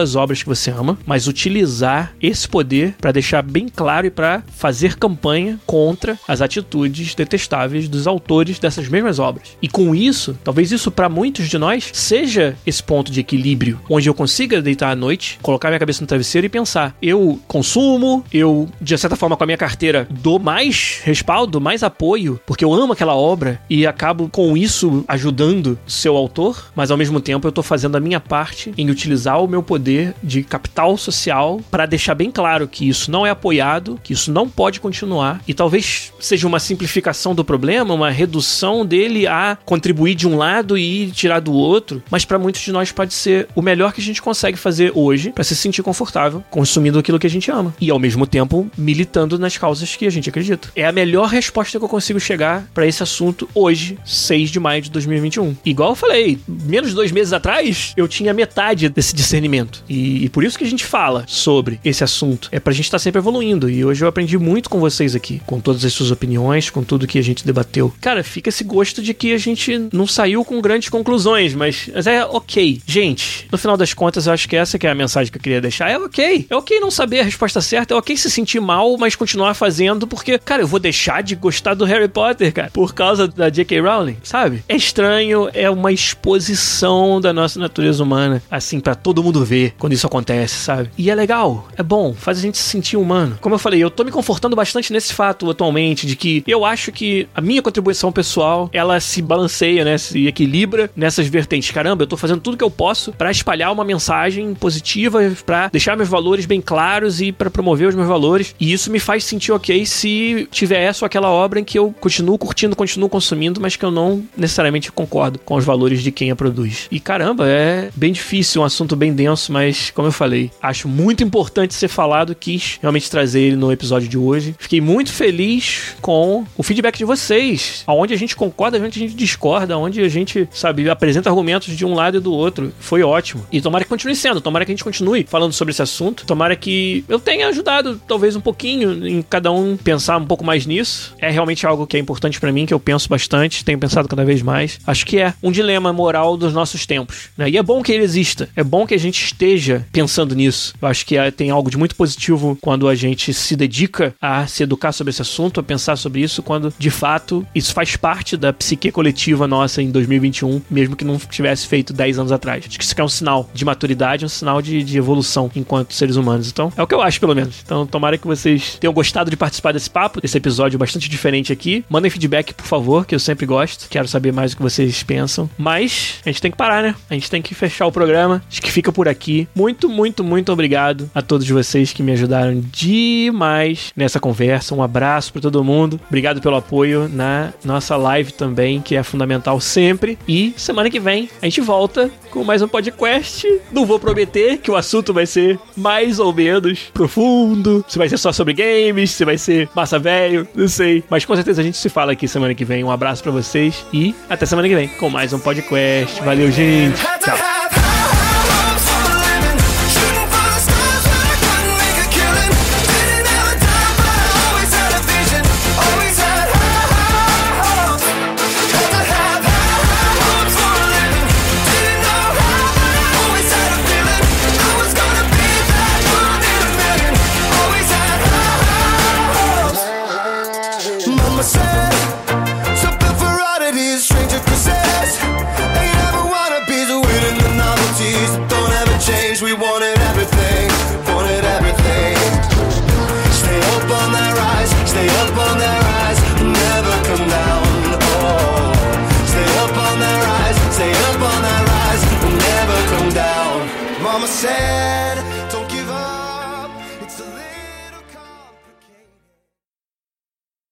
as 0.00 0.16
obras 0.16 0.42
que 0.42 0.48
você 0.48 0.70
ama, 0.70 0.98
mas 1.06 1.28
utilizar 1.28 2.12
esse 2.20 2.48
poder 2.48 2.96
para 3.00 3.12
deixar 3.12 3.42
bem 3.42 3.68
claro 3.68 4.08
e 4.08 4.10
para 4.10 4.42
fazer 4.48 4.96
campanha 4.96 5.60
contra 5.64 6.18
as 6.26 6.40
atitudes 6.40 7.14
detestáveis 7.14 7.88
dos 7.88 8.08
autores 8.08 8.58
dessas 8.58 8.88
mesmas 8.88 9.20
obras. 9.20 9.56
E 9.62 9.68
com 9.68 9.94
isso, 9.94 10.36
talvez 10.42 10.72
isso 10.72 10.90
para 10.90 11.08
muitos 11.08 11.48
de 11.48 11.58
nós 11.58 11.90
seja 11.92 12.56
esse 12.66 12.82
ponto 12.82 13.12
de 13.12 13.20
equilíbrio, 13.20 13.78
onde 13.88 14.08
eu 14.08 14.14
consiga 14.14 14.60
deitar 14.60 14.90
à 14.90 14.96
noite, 14.96 15.38
colocar 15.42 15.68
minha 15.68 15.78
cabeça 15.78 16.00
no 16.00 16.08
travesseiro 16.08 16.46
e 16.46 16.50
pensar: 16.50 16.96
eu 17.00 17.38
consumo, 17.46 18.24
eu 18.32 18.68
de 18.80 18.98
certa 18.98 19.14
forma 19.14 19.36
com 19.36 19.44
a 19.44 19.46
minha 19.46 19.56
carteira 19.56 20.08
dou 20.10 20.38
mais 20.38 20.87
respaldo, 21.04 21.60
mais 21.60 21.82
apoio, 21.82 22.40
porque 22.46 22.64
eu 22.64 22.72
amo 22.72 22.92
aquela 22.92 23.14
obra 23.14 23.60
e 23.68 23.86
acabo 23.86 24.28
com 24.28 24.56
isso 24.56 25.04
ajudando 25.08 25.78
seu 25.86 26.16
autor, 26.16 26.70
mas 26.74 26.90
ao 26.90 26.96
mesmo 26.96 27.20
tempo 27.20 27.46
eu 27.46 27.52
tô 27.52 27.62
fazendo 27.62 27.96
a 27.96 28.00
minha 28.00 28.20
parte 28.20 28.72
em 28.76 28.90
utilizar 28.90 29.42
o 29.42 29.48
meu 29.48 29.62
poder 29.62 30.14
de 30.22 30.42
capital 30.42 30.96
social 30.96 31.60
para 31.70 31.86
deixar 31.86 32.14
bem 32.14 32.30
claro 32.30 32.68
que 32.68 32.88
isso 32.88 33.10
não 33.10 33.26
é 33.26 33.30
apoiado, 33.30 33.98
que 34.02 34.12
isso 34.12 34.32
não 34.32 34.48
pode 34.48 34.80
continuar 34.80 35.40
e 35.46 35.54
talvez 35.54 36.12
seja 36.20 36.46
uma 36.46 36.60
simplificação 36.60 37.34
do 37.34 37.44
problema, 37.44 37.94
uma 37.94 38.10
redução 38.10 38.84
dele 38.84 39.26
a 39.26 39.58
contribuir 39.64 40.14
de 40.14 40.26
um 40.26 40.36
lado 40.36 40.76
e 40.76 41.10
tirar 41.10 41.40
do 41.40 41.52
outro, 41.52 42.02
mas 42.10 42.24
para 42.24 42.38
muitos 42.38 42.60
de 42.62 42.72
nós 42.72 42.92
pode 42.92 43.14
ser 43.14 43.48
o 43.54 43.62
melhor 43.62 43.92
que 43.92 44.00
a 44.00 44.04
gente 44.04 44.22
consegue 44.22 44.56
fazer 44.56 44.92
hoje 44.94 45.30
para 45.30 45.44
se 45.44 45.56
sentir 45.56 45.82
confortável 45.82 46.42
consumindo 46.50 46.98
aquilo 46.98 47.18
que 47.18 47.26
a 47.26 47.30
gente 47.30 47.50
ama 47.50 47.74
e 47.80 47.90
ao 47.90 47.98
mesmo 47.98 48.26
tempo 48.26 48.70
militando 48.76 49.38
nas 49.38 49.56
causas 49.56 49.94
que 49.96 50.06
a 50.06 50.10
gente 50.10 50.28
acredita. 50.28 50.68
É 50.78 50.86
a 50.86 50.92
melhor 50.92 51.28
resposta 51.28 51.76
que 51.76 51.84
eu 51.84 51.88
consigo 51.88 52.20
chegar 52.20 52.70
para 52.72 52.86
esse 52.86 53.02
assunto 53.02 53.48
hoje, 53.52 53.98
6 54.04 54.48
de 54.48 54.60
maio 54.60 54.80
de 54.80 54.88
2021. 54.92 55.56
Igual 55.64 55.90
eu 55.90 55.96
falei, 55.96 56.38
menos 56.46 56.90
de 56.90 56.94
dois 56.94 57.10
meses 57.10 57.32
atrás, 57.32 57.92
eu 57.96 58.06
tinha 58.06 58.32
metade 58.32 58.88
desse 58.88 59.12
discernimento. 59.12 59.82
E, 59.88 60.26
e 60.26 60.28
por 60.28 60.44
isso 60.44 60.56
que 60.56 60.62
a 60.62 60.68
gente 60.68 60.84
fala 60.84 61.24
sobre 61.26 61.80
esse 61.84 62.04
assunto. 62.04 62.48
É 62.52 62.60
pra 62.60 62.72
gente 62.72 62.84
estar 62.84 62.94
tá 62.94 63.02
sempre 63.02 63.18
evoluindo. 63.18 63.68
E 63.68 63.84
hoje 63.84 64.04
eu 64.04 64.08
aprendi 64.08 64.38
muito 64.38 64.70
com 64.70 64.78
vocês 64.78 65.16
aqui, 65.16 65.42
com 65.44 65.58
todas 65.58 65.84
as 65.84 65.92
suas 65.92 66.12
opiniões, 66.12 66.70
com 66.70 66.84
tudo 66.84 67.08
que 67.08 67.18
a 67.18 67.22
gente 67.22 67.44
debateu. 67.44 67.92
Cara, 68.00 68.22
fica 68.22 68.48
esse 68.48 68.62
gosto 68.62 69.02
de 69.02 69.12
que 69.12 69.32
a 69.32 69.38
gente 69.38 69.88
não 69.92 70.06
saiu 70.06 70.44
com 70.44 70.60
grandes 70.60 70.88
conclusões, 70.90 71.54
mas, 71.54 71.90
mas 71.92 72.06
é 72.06 72.24
ok. 72.24 72.80
Gente, 72.86 73.48
no 73.50 73.58
final 73.58 73.76
das 73.76 73.92
contas, 73.92 74.28
eu 74.28 74.32
acho 74.32 74.48
que 74.48 74.54
essa 74.54 74.78
que 74.78 74.86
é 74.86 74.90
a 74.90 74.94
mensagem 74.94 75.32
que 75.32 75.38
eu 75.38 75.42
queria 75.42 75.60
deixar. 75.60 75.90
É 75.90 75.98
ok. 75.98 76.46
É 76.48 76.54
ok 76.54 76.78
não 76.78 76.92
saber 76.92 77.18
a 77.18 77.24
resposta 77.24 77.60
certa, 77.60 77.94
é 77.94 77.96
ok 77.96 78.16
se 78.16 78.30
sentir 78.30 78.60
mal, 78.60 78.96
mas 78.96 79.16
continuar 79.16 79.54
fazendo, 79.54 80.06
porque, 80.06 80.38
cara, 80.38 80.57
eu 80.60 80.66
vou 80.66 80.78
deixar 80.78 81.22
de 81.22 81.34
gostar 81.34 81.74
do 81.74 81.84
Harry 81.84 82.08
Potter, 82.08 82.52
cara, 82.52 82.70
por 82.72 82.94
causa 82.94 83.26
da 83.28 83.48
J.K. 83.48 83.80
Rowling, 83.80 84.16
sabe? 84.22 84.62
É 84.68 84.76
estranho, 84.76 85.48
é 85.52 85.68
uma 85.70 85.92
exposição 85.92 87.20
da 87.20 87.32
nossa 87.32 87.58
natureza 87.58 88.02
humana, 88.02 88.42
assim, 88.50 88.80
para 88.80 88.94
todo 88.94 89.22
mundo 89.22 89.44
ver 89.44 89.74
quando 89.78 89.92
isso 89.92 90.06
acontece, 90.06 90.56
sabe? 90.56 90.90
E 90.96 91.10
é 91.10 91.14
legal, 91.14 91.68
é 91.76 91.82
bom, 91.82 92.14
faz 92.14 92.38
a 92.38 92.42
gente 92.42 92.58
se 92.58 92.64
sentir 92.64 92.96
humano. 92.96 93.38
Como 93.40 93.54
eu 93.54 93.58
falei, 93.58 93.82
eu 93.82 93.90
tô 93.90 94.04
me 94.04 94.10
confortando 94.10 94.56
bastante 94.56 94.92
nesse 94.92 95.12
fato 95.12 95.50
atualmente, 95.50 96.06
de 96.06 96.16
que 96.16 96.42
eu 96.46 96.64
acho 96.64 96.92
que 96.92 97.28
a 97.34 97.40
minha 97.40 97.62
contribuição 97.62 98.10
pessoal, 98.10 98.68
ela 98.72 99.00
se 99.00 99.22
balanceia, 99.22 99.84
né? 99.84 99.98
Se 99.98 100.26
equilibra 100.26 100.90
nessas 100.96 101.26
vertentes. 101.26 101.70
Caramba, 101.70 102.02
eu 102.02 102.06
tô 102.06 102.16
fazendo 102.16 102.40
tudo 102.40 102.56
que 102.56 102.64
eu 102.64 102.70
posso 102.70 103.12
para 103.12 103.30
espalhar 103.30 103.72
uma 103.72 103.84
mensagem 103.84 104.54
positiva, 104.54 105.20
para 105.44 105.68
deixar 105.68 105.96
meus 105.96 106.08
valores 106.08 106.46
bem 106.46 106.60
claros 106.60 107.20
e 107.20 107.32
para 107.32 107.50
promover 107.50 107.88
os 107.88 107.94
meus 107.94 108.08
valores. 108.08 108.54
E 108.58 108.72
isso 108.72 108.90
me 108.90 108.98
faz 108.98 109.24
sentir 109.24 109.52
ok 109.52 109.84
se 109.86 110.47
tiver 110.50 110.80
essa 110.80 111.04
ou 111.04 111.06
aquela 111.06 111.30
obra 111.30 111.60
em 111.60 111.64
que 111.64 111.78
eu 111.78 111.94
continuo 112.00 112.38
curtindo, 112.38 112.76
continuo 112.76 113.08
consumindo, 113.08 113.60
mas 113.60 113.76
que 113.76 113.84
eu 113.84 113.90
não 113.90 114.24
necessariamente 114.36 114.90
concordo 114.92 115.38
com 115.38 115.54
os 115.54 115.64
valores 115.64 116.02
de 116.02 116.10
quem 116.10 116.30
a 116.30 116.36
produz. 116.36 116.86
E 116.90 117.00
caramba, 117.00 117.46
é 117.48 117.90
bem 117.94 118.12
difícil, 118.12 118.62
um 118.62 118.64
assunto 118.64 118.96
bem 118.96 119.12
denso, 119.12 119.52
mas 119.52 119.90
como 119.90 120.08
eu 120.08 120.12
falei, 120.12 120.50
acho 120.62 120.88
muito 120.88 121.22
importante 121.22 121.74
ser 121.74 121.88
falado, 121.88 122.34
quis 122.34 122.78
realmente 122.80 123.10
trazer 123.10 123.40
ele 123.40 123.56
no 123.56 123.72
episódio 123.72 124.08
de 124.08 124.18
hoje. 124.18 124.54
Fiquei 124.58 124.80
muito 124.80 125.12
feliz 125.12 125.96
com 126.00 126.44
o 126.56 126.62
feedback 126.62 126.96
de 126.98 127.04
vocês, 127.04 127.82
aonde 127.86 128.14
a 128.14 128.16
gente 128.16 128.36
concorda, 128.36 128.78
aonde 128.78 128.98
a 128.98 129.06
gente 129.06 129.16
discorda, 129.16 129.76
onde 129.76 130.00
a 130.00 130.08
gente, 130.08 130.48
sabe, 130.52 130.88
apresenta 130.88 131.28
argumentos 131.28 131.76
de 131.76 131.84
um 131.84 131.94
lado 131.94 132.18
e 132.18 132.20
do 132.20 132.32
outro. 132.32 132.72
Foi 132.78 133.02
ótimo. 133.02 133.46
E 133.50 133.60
tomara 133.60 133.84
que 133.84 133.90
continue 133.90 134.16
sendo, 134.16 134.40
tomara 134.40 134.64
que 134.64 134.72
a 134.72 134.74
gente 134.74 134.84
continue 134.84 135.24
falando 135.28 135.52
sobre 135.52 135.72
esse 135.72 135.82
assunto, 135.82 136.24
tomara 136.26 136.56
que 136.56 137.04
eu 137.08 137.18
tenha 137.18 137.48
ajudado 137.48 138.00
talvez 138.06 138.36
um 138.36 138.40
pouquinho 138.40 139.06
em 139.06 139.22
cada 139.22 139.50
um 139.50 139.76
pensar 139.76 140.16
um 140.16 140.26
pouco 140.26 140.37
mais 140.44 140.66
nisso. 140.66 141.14
É 141.18 141.30
realmente 141.30 141.66
algo 141.66 141.86
que 141.86 141.96
é 141.96 142.00
importante 142.00 142.40
para 142.40 142.52
mim, 142.52 142.66
que 142.66 142.74
eu 142.74 142.80
penso 142.80 143.08
bastante, 143.08 143.64
tenho 143.64 143.78
pensado 143.78 144.08
cada 144.08 144.24
vez 144.24 144.42
mais. 144.42 144.78
Acho 144.86 145.06
que 145.06 145.18
é 145.18 145.34
um 145.42 145.50
dilema 145.50 145.92
moral 145.92 146.36
dos 146.36 146.52
nossos 146.52 146.86
tempos. 146.86 147.30
Né? 147.36 147.50
E 147.50 147.56
é 147.56 147.62
bom 147.62 147.82
que 147.82 147.92
ele 147.92 148.04
exista, 148.04 148.48
é 148.54 148.62
bom 148.62 148.86
que 148.86 148.94
a 148.94 148.98
gente 148.98 149.22
esteja 149.24 149.86
pensando 149.92 150.34
nisso. 150.34 150.74
Eu 150.80 150.88
acho 150.88 151.04
que 151.04 151.16
é, 151.16 151.30
tem 151.30 151.50
algo 151.50 151.70
de 151.70 151.76
muito 151.76 151.96
positivo 151.96 152.56
quando 152.60 152.88
a 152.88 152.94
gente 152.94 153.32
se 153.32 153.56
dedica 153.56 154.14
a 154.20 154.46
se 154.46 154.62
educar 154.62 154.92
sobre 154.92 155.10
esse 155.10 155.22
assunto, 155.22 155.60
a 155.60 155.62
pensar 155.62 155.96
sobre 155.96 156.20
isso, 156.20 156.42
quando 156.42 156.72
de 156.78 156.90
fato 156.90 157.46
isso 157.54 157.72
faz 157.72 157.96
parte 157.96 158.36
da 158.36 158.52
psique 158.52 158.90
coletiva 158.90 159.46
nossa 159.46 159.82
em 159.82 159.90
2021, 159.90 160.62
mesmo 160.70 160.96
que 160.96 161.04
não 161.04 161.18
tivesse 161.18 161.66
feito 161.66 161.92
10 161.92 162.18
anos 162.18 162.32
atrás. 162.32 162.64
Acho 162.66 162.78
que 162.78 162.84
isso 162.84 162.94
é 162.96 163.04
um 163.04 163.08
sinal 163.08 163.48
de 163.52 163.64
maturidade, 163.64 164.24
um 164.24 164.28
sinal 164.28 164.60
de, 164.60 164.82
de 164.82 164.98
evolução 164.98 165.50
enquanto 165.54 165.94
seres 165.94 166.16
humanos. 166.16 166.48
Então, 166.48 166.72
é 166.76 166.82
o 166.82 166.86
que 166.86 166.94
eu 166.94 167.02
acho, 167.02 167.20
pelo 167.20 167.34
menos. 167.34 167.56
Então, 167.64 167.86
tomara 167.86 168.18
que 168.18 168.26
vocês 168.26 168.76
tenham 168.80 168.92
gostado 168.92 169.30
de 169.30 169.36
participar 169.36 169.72
desse 169.72 169.90
papo, 169.90 170.20
desse 170.28 170.36
episódio 170.36 170.78
bastante 170.78 171.08
diferente 171.08 171.52
aqui. 171.52 171.84
Mandem 171.88 172.10
feedback, 172.10 172.52
por 172.52 172.66
favor, 172.66 173.06
que 173.06 173.14
eu 173.14 173.18
sempre 173.18 173.46
gosto. 173.46 173.88
Quero 173.88 174.06
saber 174.06 174.30
mais 174.32 174.52
o 174.52 174.56
que 174.56 174.62
vocês 174.62 175.02
pensam. 175.02 175.48
Mas 175.56 176.20
a 176.24 176.28
gente 176.28 176.42
tem 176.42 176.50
que 176.50 176.56
parar, 176.56 176.82
né? 176.82 176.94
A 177.08 177.14
gente 177.14 177.30
tem 177.30 177.40
que 177.40 177.54
fechar 177.54 177.86
o 177.86 177.92
programa. 177.92 178.42
Acho 178.48 178.60
que 178.60 178.70
fica 178.70 178.92
por 178.92 179.08
aqui. 179.08 179.48
Muito, 179.54 179.88
muito, 179.88 180.22
muito 180.22 180.52
obrigado 180.52 181.10
a 181.14 181.22
todos 181.22 181.48
vocês 181.48 181.92
que 181.92 182.02
me 182.02 182.12
ajudaram 182.12 182.62
demais 182.70 183.92
nessa 183.96 184.20
conversa. 184.20 184.74
Um 184.74 184.82
abraço 184.82 185.32
para 185.32 185.42
todo 185.42 185.64
mundo. 185.64 185.98
Obrigado 186.08 186.40
pelo 186.42 186.56
apoio 186.56 187.08
na 187.08 187.52
nossa 187.64 187.96
live 187.96 188.32
também, 188.32 188.80
que 188.80 188.94
é 188.94 189.02
fundamental 189.02 189.58
sempre. 189.60 190.18
E 190.28 190.52
semana 190.56 190.90
que 190.90 191.00
vem 191.00 191.30
a 191.40 191.46
gente 191.46 191.62
volta 191.62 192.10
com 192.30 192.44
mais 192.44 192.60
um 192.60 192.68
podcast. 192.68 193.46
Não 193.72 193.86
vou 193.86 193.98
prometer 193.98 194.58
que 194.58 194.70
o 194.70 194.76
assunto 194.76 195.14
vai 195.14 195.24
ser 195.24 195.58
mais 195.74 196.18
ou 196.18 196.32
menos 196.32 196.90
profundo, 196.92 197.84
se 197.88 197.96
vai 197.96 198.08
ser 198.08 198.18
só 198.18 198.30
sobre 198.30 198.52
games, 198.52 199.10
se 199.12 199.24
vai 199.24 199.38
ser 199.38 199.68
massa 199.74 199.98
velho, 200.18 200.48
não 200.54 200.68
sei. 200.68 201.04
Mas 201.08 201.24
com 201.24 201.34
certeza 201.34 201.60
a 201.60 201.64
gente 201.64 201.76
se 201.76 201.88
fala 201.88 202.12
aqui 202.12 202.26
semana 202.26 202.54
que 202.54 202.64
vem. 202.64 202.82
Um 202.82 202.90
abraço 202.90 203.22
para 203.22 203.32
vocês 203.32 203.86
e 203.92 204.14
até 204.28 204.44
semana 204.46 204.68
que 204.68 204.74
vem 204.74 204.88
com 204.88 205.08
mais 205.08 205.32
um 205.32 205.38
podcast. 205.38 206.20
Valeu, 206.22 206.50
gente. 206.50 207.00
Tchau. 207.20 207.87